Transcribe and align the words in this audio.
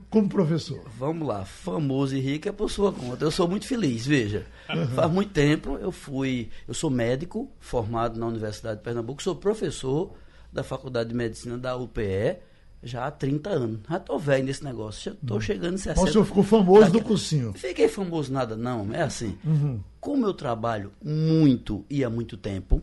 como 0.09 0.29
professor? 0.29 0.81
Vamos 0.97 1.27
lá, 1.27 1.43
famoso 1.43 2.15
e 2.15 2.19
rico 2.19 2.47
é 2.47 2.51
por 2.51 2.71
sua 2.71 2.93
conta. 2.93 3.25
Eu 3.25 3.31
sou 3.31 3.47
muito 3.47 3.67
feliz, 3.67 4.05
veja. 4.05 4.45
Uhum. 4.69 4.87
Faz 4.87 5.11
muito 5.11 5.31
tempo 5.31 5.77
eu 5.77 5.91
fui, 5.91 6.49
eu 6.67 6.73
sou 6.73 6.89
médico 6.89 7.51
formado 7.59 8.19
na 8.19 8.27
Universidade 8.27 8.77
de 8.77 8.83
Pernambuco, 8.83 9.21
sou 9.21 9.35
professor 9.35 10.13
da 10.53 10.63
Faculdade 10.63 11.09
de 11.09 11.15
Medicina 11.15 11.57
da 11.57 11.75
UPE 11.75 12.37
já 12.81 13.07
há 13.07 13.11
30 13.11 13.49
anos. 13.49 13.79
Já 13.89 13.99
tô 13.99 14.17
velho 14.17 14.45
nesse 14.45 14.63
negócio, 14.63 15.11
já 15.11 15.17
tô 15.27 15.33
uhum. 15.33 15.41
chegando 15.41 15.73
em 15.73 15.77
60. 15.77 15.99
Mas 15.99 16.09
o 16.09 16.13
senhor 16.13 16.25
ficou 16.25 16.43
famoso 16.43 16.81
Daqui... 16.81 16.99
do 16.99 17.03
cursinho. 17.03 17.53
Fiquei 17.53 17.89
famoso 17.89 18.31
nada 18.31 18.55
não, 18.55 18.93
é 18.93 19.01
assim. 19.01 19.37
Uhum. 19.43 19.81
Como 19.99 20.25
eu 20.25 20.33
trabalho 20.33 20.93
muito 21.03 21.83
e 21.89 22.03
há 22.03 22.09
muito 22.09 22.37
tempo, 22.37 22.81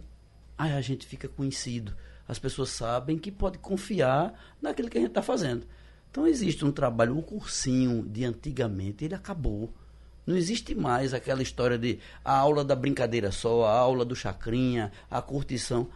aí 0.59 0.73
a 0.73 0.81
gente 0.81 1.07
fica 1.07 1.29
conhecido. 1.29 1.95
As 2.27 2.39
pessoas 2.39 2.71
sabem 2.71 3.19
que 3.19 3.31
pode 3.31 3.59
confiar 3.59 4.33
naquilo 4.61 4.89
que 4.89 4.99
a 4.99 5.01
gente 5.01 5.11
está 5.11 5.23
fazendo. 5.23 5.67
Então 6.11 6.27
existe 6.27 6.65
um 6.65 6.71
trabalho, 6.71 7.17
o 7.17 7.23
cursinho 7.23 8.03
de 8.03 8.25
antigamente, 8.25 9.05
ele 9.05 9.15
acabou. 9.15 9.73
Não 10.27 10.37
existe 10.37 10.75
mais 10.75 11.15
aquela 11.15 11.43
história 11.43 11.77
de 11.79 11.99
a 12.25 12.37
aula 12.37 12.65
da 12.65 12.77
brincadeira 12.77 13.33
só, 13.33 13.65
a 13.65 13.73
aula 13.73 14.05
do 14.05 14.15
chacrinha, 14.15 14.93
a 15.11 15.21
curtição. 15.21 15.89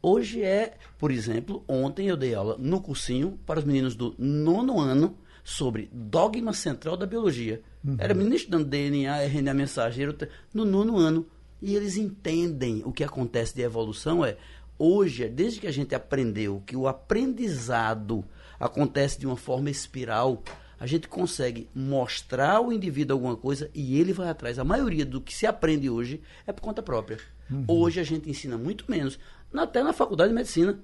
Hoje 0.00 0.42
é, 0.42 0.74
por 0.98 1.10
exemplo, 1.10 1.64
ontem 1.66 2.08
eu 2.08 2.16
dei 2.16 2.34
aula 2.34 2.56
no 2.58 2.80
cursinho 2.80 3.38
para 3.44 3.58
os 3.58 3.64
meninos 3.64 3.94
do 3.94 4.14
nono 4.18 4.80
ano 4.80 5.18
sobre 5.42 5.90
dogma 5.92 6.52
central 6.52 6.96
da 6.96 7.04
biologia. 7.04 7.60
Uhum. 7.84 7.96
Era 7.98 8.14
menino 8.14 8.34
estudando 8.34 8.66
DNA, 8.66 9.24
RNA 9.24 9.54
mensageiro, 9.54 10.16
no 10.52 10.64
nono 10.64 10.96
ano. 10.96 11.26
E 11.60 11.74
eles 11.74 11.96
entendem 11.96 12.82
o 12.84 12.92
que 12.92 13.04
acontece 13.04 13.54
de 13.54 13.62
evolução 13.62 14.24
é, 14.24 14.36
hoje, 14.78 15.28
desde 15.28 15.60
que 15.60 15.66
a 15.66 15.72
gente 15.72 15.94
aprendeu 15.94 16.62
que 16.66 16.76
o 16.76 16.86
aprendizado 16.88 18.24
acontece 18.58 19.18
de 19.18 19.26
uma 19.26 19.36
forma 19.36 19.70
espiral, 19.70 20.42
a 20.78 20.86
gente 20.86 21.08
consegue 21.08 21.68
mostrar 21.74 22.56
ao 22.56 22.72
indivíduo 22.72 23.16
alguma 23.16 23.36
coisa 23.36 23.70
e 23.74 23.98
ele 23.98 24.12
vai 24.12 24.28
atrás. 24.28 24.58
A 24.58 24.64
maioria 24.64 25.04
do 25.06 25.20
que 25.20 25.34
se 25.34 25.46
aprende 25.46 25.88
hoje 25.88 26.20
é 26.46 26.52
por 26.52 26.62
conta 26.62 26.82
própria. 26.82 27.18
Uhum. 27.50 27.64
Hoje 27.68 28.00
a 28.00 28.04
gente 28.04 28.28
ensina 28.28 28.58
muito 28.58 28.84
menos, 28.90 29.18
até 29.54 29.82
na 29.82 29.92
faculdade 29.92 30.30
de 30.30 30.34
medicina. 30.34 30.78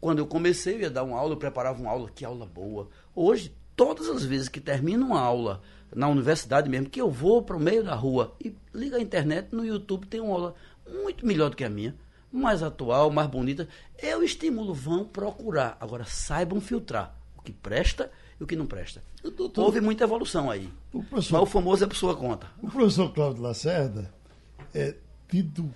Quando 0.00 0.18
eu 0.18 0.26
comecei, 0.26 0.74
eu 0.74 0.80
ia 0.80 0.90
dar 0.90 1.02
uma 1.02 1.18
aula, 1.18 1.32
eu 1.32 1.38
preparava 1.38 1.80
uma 1.80 1.90
aula, 1.90 2.10
que 2.14 2.24
aula 2.24 2.46
boa. 2.46 2.88
Hoje, 3.14 3.52
todas 3.74 4.08
as 4.08 4.24
vezes 4.24 4.48
que 4.48 4.60
termino 4.60 5.06
uma 5.06 5.20
aula 5.20 5.60
na 5.94 6.08
universidade 6.08 6.68
mesmo, 6.68 6.88
que 6.88 7.00
eu 7.00 7.10
vou 7.10 7.42
para 7.42 7.56
o 7.56 7.60
meio 7.60 7.82
da 7.82 7.94
rua 7.94 8.34
e 8.42 8.54
liga 8.74 8.96
a 8.96 9.00
internet, 9.00 9.48
no 9.52 9.64
YouTube 9.64 10.06
tem 10.06 10.20
uma 10.20 10.34
aula 10.34 10.54
muito 11.04 11.26
melhor 11.26 11.50
do 11.50 11.56
que 11.56 11.64
a 11.64 11.70
minha, 11.70 11.94
mais 12.32 12.62
atual, 12.62 13.10
mais 13.10 13.28
bonita. 13.28 13.68
Eu 14.00 14.22
estimulo, 14.22 14.74
vão 14.74 15.04
procurar. 15.04 15.76
Agora, 15.80 16.04
saibam 16.04 16.60
filtrar 16.60 17.18
que 17.48 17.52
presta 17.52 18.10
e 18.38 18.44
o 18.44 18.46
que 18.46 18.54
não 18.54 18.66
presta. 18.66 19.02
Doutor, 19.22 19.64
Houve 19.64 19.80
muita 19.80 20.04
evolução 20.04 20.50
aí. 20.50 20.70
O 20.92 21.02
mas 21.10 21.32
o 21.32 21.46
famoso 21.46 21.84
é 21.84 21.86
por 21.86 21.96
sua 21.96 22.14
conta. 22.14 22.46
O 22.62 22.70
professor 22.70 23.12
Cláudio 23.12 23.42
Lacerda, 23.42 24.12
é, 24.74 24.94
tido, 25.28 25.68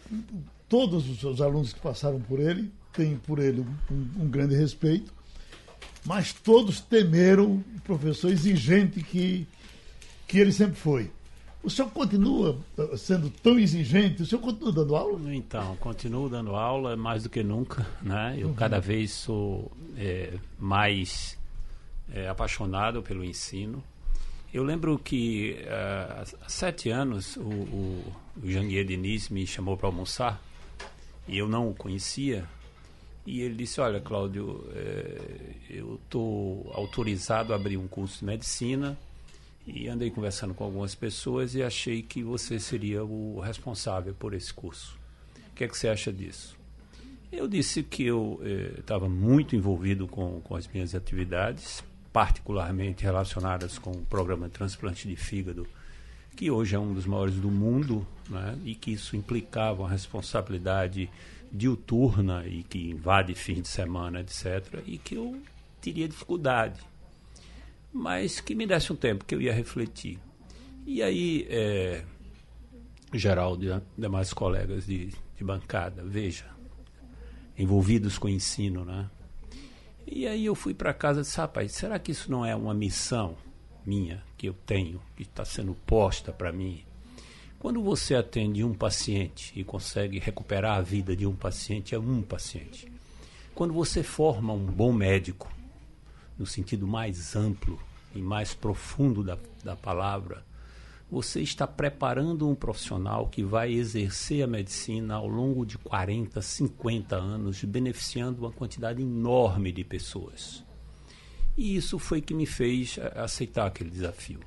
todos 0.69 1.09
os 1.09 1.19
seus 1.19 1.41
alunos 1.41 1.73
que 1.73 1.81
passaram 1.81 2.21
por 2.21 2.39
ele 2.39 2.71
têm 2.93 3.17
por 3.17 3.39
ele 3.39 3.63
um, 3.91 4.23
um 4.25 4.29
grande 4.29 4.55
respeito, 4.55 5.13
mas 6.05 6.33
todos 6.33 6.81
temeram 6.81 7.65
o 7.75 7.81
professor 7.83 8.31
exigente 8.31 9.03
que, 9.03 9.47
que 10.29 10.39
ele 10.39 10.53
sempre 10.53 10.77
foi. 10.77 11.11
O 11.63 11.71
senhor 11.71 11.91
continua 11.91 12.59
eh, 12.77 12.97
sendo 12.97 13.31
tão 13.31 13.59
exigente? 13.59 14.23
O 14.23 14.27
senhor 14.27 14.41
continua 14.41 14.73
dando 14.73 14.97
aula? 14.97 15.35
Então, 15.35 15.77
continuo 15.77 16.29
dando 16.29 16.57
aula 16.57 16.97
mais 16.97 17.23
do 17.23 17.29
que 17.31 17.43
nunca. 17.43 17.87
Né? 18.03 18.37
Eu 18.39 18.49
uhum. 18.49 18.55
cada 18.55 18.81
vez 18.81 19.13
sou 19.13 19.71
é, 19.97 20.35
mais 20.59 21.39
é, 22.13 22.29
apaixonado 22.29 23.01
pelo 23.03 23.25
ensino. 23.25 23.83
Eu 24.53 24.65
lembro 24.65 24.99
que 24.99 25.57
uh, 25.63 26.27
há 26.45 26.49
sete 26.49 26.91
anos 26.91 27.37
o, 27.37 27.41
o, 27.41 28.13
o 28.43 28.51
Janguier 28.51 28.85
Diniz 28.85 29.31
me 29.31 29.47
chamou 29.47 29.79
para 29.79 29.87
almoçar 29.87 30.43
e 31.27 31.39
eu 31.39 31.49
não 31.49 31.71
o 31.71 31.75
conhecia. 31.75 32.45
E 33.25 33.41
ele 33.41 33.55
disse: 33.55 33.81
Olha, 33.81 33.99
Cláudio, 33.99 34.67
é, 34.75 35.21
eu 35.71 35.95
estou 35.95 36.71
autorizado 36.75 37.53
a 37.53 37.57
abrir 37.57 37.79
um 37.79 37.89
curso 37.89 38.19
de 38.19 38.27
medicina 38.27 38.99
e 39.67 39.89
andei 39.89 40.11
conversando 40.11 40.55
com 40.55 40.65
algumas 40.65 40.95
pessoas 40.95 41.55
e 41.55 41.63
achei 41.63 42.03
que 42.03 42.23
você 42.23 42.59
seria 42.59 43.05
o 43.05 43.41
responsável 43.41 44.15
por 44.15 44.35
esse 44.35 44.53
curso. 44.53 44.99
O 45.53 45.55
que 45.55 45.65
é 45.65 45.69
que 45.69 45.77
você 45.77 45.89
acha 45.89 46.13
disso? 46.13 46.57
Eu 47.31 47.49
disse 47.49 47.83
que 47.83 48.05
eu 48.05 48.41
estava 48.79 49.07
eh, 49.07 49.09
muito 49.09 49.57
envolvido 49.57 50.07
com, 50.07 50.41
com 50.41 50.55
as 50.55 50.67
minhas 50.69 50.95
atividades, 50.95 51.83
particularmente 52.13 53.05
relacionadas 53.05 53.79
com 53.79 53.91
o 53.91 54.05
programa 54.05 54.49
de 54.49 54.53
transplante 54.53 55.09
de 55.09 55.17
fígado, 55.17 55.67
que 56.37 56.51
hoje 56.51 56.75
é 56.75 56.79
um 56.79 56.93
dos 56.93 57.07
maiores 57.07 57.37
do 57.37 57.51
mundo, 57.51 58.07
né, 58.29 58.59
e 58.65 58.75
que 58.75 58.93
isso 58.93 59.17
implicava 59.17 59.83
uma 59.83 59.89
responsabilidade 59.89 61.09
diuturna 61.51 62.47
e 62.47 62.63
que 62.63 62.91
invade 62.91 63.35
fim 63.35 63.61
de 63.61 63.69
semana, 63.69 64.21
etc., 64.21 64.83
e 64.87 64.99
que 64.99 65.15
eu 65.15 65.41
teria 65.81 66.09
dificuldade. 66.09 66.81
Mas 67.93 68.41
que 68.41 68.55
me 68.55 68.67
desse 68.67 68.93
um 68.93 68.97
tempo 68.97 69.25
que 69.25 69.35
eu 69.35 69.41
ia 69.41 69.53
refletir. 69.53 70.19
E 70.87 71.03
aí, 71.03 71.47
é, 71.51 72.05
Geraldo 73.13 73.67
e 73.67 73.83
demais 74.01 74.33
colegas 74.33 74.87
de, 74.87 75.09
de 75.37 75.45
bancada, 75.45 76.03
veja, 76.05 76.47
envolvidos 77.59 78.19
com 78.19 78.27
o 78.27 78.31
ensino, 78.31 78.85
né? 78.85 79.11
E 80.07 80.27
aí 80.27 80.45
eu 80.45 80.55
fui 80.55 80.75
para 80.75 80.93
casa 80.93 81.21
e 81.21 81.23
disse, 81.23 81.37
rapaz, 81.37 81.73
será 81.73 81.99
que 81.99 82.11
isso 82.11 82.31
não 82.31 82.45
é 82.45 82.55
uma 82.57 82.75
missão 82.75 83.37
minha 83.85 84.23
que 84.37 84.49
eu 84.49 84.55
tenho, 84.67 85.01
que 85.17 85.23
está 85.23 85.45
sendo 85.45 85.75
posta 85.87 86.33
para 86.33 86.53
mim? 86.53 86.83
Quando 87.59 87.83
você 87.83 88.15
atende 88.17 88.65
um 88.65 88.75
paciente 88.75 89.53
e 89.55 89.63
consegue 89.63 90.19
recuperar 90.19 90.79
a 90.79 90.83
vida 90.83 91.15
de 91.15 91.27
um 91.27 91.37
paciente, 91.37 91.95
é 91.95 91.99
um 91.99 92.21
paciente. 92.21 92.91
Quando 93.55 93.73
você 93.73 94.03
forma 94.03 94.53
um 94.53 94.67
bom 94.67 94.93
médico, 94.93 95.49
no 96.43 96.47
sentido 96.47 96.89
mais 96.89 97.37
amplo 97.37 97.79
e 98.13 98.21
mais 98.21 98.53
profundo 98.53 99.23
da, 99.23 99.39
da 99.63 99.77
palavra, 99.77 100.45
você 101.09 101.41
está 101.41 101.69
preparando 101.69 102.49
um 102.49 102.55
profissional 102.55 103.29
que 103.29 103.45
vai 103.45 103.73
exercer 103.73 104.43
a 104.43 104.47
medicina 104.49 105.15
ao 105.15 105.29
longo 105.29 105.65
de 105.65 105.79
40, 105.79 106.43
50 106.43 107.15
anos, 107.15 107.63
beneficiando 107.63 108.41
uma 108.41 108.51
quantidade 108.51 109.01
enorme 109.01 109.71
de 109.71 109.85
pessoas. 109.85 110.65
E 111.57 111.77
isso 111.77 111.97
foi 111.97 112.21
que 112.21 112.35
me 112.35 112.47
fez 112.47 112.99
aceitar 113.15 113.67
aquele 113.67 113.91
desafio. 113.91 114.41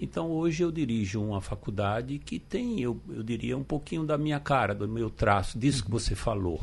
Então 0.00 0.30
hoje 0.30 0.62
eu 0.62 0.70
dirijo 0.70 1.20
uma 1.20 1.40
faculdade 1.40 2.20
que 2.20 2.38
tem, 2.38 2.80
eu, 2.80 3.00
eu 3.08 3.24
diria, 3.24 3.58
um 3.58 3.64
pouquinho 3.64 4.04
da 4.04 4.16
minha 4.16 4.38
cara, 4.38 4.72
do 4.72 4.86
meu 4.86 5.10
traço, 5.10 5.58
disso 5.58 5.84
que 5.84 5.90
você 5.90 6.14
falou. 6.14 6.60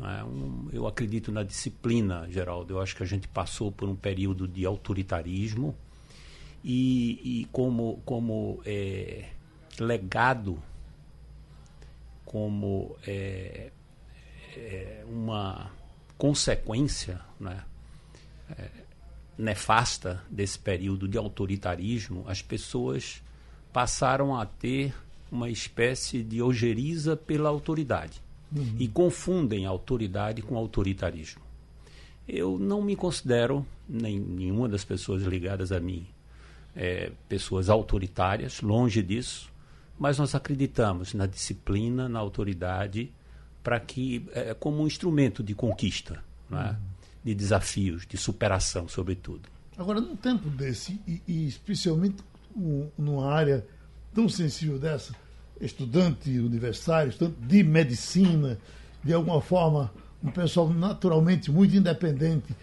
É 0.00 0.22
um, 0.22 0.68
eu 0.72 0.86
acredito 0.86 1.32
na 1.32 1.42
disciplina, 1.42 2.28
Geraldo. 2.30 2.74
Eu 2.74 2.80
acho 2.80 2.94
que 2.94 3.02
a 3.02 3.06
gente 3.06 3.26
passou 3.26 3.72
por 3.72 3.88
um 3.88 3.96
período 3.96 4.46
de 4.46 4.64
autoritarismo 4.64 5.74
e, 6.62 7.40
e 7.40 7.44
como, 7.46 8.00
como 8.04 8.60
é, 8.64 9.30
legado, 9.80 10.62
como 12.24 12.96
é, 13.06 13.72
é 14.56 15.04
uma 15.08 15.70
consequência, 16.16 17.20
né? 17.40 17.64
É, 18.56 18.68
nefasta 19.36 20.24
desse 20.28 20.58
período 20.58 21.06
de 21.06 21.16
autoritarismo, 21.16 22.24
as 22.26 22.42
pessoas 22.42 23.22
passaram 23.72 24.36
a 24.36 24.44
ter 24.44 24.92
uma 25.30 25.48
espécie 25.48 26.24
de 26.24 26.42
ojeriza 26.42 27.16
pela 27.16 27.48
autoridade 27.48 28.20
uhum. 28.54 28.76
e 28.78 28.88
confundem 28.88 29.66
autoridade 29.66 30.42
com 30.42 30.56
autoritarismo. 30.56 31.42
Eu 32.26 32.58
não 32.58 32.82
me 32.82 32.94
considero, 32.94 33.66
nem 33.88 34.18
nenhuma 34.18 34.68
das 34.68 34.84
pessoas 34.84 35.22
ligadas 35.22 35.72
a 35.72 35.80
mim, 35.80 36.06
é, 36.76 37.10
pessoas 37.28 37.70
autoritárias, 37.70 38.60
longe 38.60 39.02
disso, 39.02 39.50
mas 39.98 40.18
nós 40.18 40.34
acreditamos 40.34 41.14
na 41.14 41.26
disciplina, 41.26 42.08
na 42.08 42.18
autoridade, 42.18 43.10
para 43.62 43.80
que 43.80 44.26
é, 44.32 44.54
como 44.54 44.82
um 44.82 44.86
instrumento 44.86 45.42
de 45.42 45.54
conquista, 45.54 46.22
é? 46.52 46.76
de 47.24 47.34
desafios, 47.34 48.06
de 48.06 48.16
superação, 48.16 48.88
sobretudo. 48.88 49.48
Agora, 49.76 50.00
num 50.00 50.16
tempo 50.16 50.48
desse, 50.50 51.00
e, 51.06 51.20
e 51.26 51.46
especialmente 51.46 52.16
numa 52.96 53.32
área 53.32 53.66
tão 54.14 54.28
sensível 54.28 54.78
dessa, 54.78 55.14
estudante 55.60 56.30
universitário, 56.38 57.10
estudante 57.10 57.36
de 57.40 57.62
medicina, 57.62 58.58
de 59.02 59.12
alguma 59.12 59.40
forma, 59.40 59.90
um 60.22 60.30
pessoal 60.30 60.68
naturalmente 60.68 61.50
muito 61.50 61.76
independente. 61.76 62.54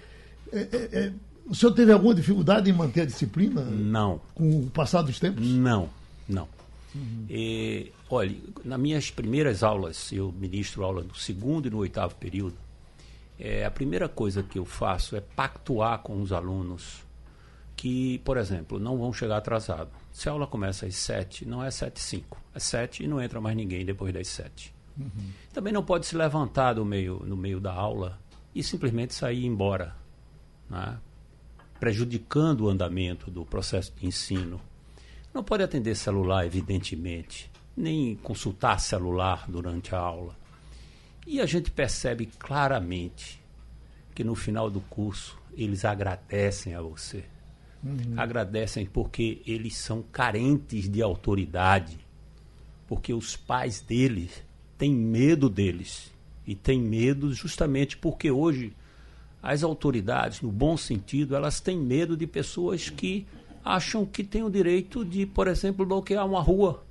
É, 0.52 0.60
é, 0.60 0.90
é, 0.92 1.14
o 1.48 1.56
senhor 1.56 1.74
teve 1.74 1.92
alguma 1.92 2.14
dificuldade 2.14 2.70
em 2.70 2.74
manter 2.74 3.02
a 3.02 3.06
disciplina? 3.06 3.62
Não. 3.62 4.20
Com 4.34 4.62
o 4.62 4.70
passar 4.70 5.02
dos 5.02 5.20
tempos? 5.20 5.46
Não, 5.46 5.90
não. 6.28 6.48
Uhum. 6.94 7.26
E, 7.30 7.92
olha, 8.10 8.36
nas 8.64 8.80
minhas 8.80 9.12
primeiras 9.12 9.64
aulas, 9.64 10.12
eu 10.12 10.32
ministro 10.32 10.84
aula 10.84 11.04
no 11.04 11.16
segundo 11.16 11.68
e 11.68 11.72
no 11.72 11.78
oitavo 11.78 12.16
período, 12.16 12.56
é, 13.38 13.66
a 13.66 13.72
primeira 13.72 14.08
coisa 14.08 14.42
que 14.42 14.58
eu 14.58 14.66
faço 14.66 15.16
é 15.16 15.22
pactuar 15.22 16.00
com 16.00 16.22
os 16.22 16.32
alunos 16.32 17.04
que, 17.76 18.20
por 18.20 18.38
exemplo, 18.38 18.80
não 18.80 18.98
vão 18.98 19.12
chegar 19.12 19.38
atrasados. 19.38 20.05
Se 20.16 20.30
a 20.30 20.32
aula 20.32 20.48
começa 20.48 20.86
às 20.86 20.96
sete, 20.96 21.46
não 21.46 21.62
é 21.62 21.70
sete 21.70 21.98
e 21.98 22.00
cinco, 22.00 22.42
é 22.54 22.58
sete 22.58 23.04
e 23.04 23.08
não 23.08 23.22
entra 23.22 23.42
mais 23.42 23.54
ninguém 23.54 23.84
depois 23.84 24.14
das 24.14 24.30
sete. 24.30 24.74
Uhum. 24.98 25.30
Também 25.52 25.74
não 25.74 25.84
pode 25.84 26.06
se 26.06 26.16
levantar 26.16 26.72
do 26.72 26.86
meio, 26.86 27.22
no 27.26 27.36
meio 27.36 27.60
da 27.60 27.74
aula 27.74 28.18
e 28.56 28.64
simplesmente 28.64 29.14
sair 29.14 29.46
embora, 29.46 29.94
né? 30.70 30.98
prejudicando 31.82 32.62
o 32.62 32.70
andamento 32.70 33.30
do 33.30 33.44
processo 33.46 33.92
de 33.94 34.08
ensino. 34.08 34.62
Não 35.34 35.44
pode 35.44 35.64
atender 35.64 35.96
celular, 35.96 36.46
evidentemente, 36.46 37.52
nem 37.76 38.16
consultar 38.16 38.80
celular 38.80 39.44
durante 39.50 39.94
a 39.94 40.00
aula. 40.00 40.34
E 41.28 41.42
a 41.42 41.46
gente 41.46 41.70
percebe 41.70 42.28
claramente 42.40 43.44
que 44.16 44.24
no 44.24 44.34
final 44.34 44.70
do 44.70 44.80
curso 44.80 45.38
eles 45.58 45.84
agradecem 45.84 46.74
a 46.74 46.82
você 46.82 47.26
Uhum. 47.86 48.16
Agradecem 48.18 48.86
porque 48.86 49.42
eles 49.46 49.78
são 49.78 50.02
carentes 50.02 50.90
de 50.90 51.02
autoridade, 51.04 52.00
porque 52.88 53.14
os 53.14 53.36
pais 53.36 53.80
deles 53.80 54.44
têm 54.78 54.92
medo 54.92 55.50
deles 55.50 56.12
e 56.48 56.56
têm 56.56 56.82
medo 56.82 57.32
justamente 57.32 57.96
porque 57.96 58.32
hoje 58.32 58.74
as 59.42 59.64
autoridades, 59.64 60.42
no 60.42 60.52
bom 60.52 60.76
sentido, 60.76 61.36
elas 61.36 61.60
têm 61.60 61.78
medo 61.78 62.18
de 62.18 62.26
pessoas 62.26 62.90
que 62.90 63.28
acham 63.64 64.04
que 64.04 64.24
têm 64.24 64.44
o 64.44 64.50
direito 64.50 65.06
de, 65.06 65.28
por 65.28 65.48
exemplo, 65.48 65.86
bloquear 65.86 66.26
uma 66.26 66.42
rua, 66.42 66.84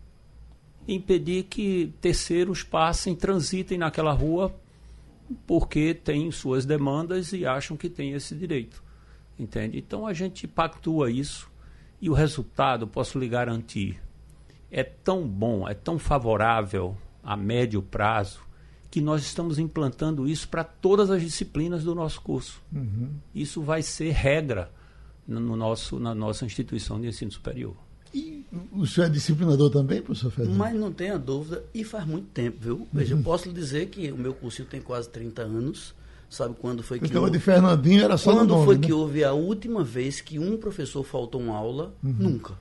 impedir 0.86 1.44
que 1.44 1.92
terceiros 2.00 2.62
passem, 2.62 3.16
transitem 3.16 3.78
naquela 3.78 4.12
rua 4.12 4.54
porque 5.46 5.94
têm 5.94 6.30
suas 6.30 6.64
demandas 6.64 7.32
e 7.32 7.44
acham 7.44 7.76
que 7.76 7.88
têm 7.88 8.12
esse 8.12 8.36
direito. 8.36 8.83
Entende? 9.38 9.78
Então 9.78 10.06
a 10.06 10.12
gente 10.12 10.46
pactua 10.46 11.10
isso 11.10 11.50
e 12.00 12.08
o 12.10 12.12
resultado, 12.12 12.86
posso 12.86 13.18
lhe 13.18 13.28
garantir, 13.28 14.00
é 14.70 14.82
tão 14.82 15.26
bom, 15.26 15.68
é 15.68 15.74
tão 15.74 15.98
favorável 15.98 16.96
a 17.22 17.36
médio 17.36 17.82
prazo 17.82 18.40
que 18.90 19.00
nós 19.00 19.22
estamos 19.22 19.58
implantando 19.58 20.28
isso 20.28 20.48
para 20.48 20.62
todas 20.62 21.10
as 21.10 21.20
disciplinas 21.20 21.82
do 21.82 21.94
nosso 21.94 22.20
curso. 22.20 22.62
Uhum. 22.72 23.10
Isso 23.34 23.60
vai 23.60 23.82
ser 23.82 24.10
regra 24.12 24.70
no 25.26 25.56
nosso, 25.56 25.98
na 25.98 26.14
nossa 26.14 26.44
instituição 26.44 27.00
de 27.00 27.08
ensino 27.08 27.32
superior. 27.32 27.74
E 28.12 28.44
o 28.70 28.86
senhor 28.86 29.06
é 29.06 29.10
disciplinador 29.10 29.70
também, 29.70 30.00
professor 30.00 30.30
Fernando? 30.30 30.56
Mas 30.56 30.74
não 30.76 30.92
tenha 30.92 31.18
dúvida, 31.18 31.64
e 31.74 31.82
faz 31.82 32.06
muito 32.06 32.28
tempo, 32.28 32.58
viu? 32.60 32.86
Veja, 32.92 33.14
uhum. 33.14 33.20
eu 33.20 33.24
posso 33.24 33.48
lhe 33.48 33.54
dizer 33.54 33.86
que 33.86 34.12
o 34.12 34.16
meu 34.16 34.32
cursinho 34.32 34.68
tem 34.68 34.80
quase 34.80 35.08
30 35.08 35.42
anos 35.42 35.94
Sabe 36.34 36.56
quando 36.60 36.82
foi 36.82 36.98
que. 36.98 37.06
Então, 37.06 37.22
houve... 37.22 37.30
de 37.30 37.38
Fernandinho 37.38 38.02
era 38.02 38.16
só 38.16 38.32
Quando 38.32 38.48
nome, 38.48 38.64
foi 38.64 38.74
né? 38.74 38.86
que 38.86 38.92
houve 38.92 39.22
a 39.22 39.32
última 39.32 39.84
vez 39.84 40.20
que 40.20 40.36
um 40.36 40.56
professor 40.56 41.04
faltou 41.04 41.40
uma 41.40 41.54
aula? 41.54 41.94
Uhum. 42.02 42.12
Nunca. 42.18 42.54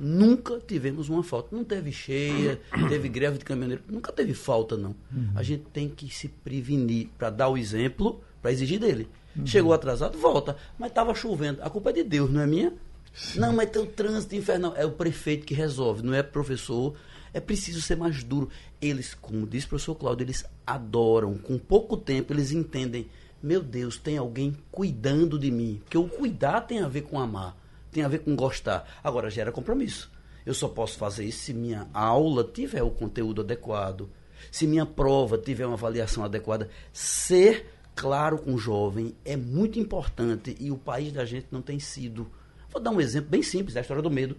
Nunca 0.00 0.58
tivemos 0.66 1.10
uma 1.10 1.22
falta. 1.22 1.54
Não 1.54 1.62
teve 1.62 1.92
cheia, 1.92 2.58
teve 2.88 3.10
greve 3.10 3.36
de 3.36 3.44
caminhoneiro. 3.44 3.82
Nunca 3.86 4.10
teve 4.10 4.32
falta, 4.32 4.74
não. 4.74 4.96
Uhum. 5.14 5.32
A 5.34 5.42
gente 5.42 5.64
tem 5.70 5.86
que 5.86 6.08
se 6.08 6.28
prevenir 6.28 7.08
para 7.18 7.28
dar 7.28 7.50
o 7.50 7.58
exemplo, 7.58 8.22
para 8.40 8.52
exigir 8.52 8.80
dele. 8.80 9.06
Uhum. 9.36 9.46
Chegou 9.46 9.74
atrasado, 9.74 10.16
volta. 10.16 10.56
Mas 10.78 10.88
estava 10.88 11.14
chovendo. 11.14 11.62
A 11.62 11.68
culpa 11.68 11.90
é 11.90 11.92
de 11.92 12.04
Deus, 12.04 12.30
não 12.30 12.40
é 12.40 12.46
minha? 12.46 12.72
Sim. 13.12 13.38
Não, 13.38 13.52
mas 13.52 13.68
tem 13.68 13.82
o 13.82 13.86
trânsito 13.86 14.34
infernal. 14.34 14.72
É 14.78 14.86
o 14.86 14.92
prefeito 14.92 15.44
que 15.44 15.52
resolve, 15.52 16.02
não 16.02 16.14
é 16.14 16.22
professor. 16.22 16.94
É 17.32 17.40
preciso 17.40 17.80
ser 17.80 17.96
mais 17.96 18.22
duro. 18.22 18.48
Eles, 18.80 19.14
como 19.14 19.46
disse 19.46 19.66
o 19.66 19.70
professor 19.70 19.94
Cláudio, 19.94 20.24
eles 20.24 20.44
adoram. 20.66 21.36
Com 21.36 21.58
pouco 21.58 21.96
tempo, 21.96 22.32
eles 22.32 22.52
entendem. 22.52 23.08
Meu 23.42 23.62
Deus, 23.62 23.96
tem 23.96 24.18
alguém 24.18 24.56
cuidando 24.70 25.38
de 25.38 25.50
mim. 25.50 25.80
Porque 25.82 25.98
o 25.98 26.08
cuidar 26.08 26.62
tem 26.62 26.80
a 26.80 26.88
ver 26.88 27.02
com 27.02 27.18
amar, 27.18 27.56
tem 27.90 28.02
a 28.02 28.08
ver 28.08 28.18
com 28.18 28.36
gostar. 28.36 29.00
Agora, 29.02 29.30
gera 29.30 29.52
compromisso. 29.52 30.10
Eu 30.44 30.54
só 30.54 30.68
posso 30.68 30.98
fazer 30.98 31.24
isso 31.24 31.44
se 31.44 31.54
minha 31.54 31.88
aula 31.92 32.42
tiver 32.42 32.82
o 32.82 32.90
conteúdo 32.90 33.42
adequado, 33.42 34.08
se 34.50 34.66
minha 34.66 34.86
prova 34.86 35.38
tiver 35.38 35.66
uma 35.66 35.74
avaliação 35.74 36.24
adequada. 36.24 36.68
Ser 36.92 37.66
claro 37.94 38.38
com 38.38 38.54
o 38.54 38.58
jovem 38.58 39.14
é 39.24 39.36
muito 39.36 39.78
importante 39.78 40.56
e 40.58 40.70
o 40.70 40.78
país 40.78 41.12
da 41.12 41.24
gente 41.24 41.48
não 41.50 41.60
tem 41.60 41.78
sido. 41.78 42.30
Vou 42.70 42.80
dar 42.80 42.90
um 42.90 43.00
exemplo 43.00 43.30
bem 43.30 43.42
simples 43.42 43.74
da 43.74 43.80
história 43.80 44.02
do 44.02 44.10
medo. 44.10 44.36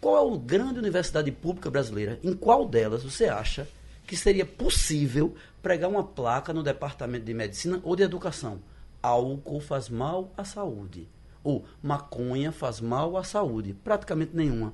Qual 0.00 0.32
é 0.32 0.34
a 0.34 0.38
grande 0.38 0.78
universidade 0.78 1.30
pública 1.32 1.70
brasileira? 1.70 2.18
Em 2.22 2.34
qual 2.34 2.66
delas 2.66 3.02
você 3.02 3.26
acha 3.26 3.66
que 4.06 4.16
seria 4.16 4.46
possível 4.46 5.34
pregar 5.60 5.90
uma 5.90 6.04
placa 6.04 6.52
no 6.52 6.62
departamento 6.62 7.24
de 7.24 7.34
medicina 7.34 7.80
ou 7.82 7.96
de 7.96 8.02
educação. 8.02 8.60
Álcool 9.02 9.60
faz 9.60 9.88
mal 9.88 10.32
à 10.36 10.44
saúde. 10.44 11.08
Ou 11.42 11.64
maconha 11.82 12.52
faz 12.52 12.80
mal 12.80 13.16
à 13.16 13.24
saúde. 13.24 13.74
Praticamente 13.74 14.34
nenhuma. 14.34 14.72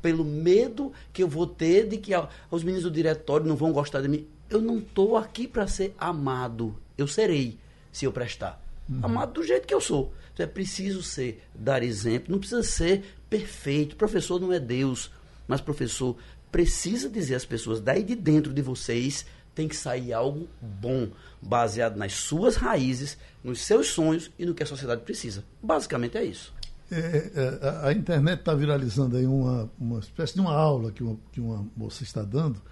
Pelo 0.00 0.24
medo 0.24 0.92
que 1.12 1.22
eu 1.22 1.28
vou 1.28 1.46
ter 1.46 1.88
de 1.88 1.96
que 1.98 2.12
os 2.50 2.62
meninos 2.62 2.84
do 2.84 2.90
diretório 2.90 3.46
não 3.46 3.56
vão 3.56 3.72
gostar 3.72 4.00
de 4.00 4.08
mim. 4.08 4.26
Eu 4.48 4.60
não 4.60 4.78
estou 4.78 5.16
aqui 5.16 5.48
para 5.48 5.66
ser 5.66 5.94
amado. 5.98 6.76
Eu 6.96 7.08
serei, 7.08 7.58
se 7.90 8.04
eu 8.04 8.12
prestar. 8.12 8.67
Uhum. 8.88 9.00
Amado 9.02 9.34
do 9.34 9.46
jeito 9.46 9.66
que 9.66 9.74
eu 9.74 9.80
sou. 9.80 10.12
Então 10.32 10.44
é 10.44 10.48
preciso 10.48 11.02
ser, 11.02 11.42
dar 11.54 11.82
exemplo. 11.82 12.32
Não 12.32 12.38
precisa 12.38 12.62
ser 12.62 13.04
perfeito. 13.28 13.96
Professor 13.96 14.40
não 14.40 14.52
é 14.52 14.58
Deus. 14.58 15.10
Mas 15.46 15.60
professor 15.60 16.16
precisa 16.50 17.08
dizer 17.08 17.34
às 17.34 17.44
pessoas, 17.44 17.80
daí 17.80 18.02
de 18.02 18.14
dentro 18.14 18.52
de 18.52 18.62
vocês 18.62 19.26
tem 19.54 19.66
que 19.66 19.76
sair 19.76 20.12
algo 20.12 20.48
bom, 20.60 21.08
baseado 21.42 21.96
nas 21.96 22.14
suas 22.14 22.54
raízes, 22.54 23.18
nos 23.42 23.60
seus 23.60 23.88
sonhos 23.88 24.30
e 24.38 24.46
no 24.46 24.54
que 24.54 24.62
a 24.62 24.66
sociedade 24.66 25.02
precisa. 25.02 25.44
Basicamente 25.60 26.16
é 26.16 26.24
isso. 26.24 26.54
É, 26.90 27.30
é, 27.34 27.88
a 27.88 27.92
internet 27.92 28.38
está 28.38 28.54
viralizando 28.54 29.16
aí 29.16 29.26
uma, 29.26 29.68
uma 29.78 29.98
espécie 29.98 30.34
de 30.34 30.40
uma 30.40 30.54
aula 30.54 30.92
que 30.92 31.02
uma, 31.02 31.18
que 31.32 31.40
uma 31.40 31.66
moça 31.76 32.02
está 32.02 32.22
dando, 32.22 32.62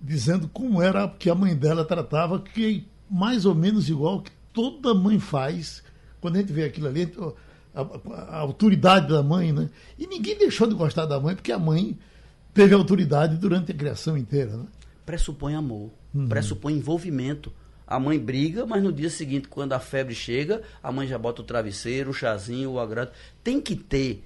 dizendo 0.00 0.48
como 0.48 0.80
era 0.80 1.08
que 1.08 1.28
a 1.28 1.34
mãe 1.34 1.56
dela 1.56 1.84
tratava, 1.84 2.40
que 2.40 2.86
mais 3.10 3.44
ou 3.44 3.54
menos 3.54 3.88
igual 3.88 4.22
que 4.22 4.30
toda 4.52 4.94
mãe 4.94 5.18
faz 5.18 5.82
quando 6.20 6.36
a 6.36 6.40
gente 6.40 6.52
vê 6.52 6.64
aquilo 6.64 6.86
ali, 6.86 7.12
a, 7.74 7.80
a, 7.80 8.36
a 8.36 8.38
autoridade 8.38 9.08
da 9.08 9.22
mãe, 9.22 9.52
né? 9.52 9.68
E 9.98 10.06
ninguém 10.06 10.38
deixou 10.38 10.66
de 10.66 10.74
gostar 10.74 11.06
da 11.06 11.18
mãe, 11.18 11.34
porque 11.34 11.50
a 11.50 11.58
mãe 11.58 11.98
teve 12.54 12.74
autoridade 12.74 13.36
durante 13.36 13.72
a 13.72 13.74
criação 13.74 14.16
inteira. 14.16 14.56
Né? 14.56 14.66
Pressupõe 15.04 15.54
amor, 15.54 15.90
uhum. 16.14 16.28
pressupõe 16.28 16.74
envolvimento. 16.74 17.52
A 17.86 17.98
mãe 17.98 18.18
briga, 18.18 18.64
mas 18.64 18.82
no 18.82 18.92
dia 18.92 19.10
seguinte, 19.10 19.48
quando 19.48 19.72
a 19.72 19.80
febre 19.80 20.14
chega, 20.14 20.62
a 20.82 20.90
mãe 20.90 21.06
já 21.06 21.18
bota 21.18 21.42
o 21.42 21.44
travesseiro, 21.44 22.10
o 22.10 22.14
chazinho, 22.14 22.70
o 22.70 22.80
agrado. 22.80 23.10
Tem 23.42 23.60
que 23.60 23.74
ter 23.76 24.24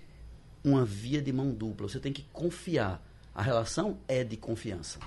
uma 0.63 0.85
via 0.85 1.21
de 1.21 1.33
mão 1.33 1.51
dupla. 1.51 1.89
Você 1.89 1.99
tem 1.99 2.13
que 2.13 2.25
confiar. 2.33 3.03
A 3.35 3.43
relação 3.43 3.99
é 4.07 4.23
de 4.23 4.37
confiança. 4.37 4.99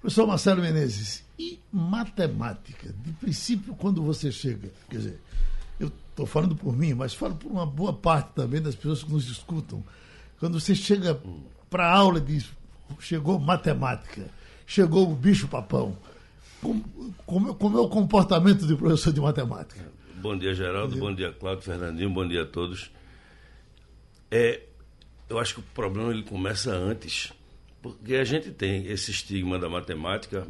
Professor 0.00 0.26
Marcelo 0.26 0.62
Menezes, 0.62 1.23
e 1.38 1.58
matemática? 1.72 2.94
De 3.02 3.12
princípio, 3.12 3.74
quando 3.74 4.02
você 4.02 4.30
chega, 4.30 4.70
quer 4.88 4.96
dizer, 4.98 5.20
eu 5.78 5.90
estou 6.10 6.26
falando 6.26 6.54
por 6.54 6.76
mim, 6.76 6.94
mas 6.94 7.14
falo 7.14 7.34
por 7.34 7.50
uma 7.50 7.66
boa 7.66 7.92
parte 7.92 8.32
também 8.34 8.60
das 8.60 8.74
pessoas 8.74 9.02
que 9.02 9.12
nos 9.12 9.28
escutam. 9.28 9.82
Quando 10.38 10.60
você 10.60 10.74
chega 10.74 11.20
para 11.68 11.86
a 11.86 11.96
aula 11.96 12.18
e 12.18 12.22
diz, 12.22 12.50
chegou 13.00 13.38
matemática, 13.38 14.28
chegou 14.66 15.10
o 15.10 15.14
bicho-papão. 15.14 15.96
Como, 16.60 16.84
como, 17.26 17.54
como, 17.54 17.78
é 17.78 17.80
o 17.80 17.88
comportamento 17.88 18.66
do 18.66 18.76
professor 18.76 19.12
de 19.12 19.20
matemática? 19.20 19.92
Bom 20.16 20.36
dia, 20.38 20.54
Geraldo. 20.54 20.96
Bom 20.96 21.12
dia, 21.14 21.28
bom 21.28 21.30
dia 21.30 21.32
Cláudio, 21.32 21.62
Fernandinho. 21.64 22.10
Bom 22.10 22.26
dia 22.26 22.42
a 22.42 22.46
todos. 22.46 22.90
É, 24.30 24.62
eu 25.28 25.38
acho 25.38 25.54
que 25.54 25.60
o 25.60 25.64
problema 25.74 26.10
ele 26.10 26.22
começa 26.22 26.72
antes, 26.72 27.32
porque 27.82 28.14
a 28.14 28.24
gente 28.24 28.50
tem 28.50 28.86
esse 28.86 29.10
estigma 29.10 29.58
da 29.58 29.68
matemática, 29.68 30.46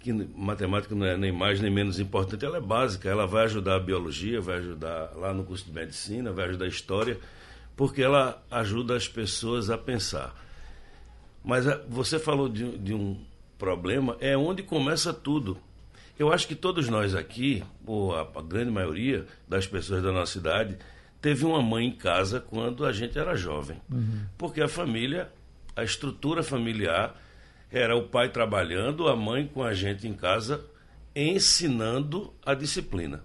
que 0.00 0.12
matemática 0.12 0.94
não 0.94 1.06
é 1.06 1.16
nem 1.16 1.30
mais 1.30 1.60
nem 1.60 1.70
menos 1.70 2.00
importante, 2.00 2.44
ela 2.44 2.56
é 2.56 2.60
básica, 2.60 3.08
ela 3.08 3.26
vai 3.26 3.44
ajudar 3.44 3.76
a 3.76 3.80
biologia, 3.80 4.40
vai 4.40 4.56
ajudar 4.56 5.12
lá 5.14 5.32
no 5.32 5.44
curso 5.44 5.66
de 5.66 5.72
medicina, 5.72 6.32
vai 6.32 6.46
ajudar 6.46 6.64
a 6.64 6.68
história, 6.68 7.18
porque 7.76 8.02
ela 8.02 8.42
ajuda 8.50 8.96
as 8.96 9.06
pessoas 9.06 9.68
a 9.68 9.76
pensar. 9.76 10.34
Mas 11.44 11.68
a, 11.68 11.80
você 11.88 12.18
falou 12.18 12.48
de, 12.48 12.78
de 12.78 12.94
um 12.94 13.20
problema, 13.58 14.16
é 14.20 14.36
onde 14.36 14.62
começa 14.62 15.12
tudo. 15.12 15.58
Eu 16.18 16.32
acho 16.32 16.48
que 16.48 16.54
todos 16.54 16.88
nós 16.88 17.14
aqui, 17.14 17.62
ou 17.86 18.14
a, 18.14 18.22
a 18.22 18.42
grande 18.42 18.70
maioria 18.70 19.26
das 19.46 19.66
pessoas 19.66 20.02
da 20.02 20.10
nossa 20.10 20.32
cidade, 20.32 20.78
teve 21.20 21.44
uma 21.44 21.62
mãe 21.62 21.86
em 21.86 21.92
casa 21.92 22.40
quando 22.40 22.86
a 22.86 22.92
gente 22.92 23.18
era 23.18 23.36
jovem. 23.36 23.76
Uhum. 23.90 24.22
Porque 24.38 24.62
a 24.62 24.68
família, 24.68 25.30
a 25.76 25.84
estrutura 25.84 26.42
familiar, 26.42 27.14
era 27.70 27.96
o 27.96 28.08
pai 28.08 28.28
trabalhando, 28.30 29.08
a 29.08 29.14
mãe 29.14 29.46
com 29.46 29.62
a 29.62 29.72
gente 29.72 30.06
em 30.08 30.12
casa, 30.12 30.64
ensinando 31.14 32.32
a 32.44 32.54
disciplina. 32.54 33.22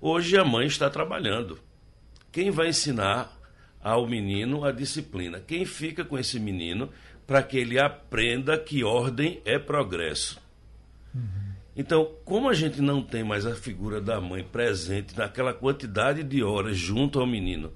Hoje 0.00 0.36
a 0.36 0.44
mãe 0.44 0.66
está 0.66 0.88
trabalhando. 0.88 1.58
Quem 2.30 2.50
vai 2.50 2.68
ensinar 2.68 3.38
ao 3.80 4.06
menino 4.06 4.64
a 4.64 4.72
disciplina? 4.72 5.40
Quem 5.40 5.64
fica 5.64 6.04
com 6.04 6.18
esse 6.18 6.40
menino 6.40 6.88
para 7.26 7.42
que 7.42 7.58
ele 7.58 7.78
aprenda 7.78 8.58
que 8.58 8.82
ordem 8.82 9.40
é 9.44 9.58
progresso? 9.58 10.40
Uhum. 11.14 11.52
Então, 11.76 12.10
como 12.24 12.48
a 12.48 12.54
gente 12.54 12.80
não 12.80 13.02
tem 13.02 13.22
mais 13.22 13.46
a 13.46 13.54
figura 13.54 14.00
da 14.00 14.20
mãe 14.20 14.42
presente 14.42 15.16
naquela 15.16 15.54
quantidade 15.54 16.22
de 16.22 16.42
horas 16.42 16.76
junto 16.76 17.18
ao 17.18 17.26
menino, 17.26 17.72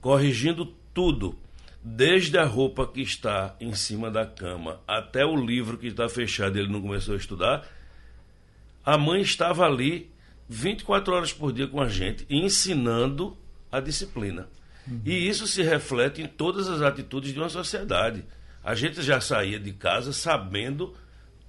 corrigindo 0.00 0.66
tudo, 0.94 1.36
desde 1.94 2.36
a 2.36 2.44
roupa 2.44 2.86
que 2.86 3.00
está 3.00 3.56
em 3.60 3.74
cima 3.74 4.10
da 4.10 4.26
cama 4.26 4.80
até 4.86 5.24
o 5.24 5.34
livro 5.34 5.78
que 5.78 5.86
está 5.86 6.08
fechado 6.08 6.58
ele 6.58 6.70
não 6.70 6.82
começou 6.82 7.14
a 7.14 7.16
estudar, 7.16 7.66
a 8.84 8.98
mãe 8.98 9.22
estava 9.22 9.64
ali 9.64 10.10
24 10.48 11.14
horas 11.14 11.32
por 11.32 11.52
dia 11.52 11.66
com 11.66 11.80
a 11.80 11.88
gente, 11.88 12.26
ensinando 12.28 13.36
a 13.72 13.80
disciplina. 13.80 14.48
Uhum. 14.86 15.00
E 15.04 15.28
isso 15.28 15.46
se 15.46 15.62
reflete 15.62 16.22
em 16.22 16.26
todas 16.26 16.68
as 16.68 16.82
atitudes 16.82 17.32
de 17.32 17.38
uma 17.38 17.48
sociedade. 17.48 18.24
A 18.62 18.74
gente 18.74 19.02
já 19.02 19.20
saía 19.20 19.58
de 19.58 19.72
casa 19.72 20.12
sabendo 20.12 20.94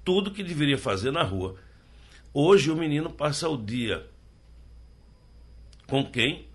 tudo 0.03 0.31
que 0.31 0.43
deveria 0.43 0.77
fazer 0.77 1.11
na 1.11 1.23
rua. 1.23 1.55
Hoje 2.33 2.71
o 2.71 2.75
menino 2.75 3.09
passa 3.09 3.47
o 3.49 3.57
dia 3.57 4.05
com 5.87 6.05
quem? 6.05 6.48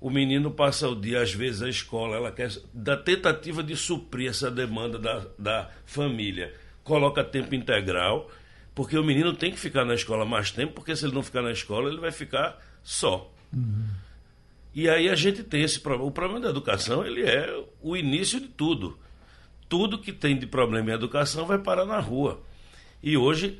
O 0.00 0.10
menino 0.10 0.50
passa 0.50 0.88
o 0.88 0.94
dia, 0.94 1.22
às 1.22 1.32
vezes, 1.32 1.62
a 1.62 1.68
escola, 1.68 2.16
ela 2.16 2.30
quer, 2.30 2.50
da 2.72 2.96
tentativa 2.96 3.62
de 3.62 3.74
suprir 3.76 4.28
essa 4.28 4.50
demanda 4.50 4.98
da, 4.98 5.26
da 5.38 5.70
família, 5.86 6.54
coloca 6.84 7.24
tempo 7.24 7.54
integral, 7.54 8.30
porque 8.74 8.98
o 8.98 9.02
menino 9.02 9.32
tem 9.32 9.50
que 9.50 9.58
ficar 9.58 9.84
na 9.84 9.94
escola 9.94 10.24
mais 10.24 10.50
tempo, 10.50 10.74
porque 10.74 10.94
se 10.94 11.06
ele 11.06 11.14
não 11.14 11.22
ficar 11.22 11.42
na 11.42 11.50
escola, 11.50 11.88
ele 11.88 12.00
vai 12.00 12.12
ficar 12.12 12.62
só. 12.82 13.32
Uhum. 13.52 13.86
E 14.74 14.90
aí 14.90 15.08
a 15.08 15.14
gente 15.14 15.42
tem 15.42 15.62
esse 15.62 15.80
problema. 15.80 16.06
O 16.06 16.12
problema 16.12 16.40
da 16.40 16.50
educação, 16.50 17.04
ele 17.04 17.22
é 17.22 17.64
o 17.80 17.96
início 17.96 18.38
de 18.38 18.48
tudo. 18.48 18.98
Tudo 19.66 19.98
que 19.98 20.12
tem 20.12 20.38
de 20.38 20.46
problema 20.46 20.90
em 20.90 20.94
educação 20.94 21.46
vai 21.46 21.58
parar 21.58 21.86
na 21.86 21.98
rua. 21.98 22.42
E 23.02 23.16
hoje 23.16 23.58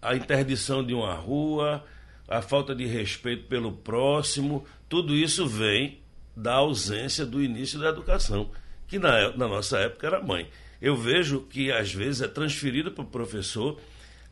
a 0.00 0.16
interdição 0.16 0.82
de 0.82 0.94
uma 0.94 1.14
rua, 1.14 1.84
a 2.26 2.40
falta 2.40 2.74
de 2.74 2.86
respeito 2.86 3.46
pelo 3.46 3.72
próximo, 3.72 4.64
tudo 4.88 5.14
isso 5.14 5.46
vem 5.46 6.00
da 6.36 6.54
ausência 6.54 7.26
do 7.26 7.42
início 7.42 7.78
da 7.78 7.88
educação, 7.88 8.50
que 8.86 8.98
na, 8.98 9.36
na 9.36 9.48
nossa 9.48 9.78
época 9.78 10.06
era 10.06 10.22
mãe. 10.22 10.48
Eu 10.80 10.96
vejo 10.96 11.40
que 11.42 11.72
às 11.72 11.92
vezes 11.92 12.22
é 12.22 12.28
transferido 12.28 12.92
para 12.92 13.02
o 13.02 13.08
professor 13.08 13.80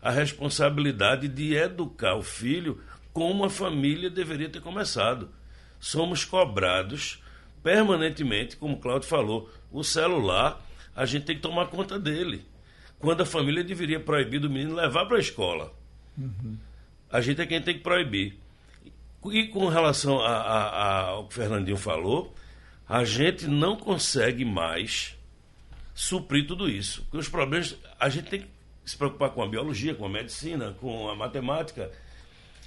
a 0.01 0.11
responsabilidade 0.11 1.29
de 1.29 1.55
educar 1.55 2.15
o 2.15 2.23
filho 2.23 2.81
como 3.13 3.45
a 3.45 3.51
família 3.51 4.09
deveria 4.09 4.49
ter 4.49 4.61
começado. 4.61 5.29
Somos 5.81 6.25
cobrados 6.25 7.23
permanentemente, 7.63 8.57
como 8.57 8.75
o 8.75 8.79
Claudio 8.79 9.09
falou, 9.09 9.51
o 9.73 9.83
celular, 9.83 10.65
a 10.95 11.05
gente 11.05 11.25
tem 11.25 11.37
que 11.37 11.43
tomar 11.43 11.67
conta 11.67 11.99
dele 11.99 12.47
quando 12.99 13.23
a 13.23 13.27
família 13.27 13.65
deveria 13.65 13.99
proibir 13.99 14.41
do 14.41 14.49
menino 14.49 14.75
levar 14.75 15.07
para 15.07 15.17
a 15.17 15.21
escola. 15.21 15.75
Uhum. 16.17 16.57
A 17.11 17.21
gente 17.21 17.41
é 17.41 17.47
quem 17.47 17.61
tem 17.61 17.75
que 17.75 17.83
proibir. 17.83 18.39
E 19.33 19.49
com 19.49 19.69
relação 19.69 20.21
a, 20.21 20.37
a, 20.37 20.69
a, 20.69 21.01
ao 21.09 21.25
que 21.27 21.35
o 21.35 21.41
Fernandinho 21.41 21.77
falou, 21.77 22.35
a 22.89 23.05
gente 23.05 23.47
não 23.47 23.77
consegue 23.77 24.45
mais 24.45 25.17
suprir 25.95 26.47
tudo 26.47 26.69
isso. 26.69 27.03
Porque 27.03 27.19
os 27.19 27.29
problemas, 27.29 27.77
a 27.99 28.09
gente 28.09 28.29
tem 28.29 28.41
que 28.41 28.49
se 28.85 28.97
preocupar 28.97 29.31
com 29.31 29.43
a 29.43 29.49
biologia, 29.49 29.95
com 29.95 30.07
a 30.07 30.09
medicina, 30.09 30.77
com 30.81 31.09
a 31.09 31.15
matemática. 31.15 31.91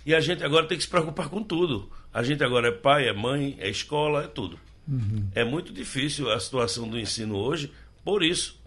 E 0.05 0.13
a 0.13 0.19
gente 0.19 0.43
agora 0.43 0.67
tem 0.67 0.77
que 0.77 0.83
se 0.83 0.89
preocupar 0.89 1.29
com 1.29 1.43
tudo. 1.43 1.89
A 2.13 2.23
gente 2.23 2.43
agora 2.43 2.69
é 2.69 2.71
pai, 2.71 3.07
é 3.07 3.13
mãe, 3.13 3.55
é 3.59 3.69
escola, 3.69 4.23
é 4.23 4.27
tudo. 4.27 4.59
Uhum. 4.87 5.29
É 5.35 5.43
muito 5.43 5.71
difícil 5.71 6.31
a 6.31 6.39
situação 6.39 6.89
do 6.89 6.99
ensino 6.99 7.37
hoje 7.37 7.71
por 8.03 8.23
isso 8.23 8.59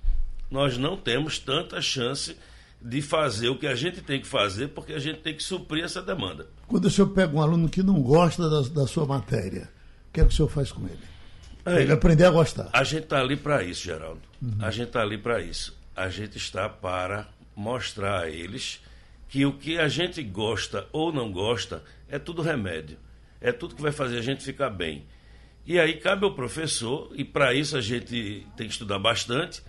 nós 0.51 0.77
não 0.77 0.97
temos 0.97 1.39
tanta 1.39 1.81
chance 1.81 2.37
de 2.85 3.01
fazer 3.01 3.49
o 3.49 3.59
que 3.59 3.67
a 3.67 3.75
gente 3.75 4.01
tem 4.01 4.21
que 4.21 4.27
fazer, 4.27 4.69
porque 4.69 4.93
a 4.93 4.99
gente 4.99 5.21
tem 5.21 5.35
que 5.35 5.43
suprir 5.43 5.85
essa 5.85 6.03
demanda. 6.03 6.49
Quando 6.67 6.87
o 6.87 6.91
senhor 6.91 7.09
pega 7.09 7.35
um 7.35 7.41
aluno 7.41 7.69
que 7.69 7.83
não 7.83 8.03
gosta 8.03 8.49
da, 8.49 8.63
da 8.69 8.87
sua 8.87 9.07
matéria, 9.07 9.69
o 10.09 10.13
que 10.13 10.21
é 10.21 10.25
que 10.25 10.33
o 10.33 10.37
senhor 10.37 10.49
faz 10.49 10.73
com 10.73 10.85
ele? 10.87 11.13
É, 11.65 11.83
ele 11.83 11.93
aprender 11.93 12.25
a 12.25 12.31
gostar. 12.31 12.69
A 12.73 12.83
gente 12.83 13.05
está 13.05 13.21
ali 13.21 13.37
para 13.37 13.63
isso, 13.63 13.85
Geraldo. 13.85 14.21
Uhum. 14.41 14.57
A 14.61 14.71
gente 14.71 14.89
está 14.89 15.01
ali 15.01 15.17
para 15.17 15.41
isso. 15.41 15.77
A 15.95 16.09
gente 16.09 16.37
está 16.37 16.69
para 16.69 17.29
mostrar 17.55 18.23
a 18.23 18.31
eles 18.31 18.81
que 19.29 19.47
o 19.47 19.53
que 19.53 19.79
a 19.79 19.89
gente 19.89 20.23
gosta 20.23 20.87
ou 20.93 21.13
não 21.13 21.31
gosta 21.31 21.83
é 22.09 22.19
tudo 22.19 22.43
remédio. 22.43 22.99
É 23.41 23.53
tudo 23.53 23.77
que 23.77 23.83
vai 23.83 23.93
fazer 23.93 24.19
a 24.19 24.23
gente 24.23 24.43
ficar 24.43 24.71
bem. 24.71 25.05
E 25.65 25.79
aí 25.79 25.95
cabe 25.95 26.25
ao 26.25 26.35
professor, 26.35 27.11
e 27.15 27.25
para 27.25 27.55
isso 27.55 27.77
a 27.77 27.81
gente 27.81 28.47
tem 28.57 28.67
que 28.67 28.73
estudar 28.73 28.99
bastante, 28.99 29.63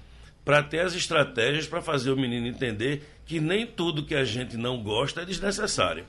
para 0.43 0.61
ter 0.61 0.79
as 0.79 0.93
estratégias 0.93 1.67
para 1.67 1.81
fazer 1.81 2.11
o 2.11 2.17
menino 2.17 2.47
entender 2.47 3.03
que 3.25 3.39
nem 3.39 3.65
tudo 3.65 4.05
que 4.05 4.15
a 4.15 4.25
gente 4.25 4.57
não 4.57 4.81
gosta 4.81 5.21
é 5.21 5.25
desnecessário. 5.25 6.05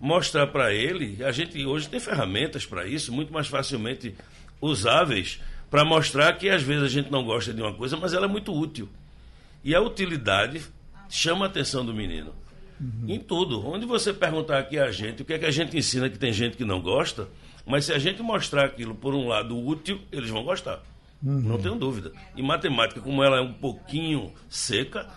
Mostrar 0.00 0.46
para 0.48 0.72
ele, 0.72 1.22
a 1.22 1.30
gente 1.30 1.64
hoje 1.64 1.88
tem 1.88 2.00
ferramentas 2.00 2.66
para 2.66 2.86
isso, 2.86 3.12
muito 3.12 3.32
mais 3.32 3.46
facilmente 3.46 4.14
usáveis, 4.60 5.40
para 5.70 5.84
mostrar 5.84 6.32
que 6.34 6.50
às 6.50 6.62
vezes 6.62 6.84
a 6.84 6.88
gente 6.88 7.10
não 7.10 7.24
gosta 7.24 7.52
de 7.52 7.62
uma 7.62 7.72
coisa, 7.72 7.96
mas 7.96 8.12
ela 8.12 8.26
é 8.26 8.28
muito 8.28 8.52
útil. 8.52 8.88
E 9.62 9.74
a 9.74 9.80
utilidade 9.80 10.62
chama 11.08 11.44
a 11.44 11.48
atenção 11.48 11.84
do 11.84 11.94
menino. 11.94 12.34
Uhum. 12.80 13.04
Em 13.08 13.20
tudo. 13.20 13.64
Onde 13.64 13.86
você 13.86 14.12
perguntar 14.12 14.58
aqui 14.58 14.78
a 14.78 14.90
gente 14.90 15.22
o 15.22 15.24
que 15.24 15.34
é 15.34 15.38
que 15.38 15.46
a 15.46 15.50
gente 15.50 15.76
ensina 15.76 16.10
que 16.10 16.18
tem 16.18 16.32
gente 16.32 16.56
que 16.56 16.64
não 16.64 16.80
gosta, 16.80 17.28
mas 17.64 17.84
se 17.84 17.92
a 17.92 17.98
gente 17.98 18.22
mostrar 18.22 18.64
aquilo 18.64 18.94
por 18.94 19.14
um 19.14 19.28
lado 19.28 19.56
útil, 19.56 20.00
eles 20.10 20.30
vão 20.30 20.42
gostar. 20.42 20.82
Uhum. 21.22 21.40
Não 21.40 21.58
tenho 21.58 21.74
dúvida. 21.76 22.12
E 22.36 22.42
matemática, 22.42 23.00
como 23.00 23.22
ela 23.22 23.38
é 23.38 23.40
um 23.40 23.52
pouquinho 23.52 24.32
seca, 24.48 25.08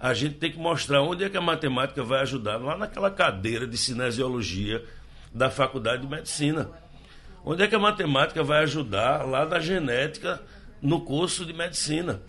a 0.00 0.12
gente 0.12 0.34
tem 0.36 0.50
que 0.50 0.58
mostrar 0.58 1.02
onde 1.02 1.24
é 1.24 1.28
que 1.28 1.36
a 1.36 1.40
matemática 1.40 2.02
vai 2.02 2.20
ajudar, 2.20 2.56
lá 2.56 2.76
naquela 2.76 3.10
cadeira 3.10 3.66
de 3.66 3.76
cinesiologia 3.78 4.84
da 5.32 5.50
Faculdade 5.50 6.02
de 6.02 6.08
Medicina. 6.08 6.70
Onde 7.44 7.62
é 7.62 7.68
que 7.68 7.74
a 7.74 7.78
matemática 7.78 8.42
vai 8.42 8.62
ajudar 8.62 9.26
lá 9.26 9.44
da 9.44 9.60
genética 9.60 10.42
no 10.80 11.00
curso 11.00 11.44
de 11.44 11.52
medicina? 11.52 12.22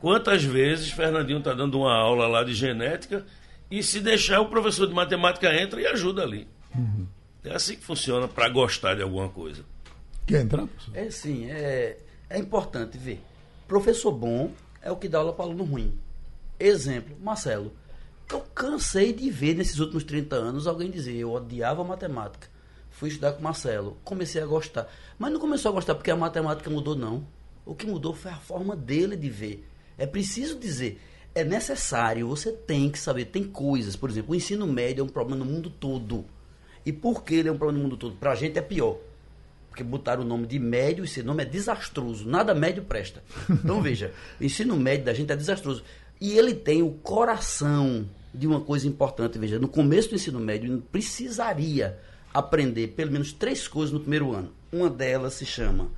Quantas 0.00 0.44
vezes 0.44 0.90
Fernandinho 0.90 1.38
está 1.38 1.52
dando 1.52 1.78
uma 1.78 1.94
aula 1.94 2.26
lá 2.26 2.44
de 2.44 2.54
genética 2.54 3.24
e 3.70 3.82
se 3.82 4.00
deixar 4.00 4.40
o 4.40 4.46
professor 4.46 4.86
de 4.86 4.94
matemática 4.94 5.54
entra 5.54 5.80
e 5.80 5.86
ajuda 5.86 6.22
ali. 6.22 6.48
Uhum. 6.74 7.06
É 7.44 7.54
assim 7.54 7.76
que 7.76 7.84
funciona 7.84 8.26
para 8.26 8.48
gostar 8.48 8.94
de 8.94 9.02
alguma 9.02 9.28
coisa. 9.28 9.64
Quer 10.28 10.42
entrar? 10.42 10.68
É 10.92 11.10
sim, 11.10 11.46
é, 11.50 11.96
é 12.28 12.38
importante 12.38 12.98
ver. 12.98 13.18
Professor 13.66 14.12
bom 14.12 14.52
é 14.82 14.92
o 14.92 14.96
que 14.96 15.08
dá 15.08 15.20
aula 15.20 15.32
para 15.32 15.46
aluno 15.46 15.64
ruim. 15.64 15.98
Exemplo, 16.60 17.16
Marcelo. 17.18 17.72
Eu 18.30 18.40
cansei 18.54 19.10
de 19.14 19.30
ver 19.30 19.54
nesses 19.54 19.78
últimos 19.78 20.04
30 20.04 20.36
anos 20.36 20.66
alguém 20.66 20.90
dizer 20.90 21.14
eu 21.14 21.32
odiava 21.32 21.82
matemática. 21.82 22.46
Fui 22.90 23.08
estudar 23.08 23.32
com 23.32 23.42
Marcelo, 23.42 23.96
comecei 24.04 24.42
a 24.42 24.44
gostar. 24.44 24.86
Mas 25.18 25.32
não 25.32 25.40
começou 25.40 25.70
a 25.70 25.74
gostar 25.74 25.94
porque 25.94 26.10
a 26.10 26.16
matemática 26.16 26.68
mudou, 26.68 26.94
não. 26.94 27.26
O 27.64 27.74
que 27.74 27.86
mudou 27.86 28.12
foi 28.12 28.30
a 28.30 28.36
forma 28.36 28.76
dele 28.76 29.16
de 29.16 29.30
ver. 29.30 29.66
É 29.96 30.06
preciso 30.06 30.58
dizer, 30.58 31.00
é 31.34 31.42
necessário, 31.42 32.28
você 32.28 32.52
tem 32.52 32.90
que 32.90 32.98
saber, 32.98 33.24
tem 33.24 33.44
coisas, 33.44 33.96
por 33.96 34.10
exemplo, 34.10 34.32
o 34.32 34.36
ensino 34.36 34.66
médio 34.66 35.00
é 35.00 35.04
um 35.04 35.08
problema 35.08 35.42
no 35.42 35.50
mundo 35.50 35.70
todo. 35.70 36.26
E 36.84 36.92
por 36.92 37.24
que 37.24 37.36
ele 37.36 37.48
é 37.48 37.52
um 37.52 37.56
problema 37.56 37.78
no 37.78 37.84
mundo 37.88 37.96
todo? 37.96 38.14
Para 38.16 38.32
a 38.32 38.34
gente 38.34 38.58
é 38.58 38.62
pior 38.62 39.07
porque 39.78 39.84
botaram 39.84 40.22
o 40.22 40.26
nome 40.26 40.46
de 40.46 40.58
médio, 40.58 41.04
esse 41.04 41.22
nome 41.22 41.44
é 41.44 41.46
desastroso, 41.46 42.28
nada 42.28 42.52
médio 42.52 42.82
presta. 42.82 43.22
Então 43.48 43.80
veja, 43.80 44.12
o 44.40 44.42
ensino 44.44 44.76
médio 44.76 45.04
da 45.04 45.14
gente 45.14 45.30
é 45.30 45.36
desastroso. 45.36 45.84
E 46.20 46.36
ele 46.36 46.52
tem 46.52 46.82
o 46.82 46.90
coração 46.90 48.08
de 48.34 48.46
uma 48.46 48.60
coisa 48.60 48.88
importante, 48.88 49.38
veja, 49.38 49.58
no 49.58 49.68
começo 49.68 50.08
do 50.08 50.16
ensino 50.16 50.40
médio 50.40 50.82
precisaria 50.90 51.96
aprender 52.34 52.88
pelo 52.88 53.12
menos 53.12 53.32
três 53.32 53.68
coisas 53.68 53.92
no 53.92 54.00
primeiro 54.00 54.34
ano. 54.34 54.52
Uma 54.72 54.90
delas 54.90 55.34
se 55.34 55.46
chama 55.46 55.90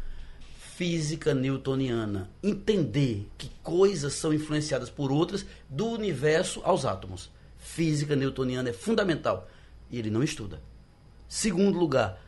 física 0.58 1.32
newtoniana. 1.32 2.30
Entender 2.42 3.28
que 3.38 3.50
coisas 3.62 4.12
são 4.12 4.32
influenciadas 4.32 4.90
por 4.90 5.10
outras, 5.10 5.46
do 5.70 5.86
universo 5.86 6.60
aos 6.64 6.84
átomos. 6.84 7.30
Física 7.58 8.14
newtoniana 8.14 8.68
é 8.68 8.74
fundamental. 8.74 9.48
E 9.90 9.98
ele 9.98 10.10
não 10.10 10.22
estuda. 10.22 10.62
Segundo 11.28 11.78
lugar, 11.78 12.20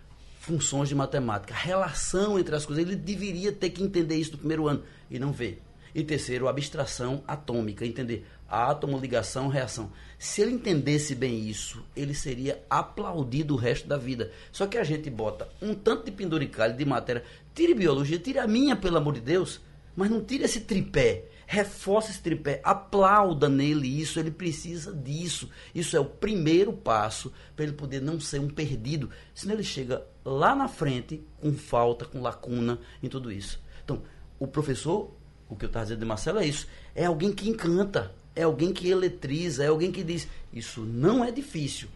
funções 0.43 0.89
de 0.89 0.95
matemática, 0.95 1.55
relação 1.55 2.37
entre 2.37 2.57
as 2.57 2.67
coisas. 2.67 2.85
Ele 2.85 2.97
deveria 2.97 3.53
ter 3.53 3.71
que 3.71 3.81
entender 3.81 4.17
isso 4.17 4.33
no 4.33 4.39
primeiro 4.39 4.67
ano 4.67 4.83
e 5.09 5.17
não 5.17 5.33
vê. 5.33 5.59
E 5.95 6.03
terceiro, 6.03 6.49
abstração 6.49 7.23
atômica, 7.29 7.87
entender 7.87 8.27
átomo, 8.49 8.99
ligação, 8.99 9.47
reação. 9.47 9.93
Se 10.19 10.43
ele 10.43 10.51
entendesse 10.51 11.15
bem 11.15 11.49
isso, 11.49 11.85
ele 11.95 12.13
seria 12.13 12.61
aplaudido 12.69 13.55
o 13.55 13.57
resto 13.57 13.87
da 13.87 13.97
vida. 13.97 14.33
Só 14.51 14.67
que 14.67 14.77
a 14.77 14.83
gente 14.83 15.09
bota 15.09 15.49
um 15.61 15.75
tanto 15.75 16.07
de 16.07 16.11
penduricalho 16.11 16.77
de 16.77 16.85
matéria. 16.85 17.23
Tire 17.55 17.73
biologia, 17.73 18.19
tire 18.19 18.41
a 18.41 18.47
minha, 18.49 18.75
pelo 18.75 18.97
amor 18.97 19.15
de 19.15 19.21
Deus, 19.21 19.61
mas 19.95 20.11
não 20.11 20.25
tire 20.25 20.43
esse 20.43 20.63
tripé. 20.63 21.25
Reforça 21.47 22.11
esse 22.11 22.21
tripé, 22.21 22.61
aplauda 22.65 23.49
nele 23.49 23.89
isso, 24.01 24.19
ele 24.19 24.31
precisa 24.31 24.93
disso. 24.93 25.51
Isso 25.75 25.97
é 25.97 26.01
o 26.01 26.05
primeiro 26.05 26.73
passo 26.73 27.33
para 27.55 27.65
ele 27.65 27.75
poder 27.75 28.01
não 28.01 28.19
ser 28.19 28.41
um 28.41 28.49
perdido. 28.49 29.11
Senão 29.35 29.55
ele 29.55 29.65
chega 29.65 30.07
lá 30.25 30.55
na 30.55 30.69
frente 30.69 31.23
com 31.41 31.53
falta, 31.53 32.05
com 32.05 32.21
lacuna 32.21 32.79
em 33.03 33.09
tudo 33.09 33.31
isso. 33.31 33.61
Então, 33.85 34.03
o 34.39 34.47
professor 34.47 35.13
o 35.53 35.57
que 35.57 35.67
eu 35.67 35.69
estava 35.69 35.85
dizendo 35.85 36.01
de 36.01 36.07
Marcelo 36.07 36.39
é 36.39 36.47
isso. 36.47 36.67
É 36.95 37.05
alguém 37.05 37.31
que 37.31 37.47
encanta, 37.47 38.11
é 38.35 38.43
alguém 38.43 38.73
que 38.73 38.89
eletriza, 38.89 39.63
é 39.63 39.67
alguém 39.67 39.93
que 39.93 40.03
diz: 40.03 40.27
Isso 40.51 40.81
não 40.81 41.23
é 41.23 41.31
difícil. 41.31 41.89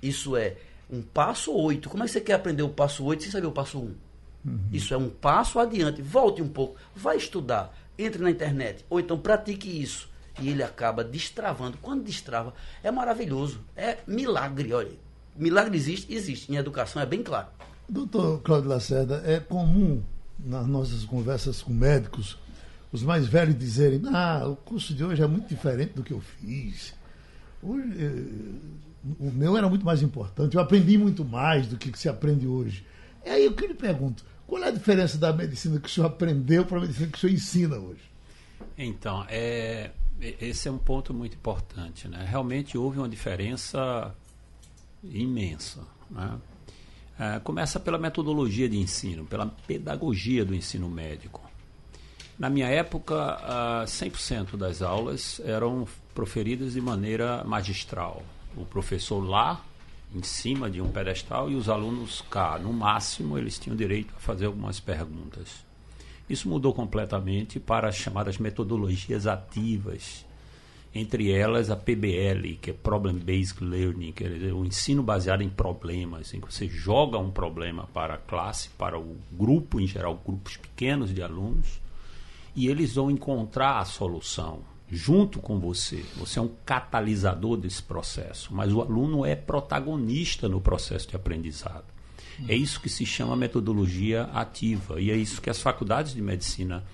Isso 0.00 0.36
é 0.36 0.56
um 0.88 1.02
passo 1.02 1.52
oito. 1.52 1.88
Como 1.88 2.04
é 2.04 2.06
que 2.06 2.12
você 2.12 2.20
quer 2.20 2.34
aprender 2.34 2.62
o 2.62 2.68
passo 2.68 3.04
oito 3.04 3.24
sem 3.24 3.32
saber 3.32 3.48
o 3.48 3.52
passo 3.52 3.80
um? 3.80 3.94
Uhum. 4.44 4.60
Isso 4.72 4.94
é 4.94 4.96
um 4.96 5.08
passo 5.08 5.58
adiante. 5.58 6.02
Volte 6.02 6.40
um 6.40 6.48
pouco, 6.48 6.76
vai 6.94 7.16
estudar, 7.16 7.74
entre 7.98 8.22
na 8.22 8.30
internet, 8.30 8.84
ou 8.88 9.00
então 9.00 9.18
pratique 9.18 9.82
isso. 9.82 10.08
E 10.40 10.48
ele 10.48 10.62
acaba 10.62 11.04
destravando. 11.04 11.78
Quando 11.80 12.02
destrava, 12.02 12.54
é 12.82 12.90
maravilhoso. 12.90 13.60
É 13.76 13.98
milagre, 14.06 14.72
olha. 14.72 14.98
Milagre 15.36 15.76
existe? 15.76 16.12
Existe. 16.12 16.52
Em 16.52 16.56
educação 16.56 17.00
é 17.00 17.06
bem 17.06 17.22
claro. 17.22 17.48
Doutor 17.88 18.40
Cláudio 18.42 18.68
Lacerda, 18.68 19.22
é 19.24 19.38
comum 19.38 20.02
nas 20.38 20.66
nossas 20.66 21.04
conversas 21.04 21.62
com 21.62 21.72
médicos 21.72 22.38
os 22.94 23.02
mais 23.02 23.26
velhos 23.26 23.58
dizerem, 23.58 24.00
ah, 24.06 24.46
o 24.46 24.54
curso 24.54 24.94
de 24.94 25.04
hoje 25.04 25.20
é 25.20 25.26
muito 25.26 25.48
diferente 25.48 25.94
do 25.94 26.04
que 26.04 26.12
eu 26.12 26.20
fiz. 26.20 26.94
Hoje, 27.60 27.88
eh, 27.98 29.18
o 29.18 29.32
meu 29.32 29.56
era 29.56 29.68
muito 29.68 29.84
mais 29.84 30.00
importante, 30.00 30.54
eu 30.54 30.62
aprendi 30.62 30.96
muito 30.96 31.24
mais 31.24 31.66
do 31.66 31.76
que 31.76 31.98
se 31.98 32.08
aprende 32.08 32.46
hoje. 32.46 32.86
É 33.24 33.32
aí 33.32 33.52
que 33.52 33.64
eu 33.64 33.68
lhe 33.68 33.74
pergunto, 33.74 34.24
qual 34.46 34.62
é 34.62 34.68
a 34.68 34.70
diferença 34.70 35.18
da 35.18 35.32
medicina 35.32 35.80
que 35.80 35.88
o 35.88 35.90
senhor 35.90 36.06
aprendeu 36.06 36.64
para 36.64 36.78
a 36.78 36.80
medicina 36.80 37.08
que 37.08 37.18
o 37.18 37.20
senhor 37.20 37.32
ensina 37.32 37.76
hoje? 37.76 38.02
Então, 38.76 39.24
é, 39.28 39.90
esse 40.20 40.68
é 40.68 40.70
um 40.70 40.78
ponto 40.78 41.14
muito 41.14 41.34
importante. 41.34 42.08
Né? 42.08 42.24
Realmente 42.28 42.76
houve 42.76 42.98
uma 42.98 43.08
diferença 43.08 44.14
imensa. 45.02 45.80
Né? 46.10 46.38
É, 47.18 47.40
começa 47.40 47.78
pela 47.78 47.98
metodologia 47.98 48.68
de 48.68 48.76
ensino, 48.76 49.24
pela 49.24 49.46
pedagogia 49.46 50.44
do 50.44 50.54
ensino 50.54 50.88
médico. 50.88 51.40
Na 52.36 52.50
minha 52.50 52.66
época, 52.66 53.38
100% 53.86 54.56
das 54.56 54.82
aulas 54.82 55.40
eram 55.44 55.86
proferidas 56.12 56.72
de 56.72 56.80
maneira 56.80 57.44
magistral. 57.44 58.24
O 58.56 58.64
professor 58.64 59.20
lá, 59.20 59.64
em 60.14 60.22
cima 60.22 60.70
de 60.70 60.80
um 60.80 60.88
pedestal, 60.88 61.50
e 61.50 61.56
os 61.56 61.68
alunos 61.68 62.22
cá. 62.30 62.58
No 62.58 62.72
máximo, 62.72 63.36
eles 63.36 63.58
tinham 63.58 63.76
direito 63.76 64.14
a 64.16 64.20
fazer 64.20 64.46
algumas 64.46 64.78
perguntas. 64.78 65.64
Isso 66.28 66.48
mudou 66.48 66.72
completamente 66.72 67.58
para 67.58 67.88
as 67.88 67.96
chamadas 67.96 68.38
metodologias 68.38 69.26
ativas, 69.26 70.24
entre 70.94 71.32
elas 71.32 71.70
a 71.70 71.76
PBL, 71.76 72.56
que 72.62 72.70
é 72.70 72.72
Problem 72.72 73.16
Based 73.16 73.62
Learning, 73.62 74.12
que 74.12 74.24
é 74.24 74.52
o 74.52 74.64
ensino 74.64 75.02
baseado 75.02 75.42
em 75.42 75.50
problemas, 75.50 76.32
em 76.32 76.40
que 76.40 76.52
você 76.52 76.68
joga 76.68 77.18
um 77.18 77.30
problema 77.30 77.88
para 77.92 78.14
a 78.14 78.18
classe, 78.18 78.68
para 78.70 78.98
o 78.98 79.16
grupo, 79.32 79.80
em 79.80 79.86
geral 79.86 80.20
grupos 80.24 80.56
pequenos 80.56 81.12
de 81.12 81.20
alunos, 81.20 81.80
e 82.54 82.68
eles 82.68 82.94
vão 82.94 83.10
encontrar 83.10 83.80
a 83.80 83.84
solução 83.84 84.62
junto 84.94 85.40
com 85.40 85.58
você. 85.58 86.04
Você 86.16 86.38
é 86.38 86.42
um 86.42 86.50
catalisador 86.64 87.56
desse 87.56 87.82
processo, 87.82 88.54
mas 88.54 88.72
o 88.72 88.80
aluno 88.80 89.26
é 89.26 89.34
protagonista 89.34 90.48
no 90.48 90.60
processo 90.60 91.08
de 91.08 91.16
aprendizado. 91.16 91.84
É 92.48 92.54
isso 92.54 92.80
que 92.80 92.88
se 92.88 93.04
chama 93.04 93.36
metodologia 93.36 94.24
ativa 94.32 95.00
e 95.00 95.10
é 95.10 95.16
isso 95.16 95.40
que 95.40 95.50
as 95.50 95.60
faculdades 95.60 96.14
de 96.14 96.22
medicina 96.22 96.84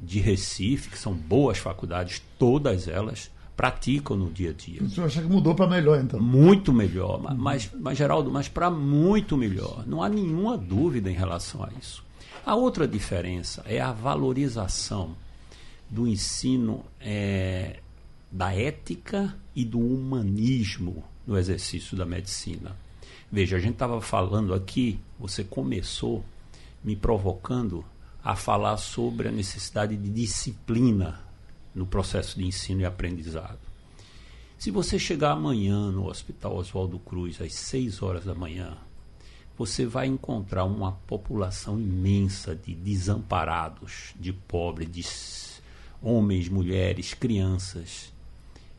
de 0.00 0.20
Recife, 0.20 0.90
que 0.90 0.98
são 0.98 1.14
boas 1.14 1.58
faculdades, 1.58 2.22
todas 2.38 2.88
elas, 2.88 3.30
praticam 3.56 4.16
no 4.16 4.30
dia 4.30 4.50
a 4.50 4.52
dia. 4.52 4.82
O 4.82 4.90
senhor 4.90 5.06
acha 5.06 5.22
que 5.22 5.28
mudou 5.28 5.54
para 5.54 5.68
melhor, 5.68 6.00
então? 6.00 6.20
Muito 6.20 6.72
melhor, 6.72 7.20
mas, 7.36 7.70
mas 7.72 7.96
Geraldo, 7.96 8.30
mas 8.30 8.48
para 8.48 8.70
muito 8.70 9.36
melhor. 9.36 9.84
Não 9.86 10.02
há 10.02 10.08
nenhuma 10.08 10.58
dúvida 10.58 11.10
em 11.10 11.14
relação 11.14 11.62
a 11.62 11.70
isso. 11.80 12.04
A 12.44 12.54
outra 12.54 12.86
diferença 12.86 13.62
é 13.64 13.80
a 13.80 13.92
valorização 13.92 15.16
do 15.88 16.06
ensino 16.06 16.84
é, 17.00 17.80
da 18.30 18.54
ética 18.54 19.36
e 19.54 19.64
do 19.64 19.78
humanismo 19.78 21.04
no 21.26 21.38
exercício 21.38 21.96
da 21.96 22.04
medicina. 22.04 22.76
Veja, 23.30 23.56
a 23.56 23.60
gente 23.60 23.74
estava 23.74 24.00
falando 24.00 24.54
aqui, 24.54 24.98
você 25.18 25.42
começou 25.42 26.24
me 26.82 26.94
provocando 26.94 27.84
a 28.22 28.36
falar 28.36 28.76
sobre 28.76 29.28
a 29.28 29.32
necessidade 29.32 29.96
de 29.96 30.08
disciplina 30.08 31.20
no 31.74 31.86
processo 31.86 32.38
de 32.38 32.44
ensino 32.44 32.80
e 32.82 32.84
aprendizado. 32.84 33.58
Se 34.58 34.70
você 34.70 34.98
chegar 34.98 35.32
amanhã 35.32 35.90
no 35.90 36.08
Hospital 36.08 36.56
Oswaldo 36.56 36.98
Cruz 36.98 37.40
às 37.40 37.54
6 37.54 38.02
horas 38.02 38.24
da 38.24 38.34
manhã 38.34 38.76
você 39.56 39.86
vai 39.86 40.06
encontrar 40.06 40.64
uma 40.64 40.92
população 40.92 41.78
imensa 41.78 42.54
de 42.56 42.74
desamparados, 42.74 44.12
de 44.18 44.32
pobres, 44.32 44.90
de 44.90 45.02
homens, 46.04 46.48
mulheres, 46.50 47.14
crianças, 47.14 48.12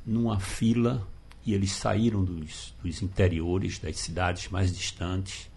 numa 0.05 0.39
fila, 0.39 1.05
e 1.43 1.53
eles 1.53 1.71
saíram 1.71 2.23
dos, 2.23 2.73
dos 2.83 3.01
interiores, 3.01 3.79
das 3.79 3.97
cidades 3.97 4.47
mais 4.49 4.75
distantes, 4.75 5.49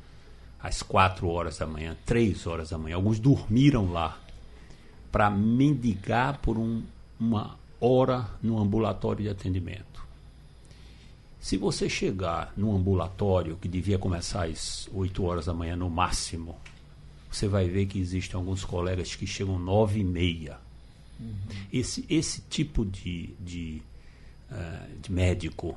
às 0.59 0.83
quatro 0.83 1.29
horas 1.29 1.59
da 1.59 1.67
manhã, 1.67 1.97
três 2.07 2.47
horas 2.47 2.71
da 2.71 2.79
manhã. 2.79 2.97
Alguns 2.97 3.19
dormiram 3.19 3.93
lá 3.93 4.19
para 5.13 5.31
mendigar 5.31 6.39
por 6.39 6.59
um, 6.59 6.83
uma 7.21 7.59
hora 7.81 8.27
no 8.43 8.59
ambulatório 8.59 9.25
de 9.25 9.31
atendimento. 9.31 10.07
Se 11.39 11.57
você 11.57 11.89
chegar 11.89 12.53
no 12.57 12.75
ambulatório, 12.75 13.57
que 13.57 13.69
devia 13.69 13.99
começar 13.99 14.47
às 14.47 14.89
8 14.93 15.25
horas 15.25 15.47
da 15.47 15.55
manhã 15.55 15.77
no 15.77 15.89
máximo, 15.89 16.57
você 17.31 17.47
vai 17.47 17.69
ver 17.69 17.87
que 17.87 17.99
existem 17.99 18.37
alguns 18.37 18.65
colegas 18.65 19.15
que 19.15 19.27
chegam 19.27 19.59
nove 19.59 20.01
e 20.01 20.05
meia. 20.05 20.59
Uhum. 21.19 21.35
Esse, 21.73 22.05
esse 22.09 22.43
tipo 22.43 22.85
de, 22.85 23.35
de, 23.41 23.83
uh, 24.51 24.99
de 25.01 25.13
médico 25.13 25.77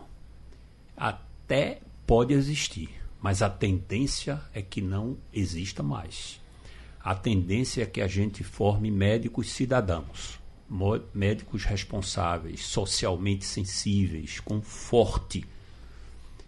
até 0.95 1.81
pode 2.05 2.33
existir, 2.33 2.89
mas 3.21 3.41
a 3.41 3.49
tendência 3.49 4.41
é 4.53 4.61
que 4.61 4.81
não 4.81 5.17
exista 5.33 5.81
mais. 5.81 6.39
A 7.03 7.15
tendência 7.15 7.83
é 7.83 7.85
que 7.85 8.01
a 8.01 8.07
gente 8.07 8.43
forme 8.43 8.91
médicos 8.91 9.49
cidadãos 9.49 10.41
médicos 11.13 11.65
responsáveis, 11.65 12.65
socialmente 12.65 13.43
sensíveis, 13.43 14.39
com 14.39 14.61
forte, 14.61 15.45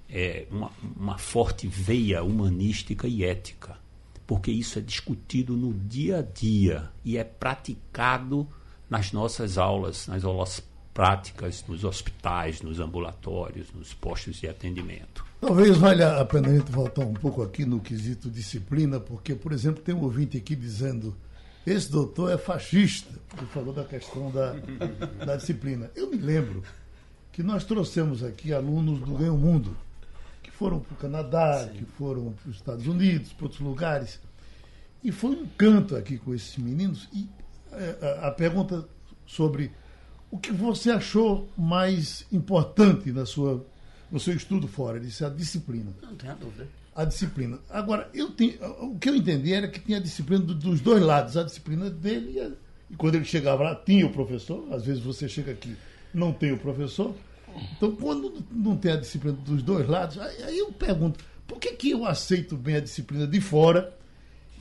é, 0.09 0.47
uma, 0.49 0.71
uma 0.95 1.17
forte 1.17 1.67
veia 1.67 2.23
humanística 2.23 3.05
e 3.05 3.23
ética, 3.25 3.77
porque 4.25 4.49
isso 4.49 4.79
é 4.79 4.81
discutido 4.81 5.57
no 5.57 5.73
dia 5.73 6.19
a 6.19 6.21
dia 6.21 6.89
e 7.03 7.17
é 7.17 7.23
praticado 7.23 8.47
nas 8.93 9.11
nossas 9.11 9.57
aulas, 9.57 10.05
nas 10.05 10.23
aulas 10.23 10.61
práticas, 10.93 11.65
nos 11.67 11.83
hospitais, 11.83 12.61
nos 12.61 12.79
ambulatórios, 12.79 13.73
nos 13.73 13.91
postos 13.91 14.35
de 14.35 14.47
atendimento. 14.47 15.25
Talvez 15.41 15.75
valha 15.77 16.17
a 16.19 16.25
pena 16.25 16.49
a 16.49 16.55
gente 16.55 16.71
voltar 16.71 17.01
um 17.01 17.15
pouco 17.15 17.41
aqui 17.41 17.65
no 17.65 17.79
quesito 17.79 18.29
disciplina, 18.29 18.99
porque, 18.99 19.33
por 19.33 19.51
exemplo, 19.51 19.81
tem 19.81 19.95
um 19.95 20.03
ouvinte 20.03 20.37
aqui 20.37 20.55
dizendo 20.55 21.17
esse 21.65 21.91
doutor 21.91 22.33
é 22.33 22.37
fascista, 22.37 23.09
porque 23.29 23.45
falou 23.47 23.73
da 23.73 23.83
questão 23.83 24.29
da, 24.29 24.53
da 25.25 25.37
disciplina. 25.37 25.89
Eu 25.95 26.11
me 26.11 26.17
lembro 26.17 26.61
que 27.31 27.41
nós 27.41 27.63
trouxemos 27.63 28.23
aqui 28.23 28.53
alunos 28.53 28.99
do 28.99 29.15
Ganho 29.15 29.35
Mundo, 29.35 29.75
que 30.43 30.51
foram 30.51 30.79
para 30.79 30.93
o 30.93 30.97
Canadá, 30.97 31.63
Sim. 31.63 31.79
que 31.79 31.85
foram 31.97 32.31
para 32.33 32.51
os 32.51 32.57
Estados 32.57 32.85
Unidos, 32.85 33.33
para 33.33 33.45
outros 33.45 33.61
lugares. 33.61 34.19
E 35.03 35.11
foi 35.11 35.31
um 35.31 35.47
canto 35.57 35.95
aqui 35.95 36.19
com 36.19 36.31
esses 36.31 36.55
meninos. 36.57 37.09
E 37.11 37.27
a, 38.01 38.27
a 38.27 38.31
pergunta 38.31 38.87
sobre 39.25 39.71
o 40.33 40.37
que 40.37 40.51
você 40.51 40.89
achou 40.89 41.47
mais 41.55 42.25
importante 42.31 43.11
na 43.11 43.25
sua, 43.25 43.63
no 44.11 44.19
seu 44.19 44.33
estudo 44.33 44.67
fora, 44.67 44.97
ele 44.97 45.05
disse 45.05 45.23
a 45.23 45.29
disciplina. 45.29 45.91
Não 46.01 46.15
tenho 46.15 46.35
dúvida. 46.35 46.67
a 46.95 47.05
disciplina. 47.05 47.59
Agora, 47.69 48.09
eu 48.13 48.31
tenho, 48.31 48.53
o 48.81 48.97
que 48.97 49.09
eu 49.09 49.15
entendi 49.15 49.53
era 49.53 49.67
que 49.67 49.79
tinha 49.79 49.99
a 49.99 50.01
disciplina 50.01 50.43
do, 50.43 50.55
dos 50.55 50.81
dois 50.81 51.03
lados, 51.03 51.37
a 51.37 51.43
disciplina 51.43 51.87
dele 51.89 52.33
e, 52.33 52.39
a, 52.39 52.51
e, 52.89 52.95
quando 52.95 53.13
ele 53.13 53.25
chegava 53.25 53.63
lá, 53.63 53.75
tinha 53.75 54.07
o 54.07 54.11
professor, 54.11 54.67
às 54.71 54.83
vezes 54.83 55.03
você 55.03 55.29
chega 55.29 55.51
aqui, 55.51 55.75
não 56.11 56.33
tem 56.33 56.51
o 56.51 56.57
professor. 56.57 57.15
Então, 57.77 57.95
quando 57.95 58.43
não 58.51 58.75
tem 58.75 58.93
a 58.93 58.97
disciplina 58.97 59.37
dos 59.37 59.61
dois 59.61 59.87
lados, 59.87 60.17
aí, 60.17 60.43
aí 60.43 60.57
eu 60.57 60.71
pergunto, 60.71 61.23
por 61.47 61.59
que, 61.59 61.73
que 61.73 61.91
eu 61.91 62.05
aceito 62.05 62.57
bem 62.57 62.77
a 62.77 62.79
disciplina 62.79 63.27
de 63.27 63.39
fora 63.39 63.95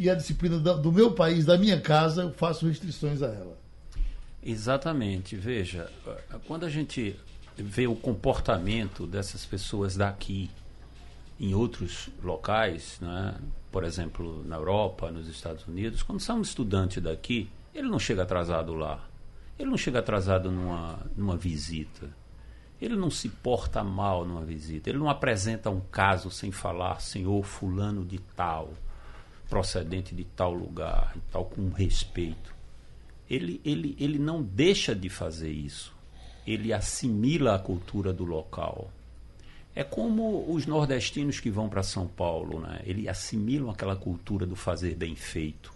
e 0.03 0.11
a 0.11 0.15
disciplina 0.17 0.59
do 0.59 0.91
meu 0.91 1.12
país, 1.12 1.45
da 1.45 1.57
minha 1.57 1.81
casa, 1.81 2.23
eu 2.23 2.33
faço 2.33 2.67
restrições 2.67 3.23
a 3.23 3.29
ela? 3.29 3.57
Exatamente. 4.43 5.37
Veja, 5.37 5.88
quando 6.49 6.67
a 6.67 6.69
gente 6.69 7.17
vê 7.57 7.87
o 7.87 7.95
comportamento 7.95 9.07
dessas 9.07 9.47
pessoas 9.47 9.97
daqui 9.97 10.51
em 11.38 11.55
outros 11.55 12.09
locais, 12.21 12.99
né? 13.01 13.37
por 13.71 13.85
exemplo, 13.85 14.43
na 14.45 14.57
Europa, 14.57 15.11
nos 15.12 15.29
Estados 15.29 15.67
Unidos, 15.69 16.03
quando 16.03 16.21
sai 16.21 16.37
um 16.37 16.43
estudante 16.43 17.01
daqui, 17.01 17.49
ele 17.73 17.88
não 17.88 17.99
chega 18.01 18.25
atrasado 18.25 18.75
lá. 18.75 19.09
Ele 19.57 19.71
não 19.71 19.79
chega 19.79 20.01
atrasado 20.01 20.51
numa, 20.51 20.99
numa 21.17 21.37
visita. 21.37 22.11
Ele 22.81 22.97
não 22.97 23.11
se 23.11 23.29
porta 23.29 23.85
mal 23.85 24.25
numa 24.25 24.45
visita. 24.45 24.91
Ele 24.91 24.99
não 24.99 25.09
apresenta 25.09 25.71
um 25.71 25.79
caso 25.79 26.29
sem 26.29 26.51
falar, 26.51 27.01
senhor 27.01 27.45
fulano 27.45 28.05
de 28.05 28.19
tal, 28.35 28.73
procedente 29.53 30.15
de 30.15 30.25
tal 30.25 30.55
lugar, 30.55 31.12
e 31.15 31.21
tal, 31.31 31.45
com 31.45 31.69
respeito. 31.69 32.55
Ele, 33.29 33.61
ele, 33.62 33.95
ele 34.01 34.19
não 34.19 34.43
deixa 34.43 34.95
de 34.95 35.11
fazer 35.11 35.51
isso. 35.51 35.95
Ele 36.47 36.73
assimila 36.73 37.55
a 37.57 37.59
cultura 37.59 38.15
do 38.15 38.25
local. 38.25 38.91
É 39.77 39.85
como 39.85 40.51
os 40.51 40.65
nordestinos 40.65 41.38
que 41.38 41.51
vão 41.51 41.69
para 41.69 41.83
São 41.83 42.09
Paulo, 42.09 42.61
né? 42.61 42.81
Eles 42.87 43.07
assimilam 43.07 43.69
aquela 43.69 43.95
cultura 43.95 44.47
do 44.47 44.57
fazer 44.57 44.95
bem 44.95 45.15
feito, 45.15 45.71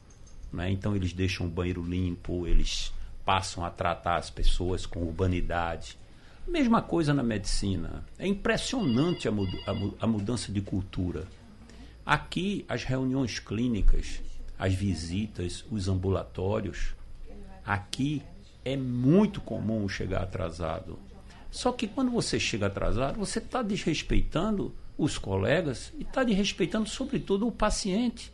né? 0.50 0.70
Então 0.70 0.96
eles 0.96 1.12
deixam 1.12 1.46
o 1.46 1.50
banheiro 1.50 1.82
limpo, 1.82 2.46
eles 2.46 2.94
passam 3.26 3.62
a 3.62 3.68
tratar 3.68 4.16
as 4.16 4.30
pessoas 4.30 4.86
com 4.86 5.00
urbanidade. 5.00 5.98
Mesma 6.48 6.80
coisa 6.80 7.12
na 7.12 7.22
medicina. 7.22 8.02
É 8.18 8.26
impressionante 8.26 9.28
a, 9.28 9.30
mud 9.30 9.54
a, 9.66 10.04
a 10.04 10.06
mudança 10.06 10.50
de 10.50 10.62
cultura. 10.62 11.26
Aqui, 12.06 12.64
as 12.68 12.84
reuniões 12.84 13.40
clínicas, 13.40 14.22
as 14.56 14.72
visitas, 14.72 15.64
os 15.68 15.88
ambulatórios, 15.88 16.94
aqui 17.64 18.22
é 18.64 18.76
muito 18.76 19.40
comum 19.40 19.88
chegar 19.88 20.22
atrasado. 20.22 21.00
Só 21.50 21.72
que 21.72 21.88
quando 21.88 22.12
você 22.12 22.38
chega 22.38 22.66
atrasado, 22.66 23.18
você 23.18 23.40
está 23.40 23.60
desrespeitando 23.60 24.72
os 24.96 25.18
colegas 25.18 25.92
e 25.98 26.02
está 26.02 26.22
desrespeitando, 26.22 26.88
sobretudo, 26.88 27.46
o 27.48 27.52
paciente. 27.52 28.32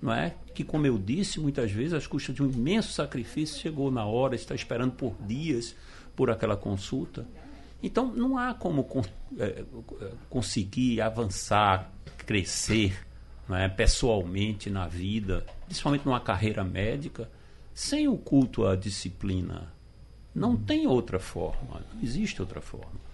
Não 0.00 0.12
é? 0.12 0.34
Que, 0.54 0.64
como 0.64 0.86
eu 0.86 0.98
disse, 0.98 1.38
muitas 1.38 1.70
vezes, 1.70 1.92
às 1.92 2.06
custas 2.06 2.34
de 2.34 2.42
um 2.42 2.50
imenso 2.50 2.92
sacrifício, 2.92 3.60
chegou 3.60 3.90
na 3.90 4.04
hora, 4.04 4.34
está 4.34 4.54
esperando 4.54 4.92
por 4.92 5.14
dias 5.20 5.76
por 6.16 6.30
aquela 6.30 6.56
consulta. 6.56 7.26
Então, 7.82 8.06
não 8.14 8.38
há 8.38 8.54
como 8.54 8.86
é, 9.38 9.64
conseguir 10.30 11.00
avançar, 11.00 11.92
crescer 12.24 12.96
não 13.48 13.56
é? 13.56 13.68
pessoalmente 13.68 14.70
na 14.70 14.86
vida, 14.86 15.44
principalmente 15.66 16.06
numa 16.06 16.20
carreira 16.20 16.64
médica, 16.64 17.30
sem 17.72 18.08
o 18.08 18.16
culto 18.16 18.66
à 18.66 18.76
disciplina 18.76 19.72
não 20.34 20.56
tem 20.56 20.86
outra 20.86 21.20
forma, 21.20 21.80
não 21.94 22.02
existe 22.02 22.40
outra 22.40 22.60
forma. 22.60 23.04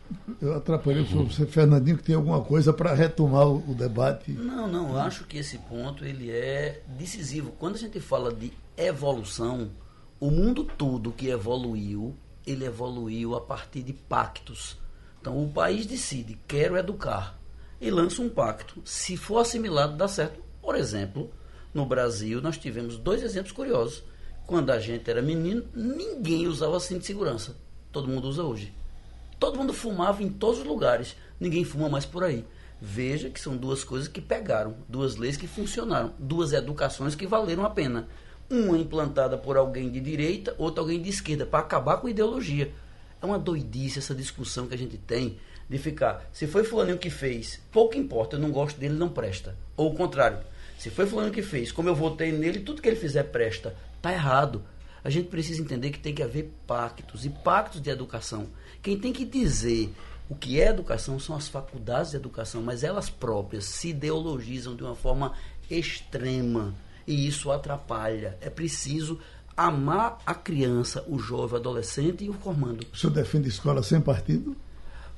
Eu 0.40 0.57
atrapalhei 0.57 1.03
uhum. 1.03 1.27
você, 1.27 1.46
Fernandinho, 1.46 1.99
que 1.99 2.03
tem 2.03 2.14
alguma 2.14 2.40
coisa 2.40 2.73
para 2.73 2.94
retomar 2.94 3.46
o, 3.46 3.59
o, 3.70 3.75
debate. 3.75 4.33
Não, 4.33 4.66
não, 4.66 4.90
eu 4.90 4.99
acho 4.99 5.25
que 5.25 5.38
esse 5.38 5.59
ponto 5.59 6.05
ele 6.05 6.31
é 6.31 6.83
decisivo. 6.99 7.53
Quando 7.59 7.77
a 7.77 7.79
gente 7.79 8.01
fala 8.01 8.33
de 8.33 8.53
evolução, 8.77 9.70
o 10.18 10.31
mundo 10.31 10.64
todo 10.64 11.12
que 11.12 11.29
evoluiu, 11.29 12.16
ele 12.44 12.64
evoluiu 12.64 13.37
a 13.37 13.40
partir 13.40 13.83
de 13.83 13.92
pactos. 13.92 14.79
Então 15.20 15.42
o 15.44 15.49
país 15.49 15.87
decide, 15.87 16.38
quero 16.49 16.77
educar, 16.77 17.38
e 17.81 17.90
lança 17.90 18.21
um 18.21 18.29
pacto. 18.29 18.83
Se 18.85 19.16
for 19.16 19.38
assimilado, 19.38 19.97
dá 19.97 20.07
certo. 20.07 20.40
Por 20.61 20.75
exemplo, 20.75 21.31
no 21.73 21.87
Brasil 21.87 22.43
nós 22.43 22.59
tivemos 22.59 22.99
dois 22.99 23.23
exemplos 23.23 23.53
curiosos. 23.53 24.03
Quando 24.47 24.71
a 24.71 24.79
gente 24.79 25.09
era 25.09 25.23
menino, 25.23 25.64
ninguém 25.75 26.47
usava 26.47 26.79
cinto 26.81 27.01
de 27.01 27.07
segurança. 27.07 27.57
Todo 27.90 28.09
mundo 28.09 28.29
usa 28.29 28.43
hoje. 28.43 28.75
Todo 29.38 29.57
mundo 29.57 29.73
fumava 29.73 30.23
em 30.23 30.29
todos 30.29 30.61
os 30.61 30.66
lugares. 30.66 31.16
Ninguém 31.38 31.64
fuma 31.64 31.88
mais 31.88 32.05
por 32.05 32.23
aí. 32.23 32.45
Veja 32.81 33.31
que 33.31 33.40
são 33.40 33.57
duas 33.57 33.85
coisas 33.85 34.09
que 34.09 34.21
pegaram, 34.21 34.77
duas 34.88 35.16
leis 35.16 35.37
que 35.37 35.47
funcionaram, 35.47 36.14
duas 36.19 36.53
educações 36.53 37.14
que 37.14 37.27
valeram 37.27 37.64
a 37.64 37.71
pena. 37.71 38.09
Uma 38.51 38.77
implantada 38.77 39.38
por 39.38 39.57
alguém 39.57 39.90
de 39.90 40.01
direita, 40.01 40.55
outra 40.59 40.83
alguém 40.83 41.01
de 41.01 41.09
esquerda, 41.09 41.47
para 41.47 41.61
acabar 41.61 41.99
com 41.99 42.07
a 42.07 42.11
ideologia. 42.11 42.73
É 43.23 43.27
uma 43.27 43.38
doidice 43.38 43.99
essa 43.99 44.14
discussão 44.14 44.66
que 44.66 44.75
a 44.75 44.79
gente 44.79 44.97
tem 44.97 45.38
de 45.70 45.78
ficar, 45.78 46.28
se 46.33 46.48
foi 46.48 46.64
fulano 46.64 46.98
que 46.98 47.09
fez, 47.09 47.61
pouco 47.70 47.96
importa, 47.96 48.35
eu 48.35 48.40
não 48.40 48.50
gosto 48.50 48.80
dele, 48.80 48.94
não 48.94 49.09
presta. 49.09 49.56
Ou 49.76 49.92
o 49.92 49.94
contrário, 49.94 50.40
se 50.76 50.90
foi 50.90 51.06
fulano 51.06 51.30
que 51.30 51.42
fez, 51.42 51.70
como 51.70 51.88
eu 51.88 51.94
votei 51.94 52.33
nele, 52.33 52.59
tudo 52.59 52.83
que 52.83 52.88
ele 52.88 52.96
fizer 52.96 53.22
presta. 53.22 53.76
Está 53.96 54.12
errado. 54.12 54.64
A 55.04 55.09
gente 55.09 55.28
precisa 55.28 55.62
entender 55.62 55.90
que 55.90 56.00
tem 56.00 56.12
que 56.12 56.24
haver 56.24 56.52
pactos 56.66 57.24
e 57.24 57.30
pactos 57.30 57.80
de 57.80 57.88
educação. 57.88 58.48
Quem 58.83 58.98
tem 58.98 59.12
que 59.12 59.24
dizer 59.24 59.94
o 60.28 60.35
que 60.35 60.61
é 60.61 60.68
educação 60.68 61.20
são 61.20 61.37
as 61.37 61.46
faculdades 61.46 62.11
de 62.11 62.16
educação, 62.16 62.62
mas 62.62 62.83
elas 62.83 63.09
próprias 63.09 63.64
se 63.64 63.90
ideologizam 63.90 64.74
de 64.74 64.83
uma 64.83 64.96
forma 64.96 65.35
extrema 65.70 66.74
e 67.06 67.28
isso 67.28 67.52
atrapalha. 67.52 68.37
É 68.40 68.50
preciso 68.50 69.20
amar 69.56 70.18
a 70.26 70.35
criança, 70.35 71.04
o 71.06 71.16
jovem, 71.16 71.54
o 71.54 71.61
adolescente 71.61 72.24
e 72.24 72.28
o 72.28 72.33
formando. 72.33 72.85
O 72.92 72.96
senhor 72.96 73.12
defende 73.12 73.48
escola 73.48 73.85
sem 73.85 74.00
partido? 74.00 74.56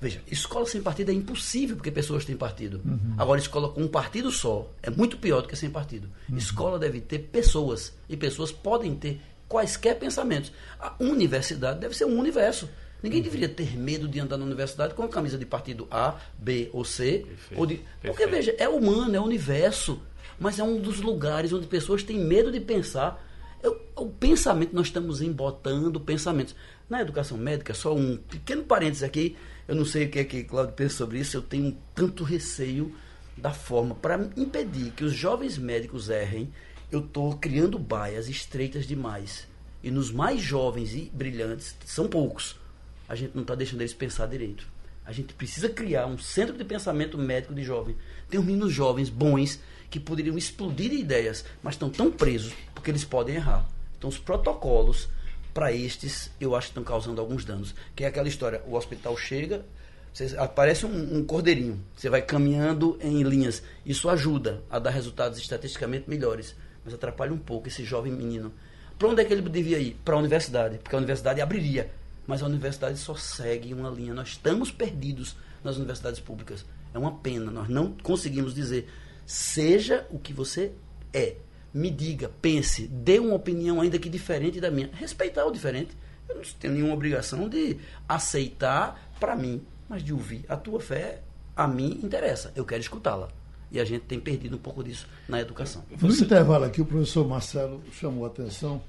Veja, 0.02 0.20
escola 0.28 0.66
sem 0.66 0.82
partido 0.82 1.12
é 1.12 1.14
impossível 1.14 1.76
porque 1.76 1.92
pessoas 1.92 2.24
têm 2.24 2.36
partido. 2.36 2.80
Uhum. 2.84 3.14
Agora, 3.16 3.38
escola 3.38 3.68
com 3.68 3.82
um 3.82 3.86
partido 3.86 4.32
só 4.32 4.68
é 4.82 4.90
muito 4.90 5.16
pior 5.16 5.42
do 5.42 5.46
que 5.46 5.54
sem 5.54 5.70
partido. 5.70 6.08
Uhum. 6.28 6.36
Escola 6.36 6.76
deve 6.76 7.00
ter 7.00 7.20
pessoas 7.20 7.92
e 8.08 8.16
pessoas 8.16 8.50
podem 8.50 8.96
ter 8.96 9.20
quaisquer 9.46 9.96
pensamentos. 10.00 10.50
A 10.80 10.92
universidade 10.98 11.78
deve 11.78 11.96
ser 11.96 12.06
um 12.06 12.18
universo. 12.18 12.68
Ninguém 13.00 13.20
uhum. 13.20 13.24
deveria 13.26 13.48
ter 13.48 13.78
medo 13.78 14.08
de 14.08 14.18
andar 14.18 14.36
na 14.36 14.44
universidade 14.44 14.92
com 14.92 15.04
a 15.04 15.08
camisa 15.08 15.38
de 15.38 15.46
partido 15.46 15.86
A, 15.88 16.16
B 16.36 16.68
ou 16.72 16.84
C. 16.84 17.24
Perfeito. 17.24 17.60
Ou 17.60 17.64
de... 17.64 17.80
Porque, 18.00 18.26
veja, 18.26 18.56
é 18.58 18.68
humano, 18.68 19.14
é 19.14 19.20
universo. 19.20 20.02
Mas 20.36 20.58
é 20.58 20.64
um 20.64 20.80
dos 20.80 21.00
lugares 21.00 21.52
onde 21.52 21.68
pessoas 21.68 22.02
têm 22.02 22.18
medo 22.18 22.50
de 22.50 22.58
pensar. 22.58 23.24
É 23.62 23.68
o 23.68 24.06
pensamento, 24.06 24.74
nós 24.74 24.88
estamos 24.88 25.22
embotando 25.22 26.00
pensamentos. 26.00 26.56
Na 26.90 27.00
educação 27.00 27.38
médica, 27.38 27.72
só 27.72 27.94
um 27.94 28.16
pequeno 28.16 28.64
parênteses 28.64 29.04
aqui, 29.04 29.36
eu 29.68 29.74
não 29.74 29.84
sei 29.84 30.06
o 30.06 30.10
que 30.10 30.18
é 30.18 30.24
que 30.24 30.44
Cláudio 30.44 30.74
pensa 30.74 30.96
sobre 30.96 31.18
isso, 31.18 31.36
eu 31.36 31.42
tenho 31.42 31.76
tanto 31.94 32.24
receio 32.24 32.94
da 33.36 33.52
forma 33.52 33.94
para 33.94 34.28
impedir 34.36 34.92
que 34.92 35.04
os 35.04 35.12
jovens 35.12 35.58
médicos 35.58 36.08
errem. 36.08 36.52
Eu 36.90 37.00
estou 37.00 37.36
criando 37.38 37.78
baias 37.78 38.28
estreitas 38.28 38.86
demais. 38.86 39.48
E 39.82 39.90
nos 39.90 40.10
mais 40.10 40.40
jovens 40.40 40.94
e 40.94 41.10
brilhantes, 41.12 41.74
são 41.84 42.06
poucos, 42.06 42.60
a 43.08 43.14
gente 43.14 43.34
não 43.34 43.42
está 43.42 43.54
deixando 43.54 43.80
eles 43.80 43.94
pensar 43.94 44.26
direito. 44.26 44.66
A 45.04 45.10
gente 45.10 45.34
precisa 45.34 45.68
criar 45.68 46.06
um 46.06 46.16
centro 46.18 46.56
de 46.56 46.64
pensamento 46.64 47.18
médico 47.18 47.54
de 47.54 47.64
jovem. 47.64 47.96
Tem 48.28 48.38
uns 48.38 48.46
meninos 48.46 48.72
jovens 48.72 49.08
bons 49.08 49.58
que 49.90 49.98
poderiam 49.98 50.38
explodir 50.38 50.92
ideias, 50.92 51.44
mas 51.62 51.74
estão 51.74 51.90
tão 51.90 52.10
presos 52.10 52.52
porque 52.74 52.90
eles 52.90 53.04
podem 53.04 53.34
errar. 53.36 53.66
Então, 53.98 54.08
os 54.08 54.18
protocolos 54.18 55.08
para 55.52 55.72
estes, 55.72 56.30
eu 56.40 56.54
acho 56.54 56.68
que 56.68 56.70
estão 56.72 56.84
causando 56.84 57.20
alguns 57.20 57.44
danos. 57.44 57.74
Que 57.94 58.04
é 58.04 58.06
aquela 58.06 58.28
história: 58.28 58.62
o 58.66 58.74
hospital 58.74 59.16
chega, 59.16 59.64
você, 60.12 60.34
aparece 60.38 60.86
um, 60.86 61.18
um 61.18 61.24
cordeirinho, 61.24 61.82
você 61.96 62.08
vai 62.08 62.22
caminhando 62.22 62.98
em 63.00 63.22
linhas. 63.22 63.62
Isso 63.84 64.08
ajuda 64.08 64.62
a 64.70 64.78
dar 64.78 64.90
resultados 64.90 65.38
estatisticamente 65.38 66.08
melhores, 66.08 66.54
mas 66.84 66.94
atrapalha 66.94 67.32
um 67.32 67.38
pouco 67.38 67.68
esse 67.68 67.84
jovem 67.84 68.12
menino. 68.12 68.52
Para 68.98 69.08
onde 69.08 69.22
é 69.22 69.24
que 69.24 69.32
ele 69.32 69.42
devia 69.48 69.78
ir? 69.78 69.96
Para 70.04 70.14
a 70.14 70.18
universidade, 70.18 70.78
porque 70.78 70.94
a 70.94 70.98
universidade 70.98 71.40
abriria. 71.40 71.90
Mas 72.26 72.42
a 72.42 72.46
universidade 72.46 72.98
só 72.98 73.16
segue 73.16 73.74
uma 73.74 73.90
linha. 73.90 74.14
Nós 74.14 74.28
estamos 74.28 74.70
perdidos 74.70 75.34
nas 75.64 75.76
universidades 75.76 76.20
públicas. 76.20 76.64
É 76.94 76.98
uma 76.98 77.18
pena. 77.18 77.50
Nós 77.50 77.68
não 77.68 77.96
conseguimos 78.00 78.54
dizer, 78.54 78.88
seja 79.26 80.06
o 80.10 80.18
que 80.18 80.32
você 80.32 80.72
é 81.12 81.36
me 81.72 81.90
diga, 81.90 82.30
pense, 82.40 82.86
dê 82.86 83.18
uma 83.18 83.34
opinião 83.34 83.80
ainda 83.80 83.98
que 83.98 84.08
diferente 84.08 84.60
da 84.60 84.70
minha. 84.70 84.90
Respeitar 84.92 85.44
o 85.46 85.50
diferente. 85.50 85.96
Eu 86.28 86.36
não 86.36 86.42
tenho 86.60 86.74
nenhuma 86.74 86.94
obrigação 86.94 87.48
de 87.48 87.78
aceitar 88.08 89.12
para 89.18 89.34
mim, 89.34 89.62
mas 89.88 90.02
de 90.02 90.12
ouvir. 90.12 90.44
A 90.48 90.56
tua 90.56 90.80
fé, 90.80 91.22
a 91.56 91.66
mim, 91.66 92.00
interessa. 92.02 92.52
Eu 92.54 92.64
quero 92.64 92.80
escutá-la. 92.80 93.28
E 93.70 93.80
a 93.80 93.84
gente 93.84 94.02
tem 94.02 94.20
perdido 94.20 94.56
um 94.56 94.58
pouco 94.58 94.84
disso 94.84 95.08
na 95.26 95.40
educação. 95.40 95.82
No 95.90 95.96
Você... 95.96 96.24
intervalo 96.24 96.64
aqui, 96.64 96.82
o 96.82 96.84
professor 96.84 97.26
Marcelo 97.26 97.82
chamou 97.92 98.24
a 98.24 98.28
atenção 98.28 98.82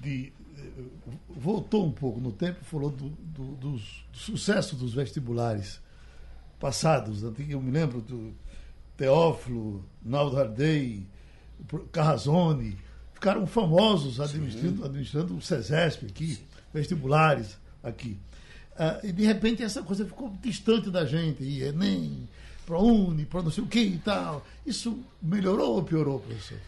de. 0.00 0.32
Eh, 0.58 0.82
voltou 1.36 1.84
um 1.84 1.92
pouco 1.92 2.18
no 2.18 2.32
tempo, 2.32 2.64
falou 2.64 2.90
do, 2.90 3.10
do, 3.10 3.44
do, 3.56 3.72
do 3.72 3.80
sucesso 4.14 4.74
dos 4.74 4.94
vestibulares 4.94 5.80
passados. 6.58 7.22
Eu 7.22 7.60
me 7.60 7.70
lembro 7.70 8.00
do 8.00 8.32
Teófilo, 8.96 9.84
Naldo 10.02 10.38
Ardei, 10.38 11.06
Carrazone, 11.92 12.76
ficaram 13.14 13.46
famosos 13.46 14.20
administrando, 14.20 14.84
administrando 14.84 15.36
o 15.36 15.42
SESESP 15.42 16.06
aqui, 16.06 16.38
vestibulares 16.72 17.56
aqui. 17.82 18.16
Ah, 18.78 19.00
e 19.02 19.10
de 19.10 19.24
repente 19.24 19.62
essa 19.62 19.82
coisa 19.82 20.04
ficou 20.04 20.30
distante 20.42 20.90
da 20.90 21.04
gente, 21.04 21.42
e 21.42 21.62
Enem, 21.62 22.28
ProUni, 22.66 23.24
Pro 23.24 23.42
não 23.42 23.50
sei 23.50 23.64
o 23.64 23.66
que 23.66 23.80
e 23.80 23.98
tal. 23.98 24.44
Isso 24.66 24.98
melhorou 25.22 25.76
ou 25.76 25.82
piorou, 25.82 26.20
professor? 26.20 26.58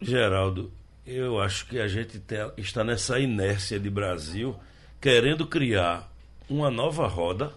Geraldo, 0.00 0.70
eu 1.06 1.40
acho 1.40 1.66
que 1.66 1.78
a 1.80 1.88
gente 1.88 2.22
está 2.56 2.84
nessa 2.84 3.18
inércia 3.18 3.80
de 3.80 3.90
Brasil, 3.90 4.54
querendo 5.00 5.46
criar 5.46 6.08
uma 6.48 6.70
nova 6.70 7.08
roda, 7.08 7.52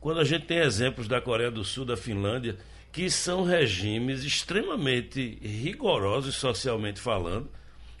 quando 0.00 0.20
a 0.20 0.24
gente 0.24 0.46
tem 0.46 0.58
exemplos 0.58 1.06
da 1.06 1.20
Coreia 1.20 1.50
do 1.50 1.64
Sul, 1.64 1.84
da 1.84 1.96
Finlândia, 1.96 2.56
que 2.92 3.10
são 3.10 3.42
regimes 3.42 4.22
extremamente 4.22 5.38
rigorosos 5.40 6.34
socialmente 6.36 7.00
falando, 7.00 7.50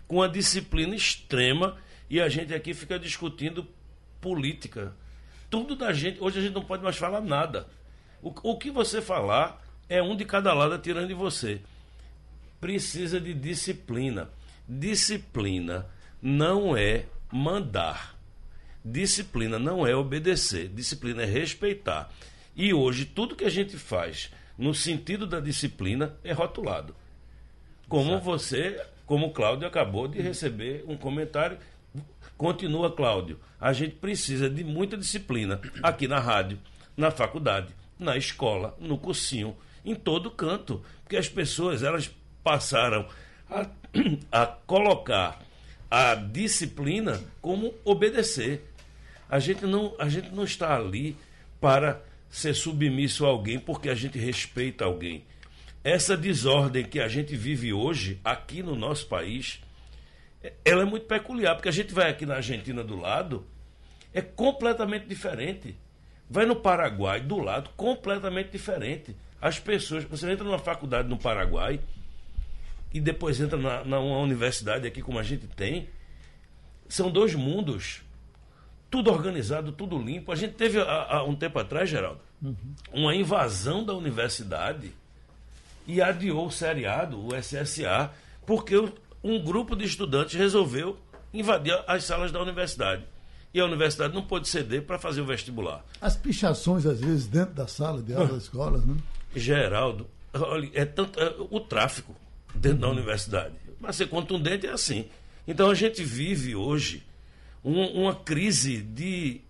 com 0.06 0.20
a 0.20 0.28
disciplina 0.28 0.94
extrema, 0.94 1.78
e 2.10 2.20
a 2.20 2.28
gente 2.28 2.52
aqui 2.52 2.74
fica 2.74 2.98
discutindo 2.98 3.66
política. 4.20 4.94
Tudo 5.48 5.74
da 5.74 5.94
gente, 5.94 6.22
hoje 6.22 6.38
a 6.38 6.42
gente 6.42 6.52
não 6.52 6.62
pode 6.62 6.82
mais 6.82 6.96
falar 6.96 7.22
nada. 7.22 7.66
O, 8.22 8.34
o 8.50 8.58
que 8.58 8.70
você 8.70 9.00
falar 9.00 9.62
é 9.88 10.02
um 10.02 10.14
de 10.14 10.26
cada 10.26 10.52
lado 10.52 10.74
atirando 10.74 11.08
de 11.08 11.14
você. 11.14 11.62
Precisa 12.60 13.18
de 13.18 13.32
disciplina. 13.32 14.28
Disciplina 14.68 15.86
não 16.20 16.76
é 16.76 17.06
mandar. 17.32 18.14
Disciplina 18.84 19.58
não 19.58 19.86
é 19.86 19.96
obedecer. 19.96 20.68
Disciplina 20.68 21.22
é 21.22 21.26
respeitar. 21.26 22.12
E 22.54 22.74
hoje 22.74 23.06
tudo 23.06 23.34
que 23.34 23.44
a 23.44 23.50
gente 23.50 23.78
faz 23.78 24.30
no 24.56 24.74
sentido 24.74 25.26
da 25.26 25.40
disciplina, 25.40 26.14
é 26.22 26.32
rotulado. 26.32 26.94
Como 27.88 28.12
Exato. 28.12 28.24
você, 28.24 28.86
como 29.06 29.26
o 29.26 29.32
Cláudio 29.32 29.66
acabou 29.66 30.08
de 30.08 30.20
receber 30.20 30.84
um 30.86 30.96
comentário. 30.96 31.58
Continua, 32.36 32.90
Cláudio. 32.90 33.38
A 33.60 33.72
gente 33.72 33.94
precisa 33.96 34.48
de 34.48 34.64
muita 34.64 34.96
disciplina 34.96 35.60
aqui 35.82 36.08
na 36.08 36.18
rádio, 36.18 36.58
na 36.96 37.10
faculdade, 37.10 37.74
na 37.98 38.16
escola, 38.16 38.76
no 38.80 38.98
cursinho, 38.98 39.56
em 39.84 39.94
todo 39.94 40.30
canto. 40.30 40.82
Porque 41.02 41.16
as 41.16 41.28
pessoas, 41.28 41.82
elas 41.82 42.10
passaram 42.42 43.06
a, 43.50 43.66
a 44.32 44.46
colocar 44.46 45.40
a 45.90 46.14
disciplina 46.14 47.20
como 47.40 47.74
obedecer. 47.84 48.66
A 49.28 49.38
gente 49.38 49.66
não, 49.66 49.94
a 49.98 50.08
gente 50.08 50.30
não 50.30 50.44
está 50.44 50.74
ali 50.74 51.16
para 51.60 52.02
ser 52.32 52.54
submisso 52.54 53.26
a 53.26 53.28
alguém 53.28 53.58
porque 53.58 53.90
a 53.90 53.94
gente 53.94 54.18
respeita 54.18 54.86
alguém. 54.86 55.22
Essa 55.84 56.16
desordem 56.16 56.82
que 56.82 56.98
a 56.98 57.06
gente 57.06 57.36
vive 57.36 57.74
hoje, 57.74 58.18
aqui 58.24 58.62
no 58.62 58.74
nosso 58.74 59.06
país, 59.06 59.60
ela 60.64 60.80
é 60.80 60.84
muito 60.86 61.04
peculiar, 61.04 61.54
porque 61.54 61.68
a 61.68 61.72
gente 61.72 61.92
vai 61.92 62.08
aqui 62.08 62.24
na 62.24 62.36
Argentina 62.36 62.82
do 62.82 62.96
lado, 62.96 63.46
é 64.14 64.22
completamente 64.22 65.06
diferente. 65.06 65.76
Vai 66.30 66.46
no 66.46 66.56
Paraguai 66.56 67.20
do 67.20 67.36
lado, 67.36 67.68
completamente 67.76 68.50
diferente. 68.50 69.14
As 69.38 69.58
pessoas, 69.58 70.04
você 70.04 70.30
entra 70.30 70.42
numa 70.42 70.58
faculdade 70.58 71.08
no 71.08 71.18
Paraguai 71.18 71.80
e 72.94 72.98
depois 72.98 73.38
entra 73.42 73.58
na, 73.58 73.84
na 73.84 74.00
universidade 74.00 74.86
aqui 74.86 75.02
como 75.02 75.18
a 75.18 75.22
gente 75.22 75.46
tem, 75.48 75.86
são 76.88 77.10
dois 77.10 77.34
mundos 77.34 78.00
tudo 78.92 79.10
organizado, 79.10 79.72
tudo 79.72 79.98
limpo. 79.98 80.30
A 80.30 80.36
gente 80.36 80.52
teve 80.52 80.78
há, 80.78 81.24
um 81.24 81.34
tempo 81.34 81.58
atrás, 81.58 81.88
Geraldo, 81.88 82.20
uhum. 82.42 82.54
uma 82.92 83.16
invasão 83.16 83.82
da 83.82 83.94
universidade 83.94 84.92
e 85.86 86.02
adiou 86.02 86.46
o 86.46 86.50
seriado, 86.52 87.18
o 87.18 87.30
SSA, 87.34 88.10
porque 88.44 88.76
um 89.24 89.42
grupo 89.42 89.74
de 89.74 89.86
estudantes 89.86 90.34
resolveu 90.34 90.98
invadir 91.32 91.82
as 91.86 92.04
salas 92.04 92.30
da 92.30 92.42
universidade. 92.42 93.02
E 93.54 93.60
a 93.60 93.64
universidade 93.64 94.12
não 94.12 94.22
pôde 94.22 94.46
ceder 94.46 94.82
para 94.82 94.98
fazer 94.98 95.22
o 95.22 95.26
vestibular. 95.26 95.82
As 95.98 96.14
pichações, 96.14 96.84
às 96.84 97.00
vezes, 97.00 97.26
dentro 97.26 97.54
da 97.54 97.66
sala 97.66 98.02
de 98.02 98.12
aula 98.12 98.28
das 98.28 98.42
escolas, 98.44 98.84
né? 98.84 98.94
Geraldo, 99.34 100.06
olha, 100.34 100.70
é 100.74 100.84
tanto 100.84 101.18
é, 101.18 101.34
o 101.38 101.60
tráfico 101.60 102.14
dentro 102.54 102.76
uhum. 102.76 102.80
da 102.82 102.88
universidade. 102.90 103.54
Mas 103.80 103.96
ser 103.96 104.08
contundente 104.08 104.66
é 104.66 104.70
assim. 104.70 105.06
Então 105.48 105.70
a 105.70 105.74
gente 105.74 106.04
vive 106.04 106.54
hoje 106.54 107.02
uma, 107.62 107.86
uma 107.90 108.14
crise 108.14 108.82
de, 108.82 109.40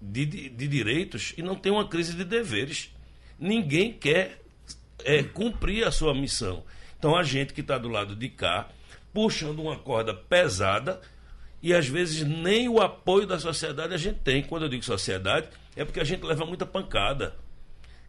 de, 0.00 0.26
de, 0.26 0.68
direitos 0.68 1.34
e 1.36 1.42
não 1.42 1.54
tem 1.54 1.72
uma 1.72 1.88
crise 1.88 2.14
de 2.14 2.24
deveres. 2.24 2.94
Ninguém 3.38 3.92
quer 3.92 4.40
é, 5.04 5.22
cumprir 5.22 5.86
a 5.86 5.90
sua 5.90 6.14
missão. 6.14 6.64
Então 6.98 7.16
a 7.16 7.22
gente 7.22 7.52
que 7.52 7.60
está 7.60 7.78
do 7.78 7.88
lado 7.88 8.14
de 8.14 8.28
cá, 8.28 8.68
puxando 9.12 9.60
uma 9.60 9.76
corda 9.76 10.14
pesada, 10.14 11.00
e 11.62 11.74
às 11.74 11.88
vezes 11.88 12.26
nem 12.26 12.68
o 12.68 12.80
apoio 12.80 13.26
da 13.26 13.38
sociedade 13.38 13.94
a 13.94 13.98
gente 13.98 14.20
tem. 14.20 14.42
Quando 14.42 14.64
eu 14.64 14.68
digo 14.68 14.84
sociedade, 14.84 15.48
é 15.76 15.84
porque 15.84 16.00
a 16.00 16.04
gente 16.04 16.24
leva 16.24 16.46
muita 16.46 16.64
pancada. 16.64 17.36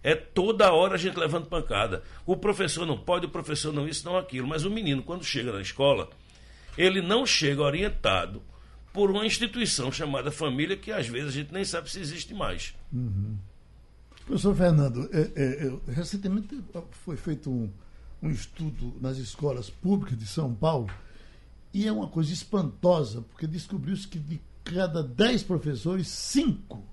É 0.01 0.15
toda 0.15 0.71
hora 0.71 0.95
a 0.95 0.97
gente 0.97 1.17
levando 1.17 1.47
pancada. 1.47 2.03
O 2.25 2.37
professor 2.37 2.85
não 2.85 2.97
pode, 2.97 3.25
o 3.25 3.29
professor 3.29 3.73
não 3.73 3.87
isso, 3.87 4.05
não 4.05 4.17
aquilo. 4.17 4.47
Mas 4.47 4.63
o 4.63 4.69
menino, 4.69 5.03
quando 5.03 5.23
chega 5.23 5.51
na 5.51 5.61
escola, 5.61 6.09
ele 6.77 7.01
não 7.01 7.25
chega 7.25 7.61
orientado 7.61 8.41
por 8.99 9.11
uma 9.11 9.25
instituição 9.25 9.89
chamada 9.89 10.29
família 10.29 10.75
que 10.75 10.91
às 10.91 11.07
vezes 11.07 11.29
a 11.29 11.31
gente 11.31 11.53
nem 11.53 11.63
sabe 11.63 11.89
se 11.89 12.01
existe 12.01 12.33
mais. 12.33 12.75
Uhum. 12.91 13.37
Professor 14.25 14.53
Fernando, 14.53 15.09
é, 15.13 15.31
é, 15.41 15.67
é, 15.67 15.91
recentemente 15.93 16.61
foi 16.91 17.15
feito 17.15 17.49
um, 17.49 17.71
um 18.21 18.29
estudo 18.29 18.93
nas 18.99 19.17
escolas 19.17 19.69
públicas 19.69 20.17
de 20.17 20.27
São 20.27 20.53
Paulo 20.53 20.89
e 21.73 21.87
é 21.87 21.91
uma 21.93 22.09
coisa 22.09 22.33
espantosa, 22.33 23.21
porque 23.21 23.47
descobriu-se 23.47 24.05
que 24.05 24.19
de 24.19 24.41
cada 24.65 25.01
dez 25.01 25.43
professores, 25.43 26.09
cinco 26.09 26.83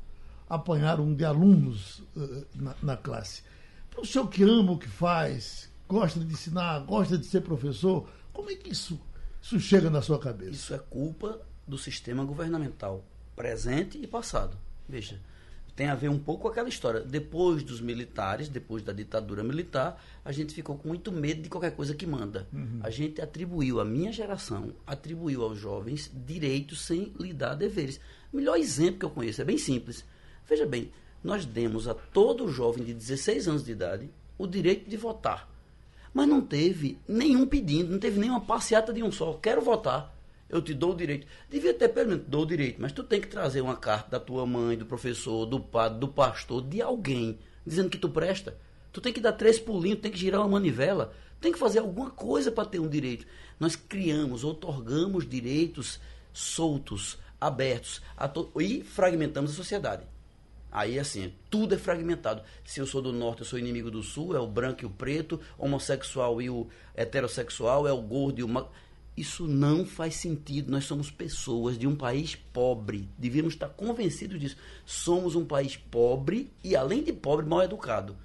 apanharam 0.48 1.06
um 1.06 1.12
de 1.12 1.24
alunos 1.24 2.04
uh, 2.14 2.46
na, 2.54 2.76
na, 2.84 2.96
classe. 2.96 3.42
Para 3.90 4.02
o 4.02 4.06
senhor 4.06 4.28
que 4.28 4.44
ama 4.44 4.70
o 4.70 4.78
que 4.78 4.88
faz, 4.88 5.68
gosta 5.88 6.20
de 6.20 6.32
ensinar, 6.32 6.78
gosta 6.84 7.18
de 7.18 7.26
ser 7.26 7.40
professor, 7.40 8.08
como 8.32 8.48
é 8.48 8.54
que 8.54 8.70
isso, 8.70 8.96
isso 9.42 9.58
chega 9.58 9.90
na 9.90 10.00
sua 10.00 10.20
cabeça? 10.20 10.52
Isso 10.52 10.72
é 10.72 10.78
culpa 10.78 11.44
do 11.66 11.76
sistema 11.76 12.24
governamental, 12.24 13.04
presente 13.34 13.98
e 14.00 14.06
passado. 14.06 14.56
Veja, 14.88 15.20
tem 15.76 15.88
a 15.88 15.94
ver 15.94 16.08
um 16.08 16.18
pouco 16.18 16.42
com 16.42 16.48
aquela 16.48 16.70
história. 16.70 17.00
Depois 17.00 17.62
dos 17.62 17.82
militares, 17.82 18.48
depois 18.48 18.82
da 18.82 18.94
ditadura 18.94 19.44
militar, 19.44 20.02
a 20.24 20.32
gente 20.32 20.54
ficou 20.54 20.78
com 20.78 20.88
muito 20.88 21.12
medo 21.12 21.42
de 21.42 21.50
qualquer 21.50 21.72
coisa 21.72 21.94
que 21.94 22.06
manda. 22.06 22.48
Uhum. 22.50 22.80
A 22.82 22.88
gente 22.88 23.20
atribuiu, 23.20 23.78
a 23.78 23.84
minha 23.84 24.10
geração, 24.10 24.72
atribuiu 24.86 25.42
aos 25.42 25.58
jovens 25.58 26.10
direitos 26.26 26.80
sem 26.80 27.12
lhe 27.20 27.34
dar 27.34 27.54
deveres. 27.54 28.00
O 28.32 28.36
melhor 28.38 28.56
exemplo 28.58 29.00
que 29.00 29.04
eu 29.04 29.10
conheço 29.10 29.42
é 29.42 29.44
bem 29.44 29.58
simples. 29.58 30.02
Veja 30.48 30.64
bem, 30.64 30.90
nós 31.22 31.44
demos 31.44 31.86
a 31.86 31.92
todo 31.94 32.50
jovem 32.50 32.82
de 32.82 32.94
16 32.94 33.46
anos 33.46 33.64
de 33.64 33.72
idade 33.72 34.08
o 34.38 34.46
direito 34.46 34.88
de 34.88 34.96
votar. 34.96 35.46
Mas 36.14 36.26
não 36.26 36.40
teve 36.40 36.98
nenhum 37.06 37.46
pedido, 37.46 37.92
não 37.92 37.98
teve 37.98 38.18
nenhuma 38.18 38.40
passeata 38.40 38.94
de 38.94 39.02
um 39.02 39.12
só. 39.12 39.34
Quero 39.34 39.60
votar 39.60 40.15
eu 40.48 40.62
te 40.62 40.72
dou 40.74 40.92
o 40.92 40.96
direito. 40.96 41.26
Devia 41.48 41.74
ter 41.74 41.88
pelo 41.88 42.10
menos, 42.10 42.24
dou 42.26 42.42
o 42.42 42.46
direito, 42.46 42.80
mas 42.80 42.92
tu 42.92 43.02
tem 43.02 43.20
que 43.20 43.28
trazer 43.28 43.60
uma 43.60 43.76
carta 43.76 44.10
da 44.10 44.20
tua 44.20 44.46
mãe, 44.46 44.76
do 44.76 44.86
professor, 44.86 45.46
do 45.46 45.60
padre, 45.60 45.98
do 45.98 46.08
pastor, 46.08 46.62
de 46.62 46.80
alguém, 46.80 47.38
dizendo 47.66 47.90
que 47.90 47.98
tu 47.98 48.08
presta. 48.08 48.56
Tu 48.92 49.00
tem 49.00 49.12
que 49.12 49.20
dar 49.20 49.32
três 49.32 49.58
pulinhos, 49.58 50.00
tem 50.00 50.10
que 50.10 50.18
girar 50.18 50.40
uma 50.40 50.48
manivela, 50.48 51.12
tem 51.40 51.52
que 51.52 51.58
fazer 51.58 51.80
alguma 51.80 52.10
coisa 52.10 52.50
para 52.50 52.68
ter 52.68 52.78
um 52.78 52.88
direito. 52.88 53.26
Nós 53.58 53.76
criamos, 53.76 54.44
otorgamos 54.44 55.28
direitos 55.28 56.00
soltos, 56.32 57.18
abertos, 57.40 58.02
e 58.60 58.82
fragmentamos 58.82 59.50
a 59.50 59.54
sociedade. 59.54 60.04
Aí, 60.70 60.98
assim, 60.98 61.32
tudo 61.48 61.74
é 61.74 61.78
fragmentado. 61.78 62.42
Se 62.62 62.80
eu 62.80 62.86
sou 62.86 63.00
do 63.00 63.12
norte, 63.12 63.40
eu 63.40 63.46
sou 63.46 63.58
inimigo 63.58 63.90
do 63.90 64.02
sul, 64.02 64.36
é 64.36 64.40
o 64.40 64.46
branco 64.46 64.82
e 64.82 64.86
o 64.86 64.90
preto, 64.90 65.40
homossexual 65.56 66.42
e 66.42 66.50
o 66.50 66.68
heterossexual, 66.94 67.88
é 67.88 67.92
o 67.92 68.02
gordo 68.02 68.40
e 68.40 68.42
o... 68.42 68.68
Isso 69.16 69.46
não 69.46 69.86
faz 69.86 70.16
sentido. 70.16 70.70
Nós 70.70 70.84
somos 70.84 71.10
pessoas 71.10 71.78
de 71.78 71.86
um 71.86 71.96
país 71.96 72.34
pobre. 72.34 73.08
Devíamos 73.16 73.54
estar 73.54 73.68
convencidos 73.68 74.38
disso. 74.38 74.56
Somos 74.84 75.34
um 75.34 75.44
país 75.44 75.76
pobre 75.76 76.52
e, 76.62 76.76
além 76.76 77.02
de 77.02 77.12
pobre, 77.12 77.46
mal 77.46 77.62
educado. 77.62 78.16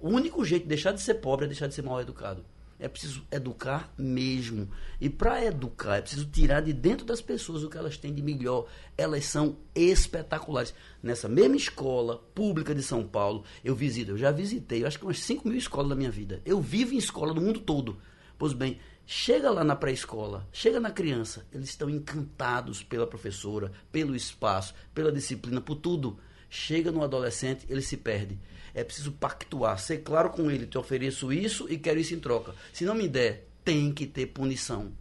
O 0.00 0.08
único 0.08 0.44
jeito 0.44 0.62
de 0.62 0.68
deixar 0.68 0.92
de 0.92 1.02
ser 1.02 1.14
pobre 1.14 1.44
é 1.44 1.48
deixar 1.48 1.66
de 1.66 1.74
ser 1.74 1.82
mal 1.82 2.00
educado. 2.00 2.44
É 2.80 2.86
preciso 2.86 3.26
educar 3.30 3.92
mesmo. 3.98 4.70
E 5.00 5.10
para 5.10 5.44
educar, 5.44 5.96
é 5.96 6.00
preciso 6.00 6.26
tirar 6.26 6.60
de 6.60 6.72
dentro 6.72 7.04
das 7.04 7.20
pessoas 7.20 7.64
o 7.64 7.68
que 7.68 7.76
elas 7.76 7.96
têm 7.96 8.14
de 8.14 8.22
melhor. 8.22 8.68
Elas 8.96 9.24
são 9.24 9.56
espetaculares. 9.74 10.72
Nessa 11.02 11.28
mesma 11.28 11.56
escola 11.56 12.18
pública 12.34 12.72
de 12.72 12.82
São 12.82 13.04
Paulo, 13.04 13.42
eu 13.64 13.74
visito, 13.74 14.12
eu 14.12 14.16
já 14.16 14.30
visitei, 14.30 14.82
eu 14.82 14.86
acho 14.86 14.98
que 14.98 15.04
umas 15.04 15.18
5 15.18 15.48
mil 15.48 15.58
escolas 15.58 15.88
na 15.88 15.96
minha 15.96 16.10
vida. 16.10 16.40
Eu 16.44 16.60
vivo 16.60 16.94
em 16.94 16.98
escola 16.98 17.34
no 17.34 17.40
mundo 17.40 17.58
todo. 17.58 17.98
Pois 18.38 18.52
bem, 18.52 18.78
Chega 19.10 19.50
lá 19.50 19.64
na 19.64 19.74
pré-escola, 19.74 20.46
chega 20.52 20.78
na 20.78 20.90
criança, 20.90 21.46
eles 21.50 21.70
estão 21.70 21.88
encantados 21.88 22.82
pela 22.82 23.06
professora, 23.06 23.72
pelo 23.90 24.14
espaço, 24.14 24.74
pela 24.92 25.10
disciplina, 25.10 25.62
por 25.62 25.76
tudo. 25.76 26.18
Chega 26.50 26.92
no 26.92 27.02
adolescente, 27.02 27.64
ele 27.70 27.80
se 27.80 27.96
perde. 27.96 28.38
É 28.74 28.84
preciso 28.84 29.12
pactuar, 29.12 29.78
ser 29.78 30.02
claro 30.02 30.28
com 30.28 30.50
ele, 30.50 30.66
te 30.66 30.76
ofereço 30.76 31.32
isso 31.32 31.66
e 31.70 31.78
quero 31.78 31.98
isso 31.98 32.12
em 32.12 32.20
troca. 32.20 32.54
Se 32.70 32.84
não 32.84 32.94
me 32.94 33.08
der, 33.08 33.48
tem 33.64 33.90
que 33.94 34.06
ter 34.06 34.26
punição. 34.26 34.92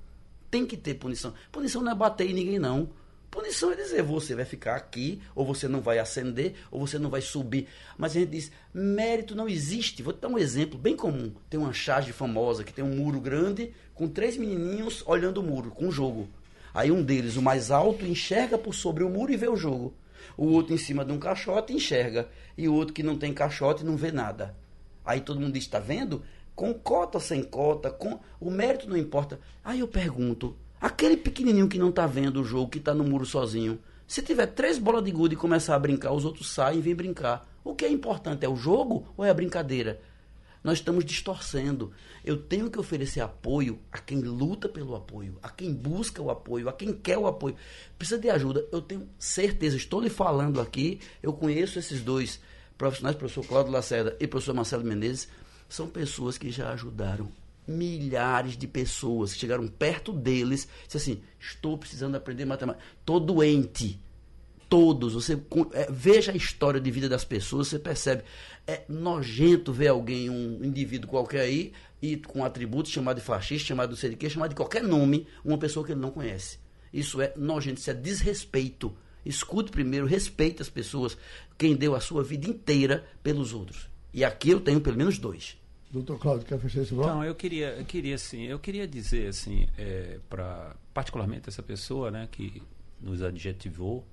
Tem 0.49 0.65
que 0.65 0.77
ter 0.77 0.93
punição. 0.93 1.33
Punição 1.51 1.81
não 1.81 1.91
é 1.91 1.95
bater 1.95 2.29
em 2.29 2.33
ninguém, 2.33 2.59
não. 2.59 2.89
Punição 3.37 3.71
é 3.71 3.75
dizer, 3.75 4.01
você 4.01 4.33
vai 4.33 4.45
ficar 4.45 4.75
aqui, 4.75 5.21
ou 5.35 5.45
você 5.45 5.67
não 5.67 5.79
vai 5.79 5.99
ascender, 5.99 6.55
ou 6.71 6.79
você 6.79 6.97
não 6.97 7.07
vai 7.07 7.21
subir. 7.21 7.67
Mas 7.95 8.13
a 8.15 8.19
gente 8.19 8.31
diz, 8.31 8.51
mérito 8.73 9.35
não 9.35 9.47
existe. 9.47 10.01
Vou 10.01 10.11
te 10.11 10.21
dar 10.21 10.27
um 10.27 10.39
exemplo 10.39 10.75
bem 10.75 10.95
comum. 10.95 11.31
Tem 11.47 11.59
uma 11.59 11.71
charge 11.71 12.11
famosa 12.11 12.63
que 12.63 12.73
tem 12.73 12.83
um 12.83 12.95
muro 12.95 13.21
grande 13.21 13.71
com 13.93 14.07
três 14.07 14.37
menininhos 14.37 15.03
olhando 15.05 15.37
o 15.37 15.43
muro, 15.43 15.69
com 15.69 15.87
o 15.87 15.91
jogo. 15.91 16.27
Aí 16.73 16.89
um 16.89 17.03
deles, 17.03 17.37
o 17.37 17.41
mais 17.43 17.69
alto, 17.69 18.07
enxerga 18.07 18.57
por 18.57 18.73
sobre 18.73 19.03
o 19.03 19.09
muro 19.09 19.31
e 19.31 19.37
vê 19.37 19.47
o 19.47 19.55
jogo. 19.55 19.93
O 20.35 20.47
outro 20.47 20.73
em 20.73 20.77
cima 20.77 21.05
de 21.05 21.11
um 21.11 21.19
caixote 21.19 21.73
enxerga. 21.73 22.27
E 22.57 22.67
o 22.67 22.73
outro 22.73 22.91
que 22.91 23.03
não 23.03 23.19
tem 23.19 23.35
caixote 23.35 23.85
não 23.85 23.95
vê 23.95 24.11
nada. 24.11 24.55
Aí 25.05 25.21
todo 25.21 25.39
mundo 25.39 25.53
diz, 25.53 25.65
está 25.65 25.77
vendo? 25.77 26.23
Com 26.55 26.73
cota, 26.73 27.19
sem 27.19 27.43
cota, 27.43 27.91
com 27.91 28.19
o 28.39 28.49
mérito 28.49 28.89
não 28.89 28.97
importa. 28.97 29.39
Aí 29.63 29.81
eu 29.81 29.87
pergunto, 29.87 30.57
Aquele 30.79 31.17
pequenininho 31.17 31.67
que 31.67 31.79
não 31.79 31.89
está 31.89 32.05
vendo 32.05 32.39
o 32.39 32.43
jogo, 32.43 32.69
que 32.69 32.77
está 32.77 32.93
no 32.93 33.03
muro 33.03 33.25
sozinho, 33.25 33.79
se 34.07 34.21
tiver 34.21 34.45
três 34.45 34.77
bolas 34.77 35.03
de 35.03 35.11
gude 35.11 35.33
e 35.33 35.37
começar 35.37 35.75
a 35.75 35.79
brincar, 35.79 36.13
os 36.13 36.23
outros 36.23 36.49
saem 36.49 36.77
e 36.77 36.81
vêm 36.81 36.93
brincar. 36.93 37.45
O 37.63 37.73
que 37.73 37.83
é 37.83 37.89
importante 37.89 38.45
é 38.45 38.49
o 38.49 38.55
jogo 38.55 39.11
ou 39.17 39.25
é 39.25 39.29
a 39.29 39.33
brincadeira? 39.33 39.99
Nós 40.63 40.77
estamos 40.77 41.03
distorcendo. 41.03 41.91
Eu 42.23 42.37
tenho 42.37 42.69
que 42.69 42.79
oferecer 42.79 43.21
apoio 43.21 43.79
a 43.91 43.97
quem 43.97 44.21
luta 44.21 44.69
pelo 44.69 44.95
apoio, 44.95 45.39
a 45.41 45.49
quem 45.49 45.73
busca 45.73 46.21
o 46.21 46.29
apoio, 46.29 46.69
a 46.69 46.73
quem 46.73 46.93
quer 46.93 47.17
o 47.17 47.25
apoio. 47.25 47.55
Precisa 47.97 48.19
de 48.19 48.29
ajuda. 48.29 48.65
Eu 48.71 48.81
tenho 48.81 49.09
certeza, 49.17 49.75
estou 49.75 49.99
lhe 49.99 50.09
falando 50.09 50.61
aqui, 50.61 50.99
eu 51.23 51.33
conheço 51.33 51.79
esses 51.79 52.01
dois 52.01 52.39
profissionais, 52.77 53.17
professor 53.17 53.45
Cláudio 53.45 53.71
Lacerda 53.71 54.15
e 54.19 54.27
professor 54.27 54.53
Marcelo 54.53 54.83
Menezes, 54.83 55.27
são 55.67 55.87
pessoas 55.87 56.37
que 56.37 56.51
já 56.51 56.71
ajudaram 56.71 57.31
milhares 57.67 58.57
de 58.57 58.67
pessoas 58.67 59.33
que 59.33 59.39
chegaram 59.39 59.67
perto 59.67 60.13
deles, 60.13 60.67
disse 60.85 60.97
assim: 60.97 61.21
estou 61.39 61.77
precisando 61.77 62.15
aprender 62.15 62.45
matemática, 62.45 62.83
estou 62.99 63.19
doente. 63.19 63.99
Todos, 64.69 65.13
você 65.13 65.41
é, 65.71 65.87
veja 65.89 66.33
a 66.33 66.35
história 66.35 66.79
de 66.81 66.91
vida 66.91 67.07
das 67.07 67.23
pessoas, 67.23 67.69
você 67.69 67.79
percebe. 67.79 68.23
É 68.65 68.83
nojento 68.89 69.71
ver 69.71 69.87
alguém, 69.87 70.29
um 70.29 70.61
indivíduo 70.61 71.09
qualquer 71.09 71.41
aí, 71.41 71.71
e 72.01 72.17
com 72.17 72.43
atributos 72.43 72.91
chamado 72.91 73.17
de 73.17 73.23
fascista, 73.23 73.69
chamado 73.69 73.93
de 73.93 73.99
sei 73.99 74.29
chamado 74.29 74.49
de 74.49 74.55
qualquer 74.55 74.83
nome, 74.83 75.25
uma 75.43 75.57
pessoa 75.57 75.85
que 75.85 75.93
ele 75.93 76.01
não 76.01 76.11
conhece. 76.11 76.59
Isso 76.91 77.21
é 77.21 77.33
nojento, 77.37 77.79
isso 77.79 77.89
é 77.89 77.93
desrespeito. 77.93 78.93
Escute 79.25 79.71
primeiro, 79.71 80.05
respeite 80.05 80.61
as 80.61 80.69
pessoas, 80.69 81.17
quem 81.57 81.75
deu 81.75 81.95
a 81.95 81.99
sua 81.99 82.23
vida 82.23 82.49
inteira 82.49 83.05
pelos 83.23 83.53
outros. 83.53 83.89
E 84.13 84.23
aqui 84.23 84.49
eu 84.49 84.59
tenho 84.59 84.81
pelo 84.81 84.97
menos 84.97 85.17
dois. 85.17 85.57
Doutor 85.91 86.19
Cláudio, 86.19 86.45
quer 86.45 86.59
fechar 86.59 86.81
esse 86.81 86.93
bloco? 86.93 87.09
Não, 87.09 87.23
eu 87.23 87.33
queria, 87.33 87.69
eu 87.69 87.85
queria 87.85 88.15
assim, 88.15 88.43
eu 88.43 88.59
queria 88.59 88.87
dizer 88.87 89.29
assim, 89.29 89.67
é, 89.77 90.19
para 90.29 90.75
particularmente 90.93 91.47
essa 91.47 91.63
pessoa, 91.63 92.11
né, 92.11 92.27
que 92.29 92.61
nos 92.99 93.21
adjetivou, 93.21 94.05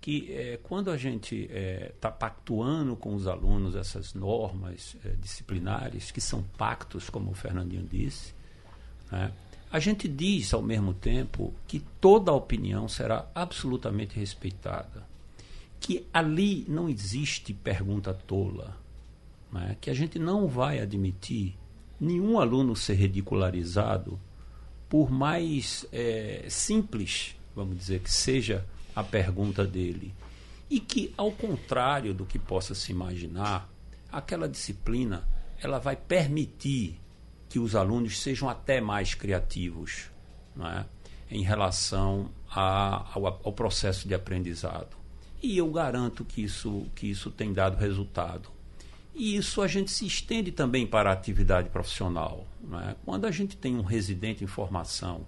que 0.00 0.32
é, 0.32 0.60
quando 0.62 0.90
a 0.90 0.96
gente 0.96 1.44
está 1.44 1.54
é, 1.56 1.92
tá 2.00 2.10
pactuando 2.10 2.94
com 2.94 3.14
os 3.14 3.26
alunos 3.26 3.74
essas 3.74 4.14
normas 4.14 4.96
é, 5.04 5.10
disciplinares, 5.20 6.12
que 6.12 6.20
são 6.20 6.42
pactos, 6.56 7.10
como 7.10 7.32
o 7.32 7.34
Fernandinho 7.34 7.82
disse, 7.82 8.32
né, 9.10 9.32
a 9.72 9.80
gente 9.80 10.06
diz 10.06 10.54
ao 10.54 10.62
mesmo 10.62 10.94
tempo 10.94 11.52
que 11.66 11.80
toda 12.00 12.32
opinião 12.32 12.86
será 12.86 13.26
absolutamente 13.34 14.14
respeitada, 14.16 15.04
que 15.80 16.06
ali 16.12 16.64
não 16.68 16.88
existe 16.88 17.52
pergunta 17.52 18.14
tola 18.14 18.81
né, 19.52 19.76
que 19.80 19.90
a 19.90 19.94
gente 19.94 20.18
não 20.18 20.48
vai 20.48 20.80
admitir 20.80 21.56
nenhum 22.00 22.40
aluno 22.40 22.74
ser 22.74 22.94
ridicularizado, 22.94 24.18
por 24.88 25.10
mais 25.10 25.86
é, 25.92 26.46
simples, 26.48 27.36
vamos 27.54 27.76
dizer, 27.76 28.00
que 28.00 28.12
seja 28.12 28.66
a 28.94 29.04
pergunta 29.04 29.64
dele. 29.64 30.14
E 30.68 30.80
que, 30.80 31.12
ao 31.16 31.30
contrário 31.30 32.12
do 32.12 32.24
que 32.24 32.38
possa 32.38 32.74
se 32.74 32.90
imaginar, 32.92 33.70
aquela 34.10 34.48
disciplina 34.48 35.28
ela 35.60 35.78
vai 35.78 35.94
permitir 35.94 37.00
que 37.48 37.58
os 37.58 37.76
alunos 37.76 38.20
sejam 38.20 38.48
até 38.48 38.80
mais 38.80 39.14
criativos 39.14 40.10
é? 40.58 40.84
em 41.30 41.42
relação 41.42 42.30
a, 42.50 43.06
ao, 43.14 43.26
ao 43.26 43.52
processo 43.52 44.08
de 44.08 44.14
aprendizado. 44.14 44.96
E 45.42 45.56
eu 45.58 45.70
garanto 45.70 46.24
que 46.24 46.42
isso, 46.42 46.86
que 46.94 47.10
isso 47.10 47.30
tem 47.30 47.52
dado 47.52 47.76
resultado. 47.76 48.48
E 49.14 49.36
isso 49.36 49.60
a 49.60 49.68
gente 49.68 49.90
se 49.90 50.06
estende 50.06 50.50
também 50.50 50.86
para 50.86 51.10
a 51.10 51.12
atividade 51.12 51.68
profissional. 51.68 52.46
Né? 52.62 52.96
Quando 53.04 53.26
a 53.26 53.30
gente 53.30 53.56
tem 53.56 53.76
um 53.76 53.82
residente 53.82 54.42
em 54.42 54.46
formação 54.46 55.26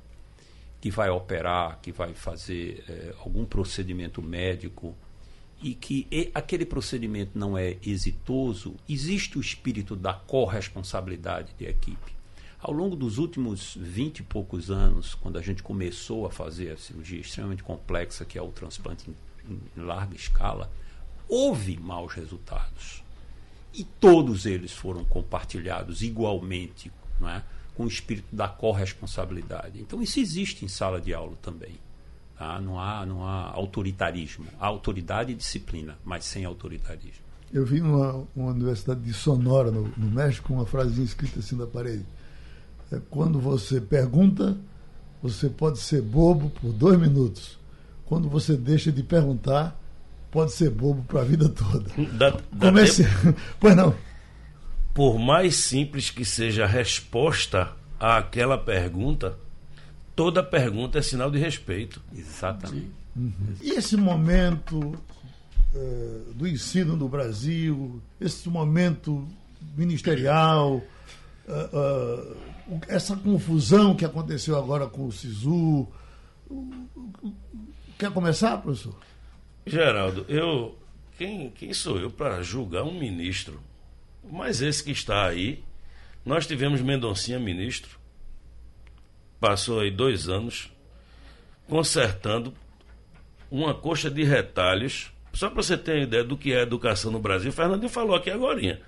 que 0.80 0.90
vai 0.90 1.10
operar, 1.10 1.78
que 1.80 1.92
vai 1.92 2.14
fazer 2.14 2.84
é, 2.88 3.14
algum 3.18 3.44
procedimento 3.44 4.22
médico 4.22 4.94
e 5.62 5.74
que 5.74 6.06
e, 6.10 6.30
aquele 6.34 6.64
procedimento 6.64 7.38
não 7.38 7.56
é 7.56 7.76
exitoso, 7.84 8.74
existe 8.88 9.38
o 9.38 9.40
espírito 9.40 9.94
da 9.94 10.14
corresponsabilidade 10.14 11.52
de 11.58 11.66
equipe. 11.66 12.14
Ao 12.58 12.72
longo 12.72 12.96
dos 12.96 13.18
últimos 13.18 13.76
vinte 13.78 14.20
e 14.20 14.22
poucos 14.22 14.70
anos, 14.70 15.14
quando 15.14 15.38
a 15.38 15.42
gente 15.42 15.62
começou 15.62 16.24
a 16.24 16.30
fazer 16.30 16.70
a 16.72 16.76
cirurgia 16.78 17.20
extremamente 17.20 17.62
complexa, 17.62 18.24
que 18.24 18.38
é 18.38 18.42
o 18.42 18.48
transplante 18.48 19.10
em, 19.10 19.60
em 19.76 19.84
larga 19.84 20.16
escala, 20.16 20.72
houve 21.28 21.78
maus 21.78 22.14
resultados 22.14 23.03
e 23.74 23.84
todos 23.84 24.46
eles 24.46 24.72
foram 24.72 25.04
compartilhados 25.04 26.02
igualmente, 26.02 26.90
não 27.20 27.28
é? 27.28 27.42
com 27.74 27.84
o 27.84 27.88
espírito 27.88 28.34
da 28.34 28.48
corresponsabilidade. 28.48 29.80
Então 29.80 30.00
isso 30.00 30.20
existe 30.20 30.64
em 30.64 30.68
sala 30.68 31.00
de 31.00 31.12
aula 31.12 31.34
também. 31.42 31.74
Tá? 32.38 32.60
Não, 32.60 32.78
há, 32.78 33.04
não 33.04 33.24
há 33.24 33.50
autoritarismo. 33.50 34.46
Há 34.58 34.66
autoridade 34.66 35.32
e 35.32 35.34
disciplina, 35.34 35.98
mas 36.04 36.24
sem 36.24 36.44
autoritarismo. 36.44 37.24
Eu 37.52 37.64
vi 37.64 37.80
numa 37.80 38.24
uma 38.34 38.50
universidade 38.50 39.00
de 39.00 39.12
Sonora, 39.12 39.70
no, 39.70 39.88
no 39.96 40.10
México, 40.10 40.52
uma 40.52 40.66
frasinha 40.66 41.04
escrita 41.04 41.40
assim 41.40 41.56
na 41.56 41.66
parede. 41.66 42.04
É, 42.90 43.00
quando 43.10 43.40
você 43.40 43.80
pergunta, 43.80 44.56
você 45.22 45.48
pode 45.48 45.78
ser 45.78 46.02
bobo 46.02 46.50
por 46.50 46.72
dois 46.72 46.98
minutos. 46.98 47.58
Quando 48.06 48.28
você 48.28 48.56
deixa 48.56 48.92
de 48.92 49.02
perguntar, 49.02 49.80
pode 50.34 50.52
ser 50.52 50.68
bobo 50.68 51.04
para 51.04 51.20
a 51.20 51.24
vida 51.24 51.48
toda. 51.48 51.88
Dá, 52.18 52.30
dá 52.50 52.66
Comece... 52.66 53.04
Pois 53.60 53.76
não. 53.76 53.94
Por 54.92 55.16
mais 55.16 55.54
simples 55.54 56.10
que 56.10 56.24
seja 56.24 56.64
a 56.64 56.66
resposta 56.66 57.70
àquela 58.00 58.58
pergunta, 58.58 59.38
toda 60.16 60.42
pergunta 60.42 60.98
é 60.98 61.02
sinal 61.02 61.30
de 61.30 61.38
respeito. 61.38 62.02
Exatamente. 62.12 62.90
Uhum. 63.14 63.54
E 63.62 63.70
esse 63.70 63.96
momento 63.96 64.96
é, 65.72 66.20
do 66.34 66.48
ensino 66.48 66.96
no 66.96 67.08
Brasil, 67.08 68.02
esse 68.20 68.48
momento 68.48 69.28
ministerial, 69.76 70.82
uh, 71.48 72.34
uh, 72.72 72.80
essa 72.88 73.16
confusão 73.16 73.94
que 73.94 74.04
aconteceu 74.04 74.58
agora 74.58 74.88
com 74.88 75.06
o 75.06 75.12
SISU. 75.12 75.86
Quer 77.96 78.10
começar, 78.10 78.58
professor? 78.58 78.96
Geraldo, 79.66 80.26
eu. 80.28 80.78
Quem, 81.16 81.50
quem 81.50 81.72
sou 81.72 81.98
eu 81.98 82.10
para 82.10 82.42
julgar 82.42 82.82
um 82.82 82.98
ministro? 82.98 83.62
Mas 84.22 84.60
esse 84.60 84.82
que 84.82 84.90
está 84.90 85.26
aí, 85.26 85.62
nós 86.24 86.46
tivemos 86.46 86.80
Mendoncinha 86.80 87.38
ministro, 87.38 87.98
passou 89.38 89.80
aí 89.80 89.90
dois 89.90 90.28
anos, 90.28 90.70
consertando 91.68 92.52
uma 93.50 93.74
coxa 93.74 94.10
de 94.10 94.24
retalhos. 94.24 95.12
Só 95.32 95.48
para 95.48 95.62
você 95.62 95.76
ter 95.76 95.92
uma 95.92 96.04
ideia 96.04 96.24
do 96.24 96.36
que 96.36 96.52
é 96.52 96.62
educação 96.62 97.10
no 97.10 97.18
Brasil, 97.18 97.52
Fernandinho 97.52 97.88
falou 97.88 98.16
aqui 98.16 98.30
agora. 98.30 98.80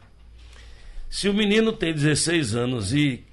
Se 1.08 1.28
o 1.28 1.34
menino 1.34 1.72
tem 1.72 1.92
16 1.92 2.56
anos 2.56 2.92
e, 2.92 3.24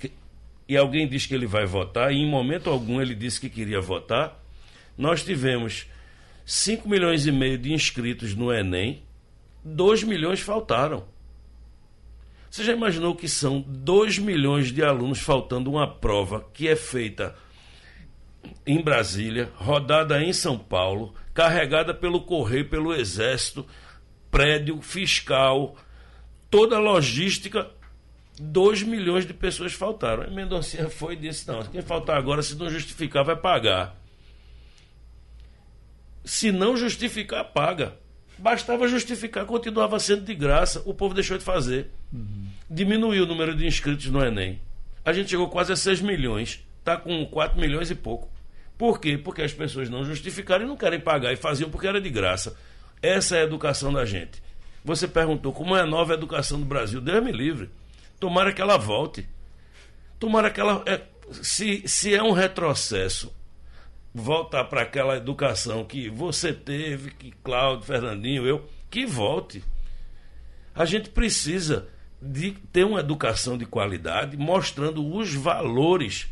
e 0.67 0.77
alguém 0.77 1.07
diz 1.07 1.25
que 1.25 1.33
ele 1.33 1.47
vai 1.47 1.65
votar, 1.65 2.11
e 2.11 2.17
em 2.17 2.29
momento 2.29 2.69
algum 2.69 3.01
ele 3.01 3.15
disse 3.15 3.39
que 3.39 3.49
queria 3.49 3.81
votar, 3.81 4.39
nós 4.97 5.23
tivemos 5.23 5.87
5 6.45 6.87
milhões 6.87 7.25
e 7.25 7.31
meio 7.31 7.57
de 7.57 7.73
inscritos 7.73 8.35
no 8.35 8.51
Enem, 8.53 9.03
2 9.63 10.03
milhões 10.03 10.39
faltaram. 10.39 11.05
Você 12.49 12.63
já 12.63 12.73
imaginou 12.73 13.15
que 13.15 13.27
são 13.27 13.61
2 13.61 14.19
milhões 14.19 14.71
de 14.71 14.83
alunos 14.83 15.19
faltando 15.19 15.71
uma 15.71 15.87
prova 15.87 16.45
que 16.53 16.67
é 16.67 16.75
feita 16.75 17.35
em 18.65 18.81
Brasília, 18.81 19.51
rodada 19.55 20.21
em 20.21 20.33
São 20.33 20.57
Paulo, 20.57 21.13
carregada 21.33 21.93
pelo 21.93 22.21
Correio, 22.21 22.69
pelo 22.69 22.93
Exército, 22.93 23.65
prédio, 24.29 24.81
fiscal, 24.81 25.75
toda 26.49 26.75
a 26.75 26.79
logística 26.79 27.71
2 28.39 28.83
milhões 28.83 29.25
de 29.25 29.33
pessoas 29.33 29.73
faltaram. 29.73 30.23
E 30.23 30.31
Mendonça 30.31 30.89
foi 30.89 31.13
e 31.13 31.17
disse: 31.17 31.47
não, 31.47 31.63
quem 31.63 31.81
faltar 31.81 32.17
agora, 32.17 32.41
se 32.41 32.55
não 32.55 32.69
justificar, 32.69 33.23
vai 33.23 33.35
pagar. 33.35 33.95
Se 36.23 36.51
não 36.51 36.77
justificar, 36.77 37.43
paga. 37.45 37.97
Bastava 38.37 38.87
justificar, 38.87 39.45
continuava 39.45 39.99
sendo 39.99 40.23
de 40.23 40.33
graça, 40.33 40.81
o 40.85 40.93
povo 40.93 41.13
deixou 41.13 41.37
de 41.37 41.43
fazer. 41.43 41.91
Uhum. 42.11 42.47
Diminuiu 42.69 43.23
o 43.23 43.27
número 43.27 43.55
de 43.55 43.65
inscritos 43.65 44.07
no 44.07 44.23
Enem. 44.23 44.59
A 45.05 45.13
gente 45.13 45.29
chegou 45.29 45.49
quase 45.49 45.71
a 45.71 45.75
6 45.75 46.01
milhões, 46.01 46.65
está 46.79 46.97
com 46.97 47.25
4 47.25 47.59
milhões 47.59 47.91
e 47.91 47.95
pouco. 47.95 48.31
Por 48.77 48.99
quê? 48.99 49.17
Porque 49.17 49.41
as 49.41 49.53
pessoas 49.53 49.89
não 49.89 50.03
justificaram 50.03 50.65
e 50.65 50.67
não 50.67 50.75
querem 50.75 50.99
pagar 50.99 51.31
e 51.31 51.37
faziam 51.37 51.69
porque 51.69 51.87
era 51.87 52.01
de 52.01 52.09
graça. 52.09 52.57
Essa 53.01 53.37
é 53.37 53.41
a 53.41 53.43
educação 53.43 53.93
da 53.93 54.05
gente. 54.05 54.41
Você 54.83 55.07
perguntou 55.07 55.53
como 55.53 55.75
é 55.75 55.81
a 55.81 55.85
nova 55.85 56.13
educação 56.13 56.59
do 56.59 56.65
Brasil. 56.65 56.99
Deus 56.99 57.23
me 57.23 57.31
livre. 57.31 57.69
Tomara 58.19 58.51
que 58.51 58.61
ela 58.61 58.77
volte. 58.77 59.27
Tomara 60.19 60.49
que 60.49 60.59
ela. 60.59 60.83
É, 60.85 61.01
se, 61.41 61.87
se 61.87 62.13
é 62.13 62.23
um 62.23 62.31
retrocesso, 62.31 63.33
voltar 64.13 64.65
para 64.65 64.81
aquela 64.81 65.17
educação 65.17 65.83
que 65.83 66.09
você 66.09 66.53
teve, 66.53 67.11
que 67.11 67.31
Cláudio, 67.43 67.85
Fernandinho, 67.85 68.45
eu, 68.45 68.67
que 68.89 69.05
volte. 69.05 69.63
A 70.75 70.85
gente 70.85 71.09
precisa 71.09 71.87
de 72.21 72.51
ter 72.51 72.85
uma 72.85 72.99
educação 72.99 73.57
de 73.57 73.65
qualidade, 73.65 74.37
mostrando 74.37 75.05
os 75.15 75.33
valores 75.33 76.29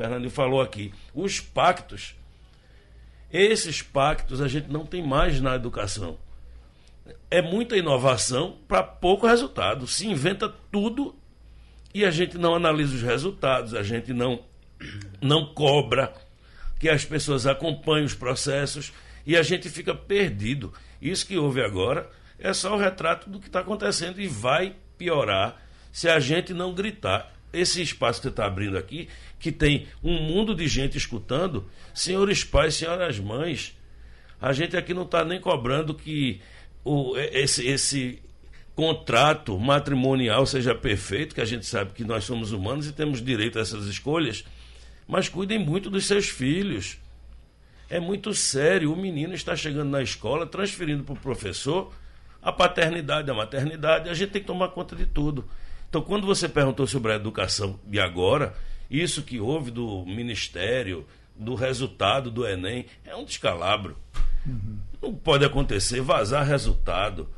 Fernandinho 0.00 0.30
falou 0.30 0.62
aqui, 0.62 0.94
os 1.14 1.40
pactos. 1.40 2.14
Esses 3.30 3.82
pactos 3.82 4.40
a 4.40 4.48
gente 4.48 4.70
não 4.70 4.86
tem 4.86 5.06
mais 5.06 5.42
na 5.42 5.54
educação. 5.54 6.18
É 7.30 7.42
muita 7.42 7.76
inovação 7.76 8.56
para 8.66 8.82
pouco 8.82 9.26
resultado. 9.26 9.86
Se 9.86 10.06
inventa 10.06 10.48
tudo 10.48 11.14
e 11.92 12.02
a 12.06 12.10
gente 12.10 12.38
não 12.38 12.54
analisa 12.54 12.94
os 12.94 13.02
resultados, 13.02 13.74
a 13.74 13.82
gente 13.82 14.14
não, 14.14 14.40
não 15.20 15.52
cobra 15.52 16.14
que 16.80 16.88
as 16.88 17.04
pessoas 17.04 17.46
acompanhem 17.46 18.06
os 18.06 18.14
processos 18.14 18.92
e 19.24 19.36
a 19.36 19.42
gente 19.42 19.68
fica 19.68 19.94
perdido. 19.94 20.72
Isso 21.00 21.26
que 21.26 21.36
houve 21.36 21.62
agora 21.62 22.10
é 22.38 22.52
só 22.52 22.74
o 22.74 22.78
retrato 22.78 23.28
do 23.28 23.38
que 23.38 23.46
está 23.46 23.60
acontecendo 23.60 24.20
e 24.20 24.26
vai 24.26 24.74
piorar 24.96 25.60
se 25.92 26.08
a 26.08 26.18
gente 26.18 26.54
não 26.54 26.74
gritar 26.74 27.32
esse 27.52 27.82
espaço 27.82 28.20
que 28.20 28.24
você 28.24 28.30
está 28.30 28.46
abrindo 28.46 28.78
aqui, 28.78 29.08
que 29.38 29.52
tem 29.52 29.88
um 30.02 30.14
mundo 30.22 30.54
de 30.54 30.66
gente 30.68 30.96
escutando, 30.96 31.68
senhores 31.92 32.44
pais, 32.44 32.74
senhoras 32.74 33.18
mães, 33.18 33.76
a 34.40 34.52
gente 34.52 34.76
aqui 34.76 34.94
não 34.94 35.02
está 35.02 35.24
nem 35.24 35.40
cobrando 35.40 35.94
que 35.94 36.40
o, 36.84 37.16
esse, 37.16 37.66
esse 37.66 38.22
contrato 38.74 39.58
matrimonial 39.58 40.46
seja 40.46 40.74
perfeito, 40.74 41.34
que 41.34 41.40
a 41.40 41.44
gente 41.44 41.66
sabe 41.66 41.92
que 41.92 42.04
nós 42.04 42.24
somos 42.24 42.52
humanos 42.52 42.86
e 42.86 42.92
temos 42.92 43.22
direito 43.22 43.58
a 43.58 43.62
essas 43.62 43.84
escolhas, 43.86 44.44
mas 45.10 45.28
cuidem 45.28 45.58
muito 45.58 45.90
dos 45.90 46.06
seus 46.06 46.28
filhos. 46.28 46.98
É 47.88 47.98
muito 47.98 48.32
sério. 48.32 48.92
O 48.92 48.96
menino 48.96 49.34
está 49.34 49.56
chegando 49.56 49.90
na 49.90 50.02
escola, 50.02 50.46
transferindo 50.46 51.02
para 51.02 51.14
o 51.14 51.18
professor 51.18 51.92
a 52.40 52.52
paternidade, 52.52 53.30
a 53.30 53.34
maternidade. 53.34 54.08
A 54.08 54.14
gente 54.14 54.30
tem 54.30 54.40
que 54.40 54.46
tomar 54.46 54.68
conta 54.68 54.94
de 54.94 55.06
tudo. 55.06 55.48
Então, 55.88 56.00
quando 56.00 56.26
você 56.26 56.48
perguntou 56.48 56.86
sobre 56.86 57.12
a 57.12 57.16
educação 57.16 57.78
de 57.84 57.98
agora, 57.98 58.54
isso 58.88 59.22
que 59.22 59.40
houve 59.40 59.70
do 59.70 60.04
Ministério, 60.06 61.04
do 61.34 61.54
resultado 61.54 62.30
do 62.30 62.46
Enem, 62.46 62.86
é 63.04 63.16
um 63.16 63.24
descalabro. 63.24 63.96
Uhum. 64.46 64.78
Não 65.02 65.14
pode 65.14 65.44
acontecer 65.44 66.00
vazar 66.00 66.46
resultado, 66.46 67.28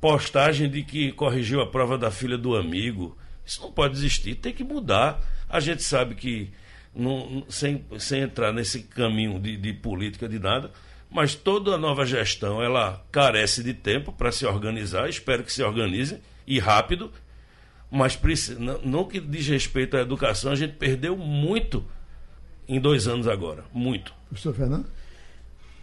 postagem 0.00 0.68
de 0.68 0.82
que 0.82 1.12
corrigiu 1.12 1.60
a 1.60 1.66
prova 1.66 1.96
da 1.96 2.10
filha 2.10 2.36
do 2.36 2.56
amigo. 2.56 3.16
Isso 3.46 3.62
não 3.62 3.72
pode 3.72 3.96
existir, 3.96 4.34
tem 4.34 4.52
que 4.52 4.64
mudar. 4.64 5.20
A 5.48 5.58
gente 5.58 5.82
sabe 5.82 6.14
que, 6.14 6.50
não, 6.94 7.44
sem, 7.48 7.84
sem 7.98 8.22
entrar 8.22 8.52
nesse 8.52 8.82
caminho 8.82 9.38
de, 9.38 9.56
de 9.56 9.72
política, 9.72 10.28
de 10.28 10.38
nada, 10.38 10.70
mas 11.10 11.34
toda 11.34 11.74
a 11.74 11.78
nova 11.78 12.04
gestão 12.06 12.62
ela 12.62 13.04
carece 13.10 13.62
de 13.62 13.74
tempo 13.74 14.12
para 14.12 14.30
se 14.30 14.46
organizar. 14.46 15.08
Espero 15.08 15.42
que 15.42 15.52
se 15.52 15.62
organize 15.62 16.18
e 16.46 16.58
rápido 16.58 17.10
mas 17.90 18.18
no 18.84 19.08
que 19.08 19.18
diz 19.18 19.48
respeito 19.48 19.96
à 19.96 20.00
educação, 20.00 20.52
a 20.52 20.54
gente 20.54 20.74
perdeu 20.74 21.16
muito 21.16 21.84
em 22.68 22.80
dois 22.80 23.08
anos 23.08 23.26
agora. 23.26 23.64
Muito. 23.72 24.14
Professor 24.28 24.54
Fernando? 24.54 24.86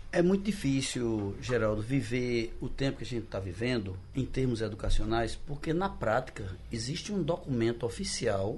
É 0.09 0.21
muito 0.21 0.45
difícil, 0.45 1.35
Geraldo, 1.41 1.81
viver 1.81 2.55
o 2.61 2.69
tempo 2.69 2.99
que 2.99 3.03
a 3.03 3.07
gente 3.07 3.25
está 3.25 3.39
vivendo 3.39 3.97
em 4.15 4.25
termos 4.25 4.61
educacionais, 4.61 5.35
porque 5.35 5.73
na 5.73 5.89
prática 5.89 6.57
existe 6.71 7.11
um 7.11 7.21
documento 7.21 7.85
oficial 7.85 8.57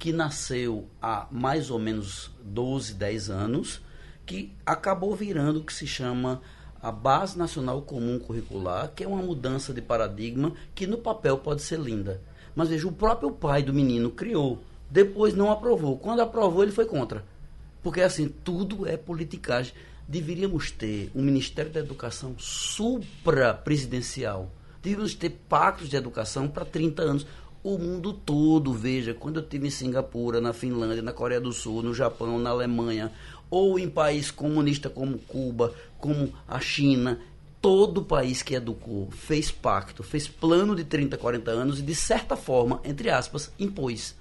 que 0.00 0.12
nasceu 0.12 0.88
há 1.00 1.28
mais 1.30 1.70
ou 1.70 1.78
menos 1.78 2.28
12, 2.42 2.94
10 2.94 3.30
anos, 3.30 3.80
que 4.26 4.52
acabou 4.66 5.14
virando 5.14 5.60
o 5.60 5.64
que 5.64 5.72
se 5.72 5.86
chama 5.86 6.42
a 6.82 6.90
Base 6.90 7.38
Nacional 7.38 7.82
Comum 7.82 8.18
Curricular, 8.18 8.90
que 8.96 9.04
é 9.04 9.06
uma 9.06 9.22
mudança 9.22 9.72
de 9.72 9.80
paradigma 9.80 10.54
que 10.74 10.88
no 10.88 10.98
papel 10.98 11.38
pode 11.38 11.62
ser 11.62 11.78
linda 11.78 12.20
mas 12.54 12.68
veja, 12.68 12.86
o 12.86 12.92
próprio 12.92 13.30
pai 13.30 13.62
do 13.62 13.72
menino 13.72 14.10
criou, 14.10 14.62
depois 14.90 15.34
não 15.34 15.50
aprovou. 15.50 15.96
Quando 15.98 16.20
aprovou, 16.20 16.62
ele 16.62 16.72
foi 16.72 16.84
contra. 16.84 17.24
Porque 17.82 18.02
assim, 18.02 18.28
tudo 18.28 18.86
é 18.86 18.98
politicagem. 18.98 19.72
Deveríamos 20.06 20.70
ter 20.70 21.10
um 21.14 21.22
Ministério 21.22 21.72
da 21.72 21.80
Educação 21.80 22.36
supra-presidencial. 22.38 24.52
Deveríamos 24.82 25.14
ter 25.14 25.30
pactos 25.48 25.88
de 25.88 25.96
educação 25.96 26.46
para 26.48 26.64
30 26.64 27.02
anos. 27.02 27.26
O 27.62 27.76
mundo 27.76 28.14
todo, 28.14 28.72
veja, 28.72 29.12
quando 29.12 29.36
eu 29.36 29.42
estive 29.42 29.66
em 29.66 29.70
Singapura, 29.70 30.40
na 30.40 30.54
Finlândia, 30.54 31.02
na 31.02 31.12
Coreia 31.12 31.40
do 31.40 31.52
Sul, 31.52 31.82
no 31.82 31.92
Japão, 31.92 32.38
na 32.38 32.48
Alemanha, 32.48 33.12
ou 33.50 33.78
em 33.78 33.88
países 33.88 34.30
comunistas 34.30 34.90
como 34.90 35.18
Cuba, 35.18 35.74
como 35.98 36.32
a 36.48 36.58
China, 36.58 37.20
todo 37.60 38.02
país 38.02 38.42
que 38.42 38.54
educou 38.54 39.10
fez 39.10 39.50
pacto, 39.50 40.02
fez 40.02 40.26
plano 40.26 40.74
de 40.74 40.84
30, 40.84 41.18
40 41.18 41.50
anos 41.50 41.78
e, 41.80 41.82
de 41.82 41.94
certa 41.94 42.34
forma, 42.34 42.80
entre 42.82 43.10
aspas, 43.10 43.52
impôs. 43.58 44.14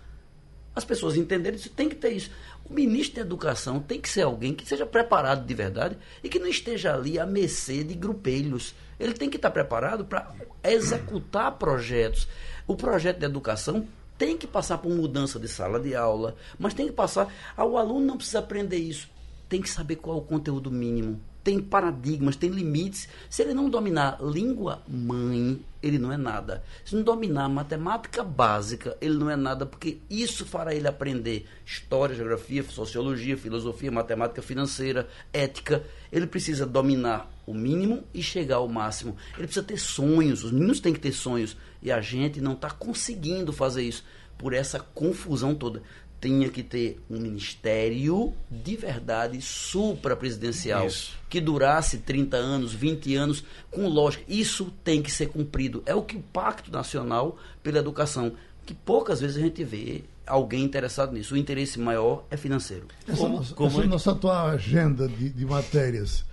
As 0.75 0.83
pessoas 0.83 1.15
entenderam 1.15 1.55
isso, 1.55 1.69
tem 1.69 1.87
que 1.87 1.95
ter 1.95 2.11
isso. 2.11 2.31
O 2.69 2.73
ministro 2.73 3.15
da 3.15 3.21
Educação 3.21 3.79
tem 3.79 3.99
que 3.99 4.07
ser 4.07 4.21
alguém 4.21 4.53
que 4.53 4.65
seja 4.65 4.85
preparado 4.85 5.43
de 5.43 5.53
verdade 5.55 5.97
e 6.23 6.29
que 6.29 6.37
não 6.37 6.47
esteja 6.47 6.93
ali 6.93 7.17
à 7.17 7.25
mercê 7.25 7.83
de 7.83 7.95
grupelhos. 7.95 8.75
Ele 8.99 9.13
tem 9.13 9.27
que 9.27 9.37
estar 9.37 9.49
preparado 9.49 10.05
para 10.05 10.31
executar 10.63 11.53
projetos. 11.53 12.27
O 12.67 12.75
projeto 12.75 13.17
de 13.17 13.25
educação 13.25 13.87
tem 14.19 14.37
que 14.37 14.45
passar 14.45 14.77
por 14.77 14.91
mudança 14.91 15.39
de 15.39 15.47
sala 15.47 15.79
de 15.79 15.95
aula, 15.95 16.35
mas 16.59 16.75
tem 16.75 16.85
que 16.85 16.93
passar. 16.93 17.33
Ah, 17.57 17.65
o 17.65 17.77
aluno 17.77 18.05
não 18.05 18.17
precisa 18.17 18.39
aprender 18.39 18.77
isso. 18.77 19.09
Tem 19.47 19.61
que 19.61 19.69
saber 19.69 19.95
qual 19.95 20.17
é 20.17 20.19
o 20.19 20.23
conteúdo 20.23 20.69
mínimo 20.69 21.19
tem 21.49 21.59
paradigmas, 21.59 22.35
tem 22.35 22.51
limites. 22.51 23.09
Se 23.27 23.41
ele 23.41 23.55
não 23.55 23.71
dominar 23.71 24.19
língua 24.21 24.83
mãe, 24.87 25.59
ele 25.81 25.97
não 25.97 26.13
é 26.13 26.17
nada. 26.17 26.63
Se 26.85 26.95
não 26.95 27.01
dominar 27.01 27.49
matemática 27.49 28.23
básica, 28.23 28.95
ele 29.01 29.15
não 29.15 29.31
é 29.31 29.35
nada, 29.35 29.65
porque 29.65 29.97
isso 30.07 30.45
fará 30.45 30.75
ele 30.75 30.87
aprender 30.87 31.47
história, 31.65 32.13
geografia, 32.13 32.61
sociologia, 32.61 33.35
filosofia, 33.35 33.91
matemática 33.91 34.43
financeira, 34.43 35.07
ética. 35.33 35.83
Ele 36.11 36.27
precisa 36.27 36.67
dominar 36.67 37.27
o 37.47 37.53
mínimo 37.55 38.03
e 38.13 38.21
chegar 38.21 38.57
ao 38.57 38.67
máximo. 38.67 39.17
Ele 39.35 39.47
precisa 39.47 39.65
ter 39.65 39.79
sonhos, 39.79 40.43
os 40.43 40.51
meninos 40.51 40.79
têm 40.79 40.93
que 40.93 40.99
ter 40.99 41.13
sonhos. 41.13 41.57
E 41.81 41.91
a 41.91 41.99
gente 41.99 42.39
não 42.39 42.53
está 42.53 42.69
conseguindo 42.69 43.51
fazer 43.51 43.81
isso 43.81 44.03
por 44.37 44.53
essa 44.53 44.79
confusão 44.79 45.55
toda 45.55 45.81
tinha 46.19 46.49
que 46.49 46.61
ter 46.61 46.99
um 47.09 47.19
ministério 47.19 48.33
de 48.49 48.75
verdade 48.75 49.41
suprapresidencial 49.41 50.87
que 51.29 51.39
durasse 51.39 51.99
30 51.99 52.35
anos, 52.37 52.73
20 52.73 53.15
anos, 53.15 53.43
com 53.71 53.87
lógica. 53.87 54.23
Isso 54.27 54.71
tem 54.83 55.01
que 55.01 55.11
ser 55.11 55.27
cumprido. 55.27 55.81
É 55.85 55.95
o 55.95 56.03
que 56.03 56.17
o 56.17 56.21
Pacto 56.21 56.71
Nacional 56.71 57.37
pela 57.63 57.79
Educação, 57.79 58.33
que 58.65 58.73
poucas 58.73 59.21
vezes 59.21 59.37
a 59.37 59.41
gente 59.41 59.63
vê 59.63 60.03
alguém 60.25 60.63
interessado 60.63 61.13
nisso. 61.13 61.33
O 61.33 61.37
interesse 61.37 61.79
maior 61.79 62.25
é 62.29 62.37
financeiro. 62.37 62.87
Essa, 63.07 63.17
como, 63.17 63.37
nossa, 63.37 63.55
como 63.55 63.69
essa 63.69 63.81
é... 63.81 63.87
nossa 63.87 64.11
atual 64.11 64.47
agenda 64.47 65.07
de, 65.07 65.29
de 65.29 65.45
matérias 65.45 66.25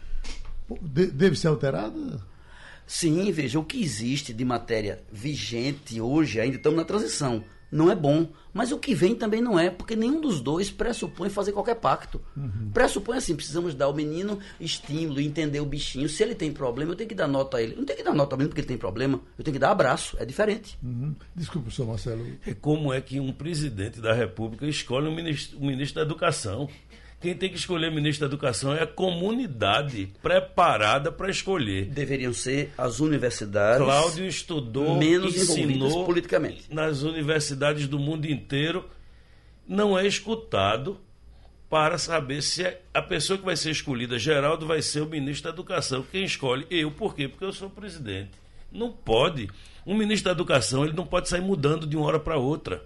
deve 0.82 1.36
ser 1.36 1.48
alterada? 1.48 2.20
Sim, 2.86 3.30
veja, 3.32 3.58
o 3.58 3.64
que 3.64 3.82
existe 3.82 4.32
de 4.32 4.44
matéria 4.44 5.00
vigente 5.12 6.00
hoje, 6.00 6.40
ainda 6.40 6.56
estamos 6.56 6.78
na 6.78 6.84
transição 6.84 7.42
não 7.70 7.90
é 7.90 7.94
bom. 7.94 8.28
Mas 8.52 8.72
o 8.72 8.78
que 8.78 8.94
vem 8.94 9.14
também 9.14 9.42
não 9.42 9.58
é, 9.58 9.68
porque 9.68 9.94
nenhum 9.94 10.18
dos 10.18 10.40
dois 10.40 10.70
pressupõe 10.70 11.28
fazer 11.28 11.52
qualquer 11.52 11.74
pacto. 11.74 12.22
Uhum. 12.34 12.70
Pressupõe 12.72 13.18
assim, 13.18 13.36
precisamos 13.36 13.74
dar 13.74 13.84
ao 13.84 13.94
menino 13.94 14.38
estímulo, 14.58 15.20
entender 15.20 15.60
o 15.60 15.66
bichinho. 15.66 16.08
Se 16.08 16.22
ele 16.22 16.34
tem 16.34 16.50
problema, 16.50 16.92
eu 16.92 16.96
tenho 16.96 17.08
que 17.08 17.14
dar 17.14 17.28
nota 17.28 17.58
a 17.58 17.62
ele. 17.62 17.74
Eu 17.74 17.78
não 17.78 17.84
tenho 17.84 17.98
que 17.98 18.04
dar 18.04 18.14
nota 18.14 18.34
ao 18.34 18.38
menino 18.38 18.48
porque 18.48 18.62
ele 18.62 18.68
tem 18.68 18.78
problema, 18.78 19.20
eu 19.38 19.44
tenho 19.44 19.52
que 19.52 19.58
dar 19.58 19.72
abraço, 19.72 20.16
é 20.18 20.24
diferente. 20.24 20.78
Uhum. 20.82 21.14
Desculpa, 21.34 21.66
professor 21.66 21.86
Marcelo. 21.86 22.26
É 22.46 22.54
como 22.54 22.92
é 22.94 23.00
que 23.00 23.20
um 23.20 23.30
presidente 23.30 24.00
da 24.00 24.14
República 24.14 24.66
escolhe 24.66 25.06
um 25.06 25.14
ministro, 25.14 25.58
um 25.58 25.66
ministro 25.66 25.96
da 25.96 26.02
Educação? 26.02 26.66
Quem 27.26 27.34
tem 27.34 27.50
que 27.50 27.56
escolher 27.56 27.90
ministro 27.90 28.20
da 28.20 28.32
Educação 28.32 28.72
é 28.72 28.84
a 28.84 28.86
comunidade 28.86 30.12
preparada 30.22 31.10
para 31.10 31.28
escolher. 31.28 31.86
Deveriam 31.86 32.32
ser 32.32 32.72
as 32.78 33.00
universidades. 33.00 33.84
Cláudio 33.84 34.24
estudou, 34.24 34.96
menos 34.96 35.34
ensinou 35.34 36.04
politicamente. 36.04 36.72
Nas 36.72 37.02
universidades 37.02 37.88
do 37.88 37.98
mundo 37.98 38.26
inteiro. 38.30 38.88
Não 39.66 39.98
é 39.98 40.06
escutado 40.06 41.00
para 41.68 41.98
saber 41.98 42.42
se 42.42 42.62
é 42.62 42.80
a 42.94 43.02
pessoa 43.02 43.36
que 43.36 43.44
vai 43.44 43.56
ser 43.56 43.72
escolhida, 43.72 44.16
Geraldo, 44.20 44.64
vai 44.64 44.80
ser 44.80 45.00
o 45.00 45.06
ministro 45.06 45.50
da 45.50 45.50
Educação. 45.50 46.06
Quem 46.12 46.22
escolhe? 46.22 46.64
Eu. 46.70 46.92
Por 46.92 47.12
quê? 47.12 47.26
Porque 47.26 47.44
eu 47.44 47.52
sou 47.52 47.68
presidente. 47.68 48.30
Não 48.70 48.92
pode. 48.92 49.48
Um 49.84 49.96
ministro 49.96 50.26
da 50.26 50.30
Educação 50.30 50.84
ele 50.84 50.94
não 50.94 51.04
pode 51.04 51.28
sair 51.28 51.40
mudando 51.40 51.88
de 51.88 51.96
uma 51.96 52.06
hora 52.06 52.20
para 52.20 52.36
outra. 52.36 52.84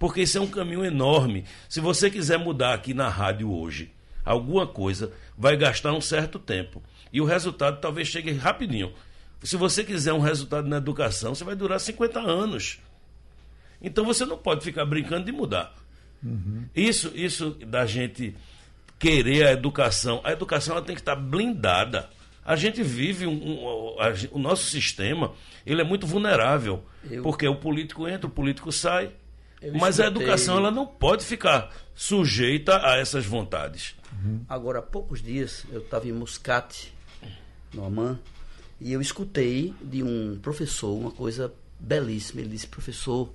Porque 0.00 0.22
isso 0.22 0.38
é 0.38 0.40
um 0.40 0.48
caminho 0.48 0.82
enorme. 0.82 1.44
Se 1.68 1.78
você 1.78 2.10
quiser 2.10 2.38
mudar 2.38 2.72
aqui 2.72 2.94
na 2.94 3.10
rádio 3.10 3.52
hoje 3.52 3.92
alguma 4.24 4.66
coisa, 4.66 5.12
vai 5.36 5.58
gastar 5.58 5.92
um 5.92 6.00
certo 6.00 6.38
tempo. 6.38 6.82
E 7.12 7.20
o 7.20 7.26
resultado 7.26 7.80
talvez 7.80 8.08
chegue 8.08 8.32
rapidinho. 8.32 8.94
Se 9.42 9.58
você 9.58 9.84
quiser 9.84 10.14
um 10.14 10.20
resultado 10.20 10.66
na 10.66 10.78
educação, 10.78 11.34
você 11.34 11.44
vai 11.44 11.54
durar 11.54 11.78
50 11.78 12.18
anos. 12.18 12.78
Então 13.80 14.06
você 14.06 14.24
não 14.24 14.38
pode 14.38 14.64
ficar 14.64 14.86
brincando 14.86 15.26
de 15.26 15.32
mudar. 15.32 15.74
Uhum. 16.24 16.64
Isso, 16.74 17.12
isso 17.14 17.50
da 17.66 17.84
gente 17.84 18.34
querer 18.98 19.48
a 19.48 19.52
educação. 19.52 20.22
A 20.24 20.32
educação 20.32 20.76
ela 20.76 20.84
tem 20.84 20.94
que 20.94 21.02
estar 21.02 21.16
blindada. 21.16 22.08
A 22.42 22.56
gente 22.56 22.82
vive 22.82 23.26
um, 23.26 23.32
um 23.32 24.00
a, 24.00 24.14
o 24.32 24.38
nosso 24.38 24.64
sistema, 24.64 25.32
ele 25.66 25.82
é 25.82 25.84
muito 25.84 26.06
vulnerável, 26.06 26.82
Eu... 27.10 27.22
porque 27.22 27.46
o 27.46 27.56
político 27.56 28.08
entra, 28.08 28.26
o 28.26 28.30
político 28.30 28.72
sai. 28.72 29.10
Eu 29.60 29.74
mas 29.74 29.98
escutei... 29.98 30.04
a 30.04 30.08
educação 30.08 30.56
ela 30.56 30.70
não 30.70 30.86
pode 30.86 31.24
ficar 31.24 31.74
sujeita 31.94 32.86
a 32.86 32.96
essas 32.96 33.26
vontades. 33.26 33.94
Uhum. 34.12 34.40
Agora, 34.48 34.78
há 34.78 34.82
poucos 34.82 35.22
dias, 35.22 35.64
eu 35.70 35.80
estava 35.80 36.08
em 36.08 36.12
Muscat, 36.12 36.92
no 37.72 37.84
Amã, 37.84 38.18
e 38.80 38.92
eu 38.92 39.00
escutei 39.00 39.74
de 39.82 40.02
um 40.02 40.38
professor 40.40 40.96
uma 40.96 41.10
coisa 41.10 41.52
belíssima. 41.78 42.40
Ele 42.40 42.50
disse: 42.50 42.66
professor, 42.66 43.30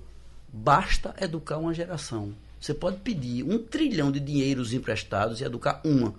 basta 0.52 1.14
educar 1.20 1.58
uma 1.58 1.72
geração. 1.72 2.34
Você 2.60 2.74
pode 2.74 2.98
pedir 2.98 3.44
um 3.44 3.58
trilhão 3.58 4.10
de 4.10 4.18
dinheiros 4.18 4.72
emprestados 4.72 5.40
e 5.40 5.44
educar 5.44 5.80
uma. 5.84 6.14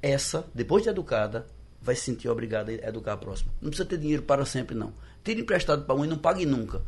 Essa, 0.00 0.46
depois 0.54 0.84
de 0.84 0.88
educada, 0.88 1.46
vai 1.82 1.96
se 1.96 2.02
sentir 2.02 2.28
obrigada 2.28 2.70
a 2.70 2.88
educar 2.88 3.14
a 3.14 3.16
próxima. 3.16 3.50
Não 3.60 3.70
precisa 3.70 3.88
ter 3.88 3.98
dinheiro 3.98 4.22
para 4.22 4.44
sempre, 4.44 4.76
não. 4.76 4.92
Tire 5.24 5.40
emprestado 5.40 5.84
para 5.84 5.94
um 5.96 6.04
e 6.04 6.08
não 6.08 6.18
pague 6.18 6.46
nunca. 6.46 6.82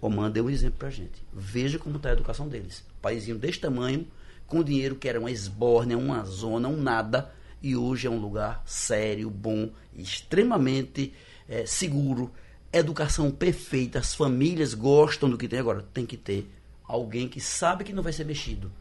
Oman 0.00 0.30
deu 0.30 0.46
um 0.46 0.50
exemplo 0.50 0.78
para 0.78 0.88
a 0.88 0.92
gente. 0.92 1.22
Veja 1.32 1.78
como 1.78 1.96
está 1.96 2.08
a 2.08 2.12
educação 2.12 2.48
deles. 2.48 2.84
Paizinho 3.02 3.38
desse 3.38 3.60
tamanho, 3.60 4.06
com 4.46 4.62
dinheiro 4.62 4.96
que 4.96 5.08
era 5.08 5.20
uma 5.20 5.30
esbórnia, 5.30 5.98
uma 5.98 6.24
zona, 6.24 6.68
um 6.68 6.76
nada, 6.76 7.30
e 7.62 7.76
hoje 7.76 8.06
é 8.06 8.10
um 8.10 8.18
lugar 8.18 8.62
sério, 8.64 9.28
bom, 9.28 9.70
extremamente 9.94 11.12
é, 11.48 11.66
seguro. 11.66 12.32
Educação 12.72 13.30
perfeita, 13.30 13.98
as 13.98 14.14
famílias 14.14 14.74
gostam 14.74 15.28
do 15.28 15.36
que 15.36 15.48
tem 15.48 15.58
agora. 15.58 15.84
Tem 15.92 16.06
que 16.06 16.16
ter 16.16 16.50
alguém 16.84 17.28
que 17.28 17.40
sabe 17.40 17.84
que 17.84 17.92
não 17.92 18.02
vai 18.02 18.12
ser 18.12 18.24
mexido. 18.24 18.72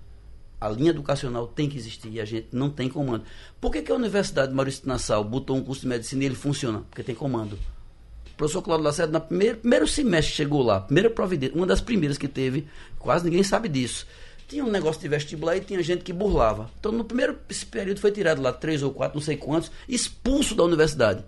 A 0.62 0.70
linha 0.70 0.90
educacional 0.90 1.48
tem 1.48 1.70
que 1.70 1.78
existir 1.78 2.10
e 2.10 2.20
a 2.20 2.26
gente 2.26 2.50
não 2.52 2.70
tem 2.70 2.90
comando. 2.90 3.24
Por 3.62 3.72
que, 3.72 3.82
que 3.82 3.92
a 3.92 3.96
Universidade 3.96 4.50
de 4.50 4.56
Maurício 4.56 4.88
Nassau 4.88 5.24
botou 5.24 5.56
um 5.56 5.64
curso 5.64 5.82
de 5.82 5.88
medicina 5.88 6.24
e 6.24 6.26
ele 6.26 6.36
funciona? 6.36 6.82
Porque 6.90 7.04
tem 7.04 7.16
comando. 7.16 7.58
Professor 8.40 8.62
Cláudio 8.62 8.86
Lacerda, 8.86 9.20
no 9.20 9.26
primeiro, 9.26 9.58
primeiro 9.58 9.86
semestre 9.86 10.34
chegou 10.34 10.64
lá, 10.64 10.80
primeira 10.80 11.10
providência, 11.10 11.58
uma 11.58 11.68
das 11.68 11.82
primeiras 11.82 12.18
que 12.18 12.26
teve, 12.26 12.70
quase 12.98 13.26
ninguém 13.26 13.44
sabe 13.44 13.68
disso. 13.68 14.08
Tinha 14.48 14.64
um 14.64 14.72
negócio 14.72 15.02
de 15.02 15.10
vestibular 15.10 15.58
e 15.58 15.60
tinha 15.60 15.84
gente 15.84 16.06
que 16.06 16.14
burlava. 16.14 16.72
Então, 16.80 16.90
no 16.94 17.04
primeiro 17.04 17.38
período 17.70 18.00
foi 18.00 18.14
tirado 18.14 18.42
lá 18.42 18.54
três 18.54 18.82
ou 18.82 18.94
quatro, 18.94 19.20
não 19.20 19.22
sei 19.22 19.36
quantos, 19.36 19.70
expulso 19.90 20.56
da 20.56 20.64
universidade. 20.64 21.22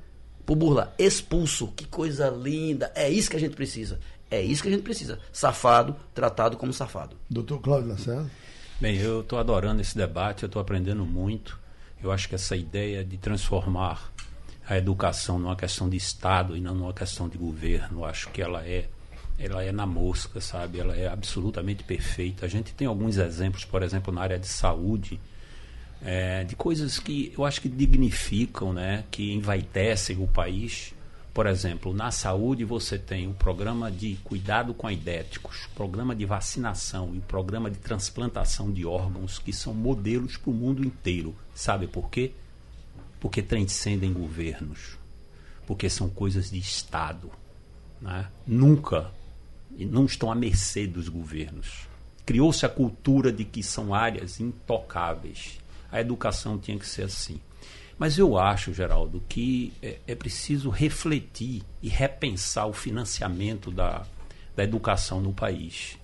Por 0.45 0.55
burlar. 0.55 0.93
Expulso. 0.97 1.67
Que 1.75 1.85
coisa 1.85 2.29
linda. 2.29 2.89
É 2.95 3.09
isso 3.09 3.29
que 3.29 3.35
a 3.35 3.39
gente 3.41 3.57
precisa. 3.57 3.99
É 4.29 4.41
isso 4.41 4.63
que 4.63 4.69
a 4.69 4.71
gente 4.71 4.83
precisa. 4.83 5.19
Safado, 5.33 5.93
tratado 6.13 6.55
como 6.55 6.71
safado. 6.71 7.17
Doutor 7.29 7.59
Cláudio 7.59 7.89
Lacerda. 7.89 8.31
Bem, 8.79 8.95
eu 8.95 9.19
estou 9.19 9.37
adorando 9.37 9.81
esse 9.81 9.97
debate, 9.97 10.43
eu 10.43 10.47
estou 10.47 10.61
aprendendo 10.61 11.05
muito. 11.05 11.59
Eu 12.01 12.09
acho 12.09 12.29
que 12.29 12.35
essa 12.35 12.55
ideia 12.55 13.03
de 13.03 13.17
transformar 13.17 14.10
a 14.67 14.77
educação 14.77 15.39
numa 15.39 15.55
questão 15.55 15.89
de 15.89 15.97
Estado 15.97 16.55
e 16.55 16.61
não 16.61 16.75
numa 16.75 16.93
questão 16.93 17.27
de 17.27 17.37
governo, 17.37 18.05
acho 18.05 18.29
que 18.29 18.41
ela 18.41 18.65
é 18.65 18.87
ela 19.39 19.63
é 19.63 19.71
na 19.71 19.87
mosca, 19.87 20.39
sabe? 20.39 20.79
Ela 20.79 20.95
é 20.95 21.07
absolutamente 21.07 21.83
perfeita. 21.83 22.45
A 22.45 22.49
gente 22.49 22.73
tem 22.73 22.85
alguns 22.85 23.17
exemplos, 23.17 23.65
por 23.65 23.81
exemplo, 23.81 24.13
na 24.13 24.21
área 24.21 24.37
de 24.37 24.47
saúde, 24.47 25.19
é, 25.99 26.43
de 26.43 26.55
coisas 26.55 26.99
que 26.99 27.33
eu 27.35 27.43
acho 27.43 27.59
que 27.59 27.67
dignificam, 27.67 28.71
né? 28.71 29.03
Que 29.09 29.33
envaidecem 29.33 30.21
o 30.21 30.27
país 30.27 30.93
por 31.33 31.45
exemplo, 31.45 31.93
na 31.93 32.11
saúde 32.11 32.65
você 32.65 32.97
tem 32.97 33.27
o 33.27 33.33
programa 33.33 33.89
de 33.89 34.15
cuidado 34.21 34.73
com 34.73 34.85
aidéticos, 34.85 35.69
programa 35.73 36.13
de 36.13 36.25
vacinação 36.25 37.15
e 37.15 37.21
programa 37.21 37.71
de 37.71 37.77
transplantação 37.77 38.69
de 38.69 38.85
órgãos 38.85 39.39
que 39.39 39.53
são 39.53 39.73
modelos 39.73 40.35
para 40.35 40.51
o 40.51 40.53
mundo 40.53 40.83
inteiro. 40.85 41.33
Sabe 41.55 41.87
por 41.87 42.09
quê? 42.09 42.33
Porque 43.21 43.41
transcendem 43.41 44.11
governos, 44.11 44.97
porque 45.65 45.89
são 45.89 46.09
coisas 46.09 46.51
de 46.51 46.59
Estado. 46.59 47.31
Né? 48.01 48.27
Nunca, 48.45 49.11
e 49.77 49.85
não 49.85 50.05
estão 50.05 50.29
à 50.29 50.35
mercê 50.35 50.85
dos 50.85 51.07
governos. 51.07 51.87
Criou-se 52.25 52.65
a 52.65 52.69
cultura 52.69 53.31
de 53.31 53.45
que 53.45 53.63
são 53.63 53.93
áreas 53.93 54.41
intocáveis. 54.41 55.59
A 55.89 56.01
educação 56.01 56.57
tinha 56.57 56.77
que 56.77 56.87
ser 56.87 57.03
assim. 57.03 57.39
Mas 57.97 58.17
eu 58.17 58.37
acho, 58.37 58.73
Geraldo, 58.73 59.23
que 59.29 59.71
é, 59.81 59.99
é 60.07 60.15
preciso 60.15 60.69
refletir 60.69 61.61
e 61.83 61.87
repensar 61.87 62.65
o 62.65 62.73
financiamento 62.73 63.69
da, 63.69 64.05
da 64.55 64.63
educação 64.63 65.21
no 65.21 65.31
país. 65.31 65.97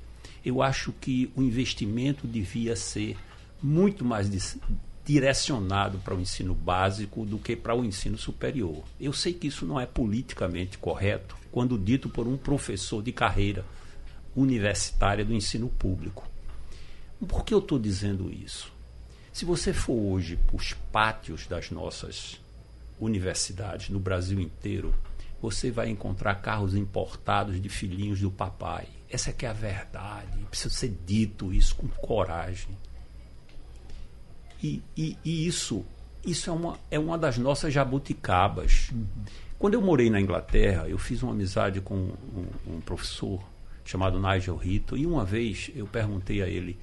Eu 0.45 0.61
acho 0.61 0.91
que 0.91 1.31
o 1.35 1.41
investimento 1.41 2.27
devia 2.27 2.75
ser 2.75 3.17
muito 3.61 4.05
mais 4.05 4.29
direcionado 5.07 5.99
para 5.99 6.13
o 6.13 6.19
ensino 6.19 6.53
básico 6.53 7.25
do 7.25 7.39
que 7.39 7.55
para 7.55 7.73
o 7.73 7.85
ensino 7.85 8.17
superior. 8.17 8.83
Eu 8.99 9.13
sei 9.13 9.33
que 9.33 9.47
isso 9.47 9.65
não 9.65 9.79
é 9.79 9.85
politicamente 9.85 10.77
correto 10.77 11.37
quando 11.49 11.79
dito 11.79 12.09
por 12.09 12.27
um 12.27 12.35
professor 12.35 13.01
de 13.01 13.13
carreira 13.13 13.63
universitária 14.35 15.23
do 15.23 15.33
ensino 15.33 15.69
público. 15.69 16.29
Por 17.25 17.45
que 17.45 17.53
eu 17.53 17.59
estou 17.59 17.79
dizendo 17.79 18.29
isso? 18.29 18.69
Se 19.31 19.45
você 19.45 19.71
for 19.71 19.93
hoje 19.93 20.35
para 20.35 20.57
os 20.57 20.73
pátios 20.91 21.47
das 21.47 21.71
nossas 21.71 22.41
universidades 22.99 23.87
no 23.87 23.99
Brasil 23.99 24.41
inteiro, 24.41 24.93
você 25.41 25.71
vai 25.71 25.87
encontrar 25.89 26.35
carros 26.35 26.75
importados 26.75 27.61
de 27.61 27.69
filhinhos 27.69 28.19
do 28.19 28.29
papai. 28.29 28.89
Essa 29.09 29.29
é 29.29 29.33
que 29.33 29.45
é 29.45 29.49
a 29.49 29.53
verdade. 29.53 30.37
Precisa 30.49 30.73
ser 30.73 30.93
dito 31.05 31.53
isso 31.53 31.75
com 31.75 31.87
coragem. 31.87 32.77
E, 34.61 34.81
e, 34.95 35.17
e 35.23 35.47
isso, 35.47 35.85
isso 36.25 36.49
é, 36.49 36.53
uma, 36.53 36.79
é 36.89 36.99
uma 36.99 37.17
das 37.17 37.37
nossas 37.37 37.73
jabuticabas. 37.73 38.89
Uhum. 38.91 39.05
Quando 39.59 39.73
eu 39.73 39.81
morei 39.81 40.09
na 40.09 40.19
Inglaterra, 40.21 40.87
eu 40.87 40.97
fiz 40.97 41.23
uma 41.23 41.31
amizade 41.31 41.81
com 41.81 41.95
um, 41.95 42.47
um 42.67 42.81
professor 42.81 43.41
chamado 43.83 44.19
Nigel 44.19 44.55
Rito, 44.55 44.97
e 44.97 45.05
uma 45.05 45.23
vez 45.23 45.71
eu 45.75 45.87
perguntei 45.87 46.41
a 46.41 46.47
ele 46.47 46.77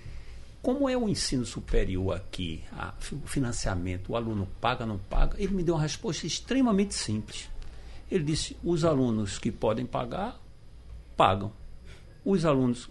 como 0.64 0.88
é 0.88 0.96
o 0.96 1.06
ensino 1.06 1.44
superior 1.44 2.16
aqui, 2.16 2.64
o 3.12 3.26
financiamento, 3.26 4.12
o 4.12 4.16
aluno 4.16 4.48
paga, 4.62 4.86
não 4.86 4.96
paga? 4.96 5.36
Ele 5.38 5.52
me 5.52 5.62
deu 5.62 5.74
uma 5.74 5.82
resposta 5.82 6.26
extremamente 6.26 6.94
simples. 6.94 7.50
Ele 8.10 8.24
disse: 8.24 8.56
os 8.64 8.82
alunos 8.82 9.38
que 9.38 9.52
podem 9.52 9.84
pagar, 9.84 10.40
pagam. 11.14 11.52
Os 12.24 12.46
alunos 12.46 12.88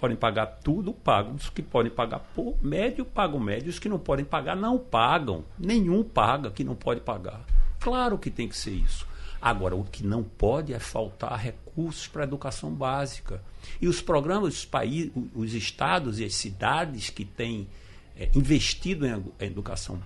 podem 0.00 0.16
pagar 0.16 0.46
tudo, 0.46 0.92
pagam. 0.92 1.34
Os 1.34 1.48
que 1.48 1.62
podem 1.62 1.92
pagar 1.92 2.18
por 2.34 2.56
médio, 2.60 3.04
pagam 3.04 3.38
médio. 3.38 3.70
Os 3.70 3.78
que 3.78 3.88
não 3.88 3.98
podem 3.98 4.24
pagar, 4.24 4.56
não 4.56 4.76
pagam. 4.76 5.44
Nenhum 5.56 6.02
paga 6.02 6.50
que 6.50 6.64
não 6.64 6.74
pode 6.74 7.00
pagar. 7.00 7.44
Claro 7.78 8.18
que 8.18 8.30
tem 8.30 8.48
que 8.48 8.56
ser 8.56 8.72
isso. 8.72 9.06
Agora, 9.40 9.76
o 9.76 9.84
que 9.84 10.04
não 10.04 10.22
pode 10.22 10.72
é 10.72 10.78
faltar 10.78 11.38
recursos 11.38 12.08
para 12.08 12.22
a 12.22 12.26
educação 12.26 12.72
básica. 12.72 13.42
E 13.80 13.86
os 13.86 14.00
programas, 14.00 14.54
os, 14.54 14.64
países, 14.64 15.12
os 15.34 15.54
estados 15.54 16.18
e 16.18 16.24
as 16.24 16.34
cidades 16.34 17.10
que 17.10 17.24
têm 17.24 17.68
é, 18.16 18.30
investido 18.34 19.06
em 19.06 19.24
educação 19.40 20.02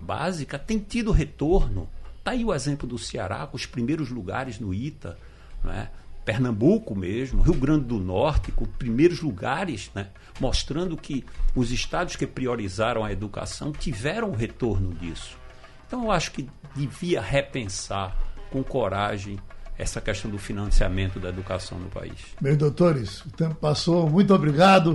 básica 0.00 0.58
têm 0.58 0.78
tido 0.78 1.10
retorno. 1.10 1.88
Está 2.18 2.32
aí 2.32 2.44
o 2.44 2.52
exemplo 2.52 2.88
do 2.88 2.98
Ceará, 2.98 3.46
com 3.46 3.56
os 3.56 3.66
primeiros 3.66 4.10
lugares 4.10 4.58
no 4.58 4.74
ITA, 4.74 5.18
né? 5.62 5.90
Pernambuco 6.26 6.96
mesmo, 6.96 7.40
Rio 7.40 7.54
Grande 7.54 7.84
do 7.84 7.98
Norte, 7.98 8.50
com 8.50 8.64
primeiros 8.64 9.22
lugares, 9.22 9.92
né? 9.94 10.08
mostrando 10.40 10.96
que 10.96 11.24
os 11.54 11.70
estados 11.70 12.16
que 12.16 12.26
priorizaram 12.26 13.04
a 13.04 13.12
educação 13.12 13.70
tiveram 13.70 14.32
retorno 14.32 14.92
disso. 14.94 15.38
Então 15.86 16.02
eu 16.02 16.10
acho 16.10 16.32
que 16.32 16.50
devia 16.74 17.20
repensar 17.20 18.14
com 18.50 18.62
coragem 18.64 19.38
essa 19.78 20.00
questão 20.00 20.28
do 20.28 20.38
financiamento 20.38 21.20
da 21.20 21.28
educação 21.28 21.78
no 21.78 21.88
país. 21.88 22.18
Meus 22.40 22.56
doutores, 22.56 23.20
o 23.20 23.30
tempo 23.30 23.54
passou. 23.54 24.10
Muito 24.10 24.34
obrigado. 24.34 24.94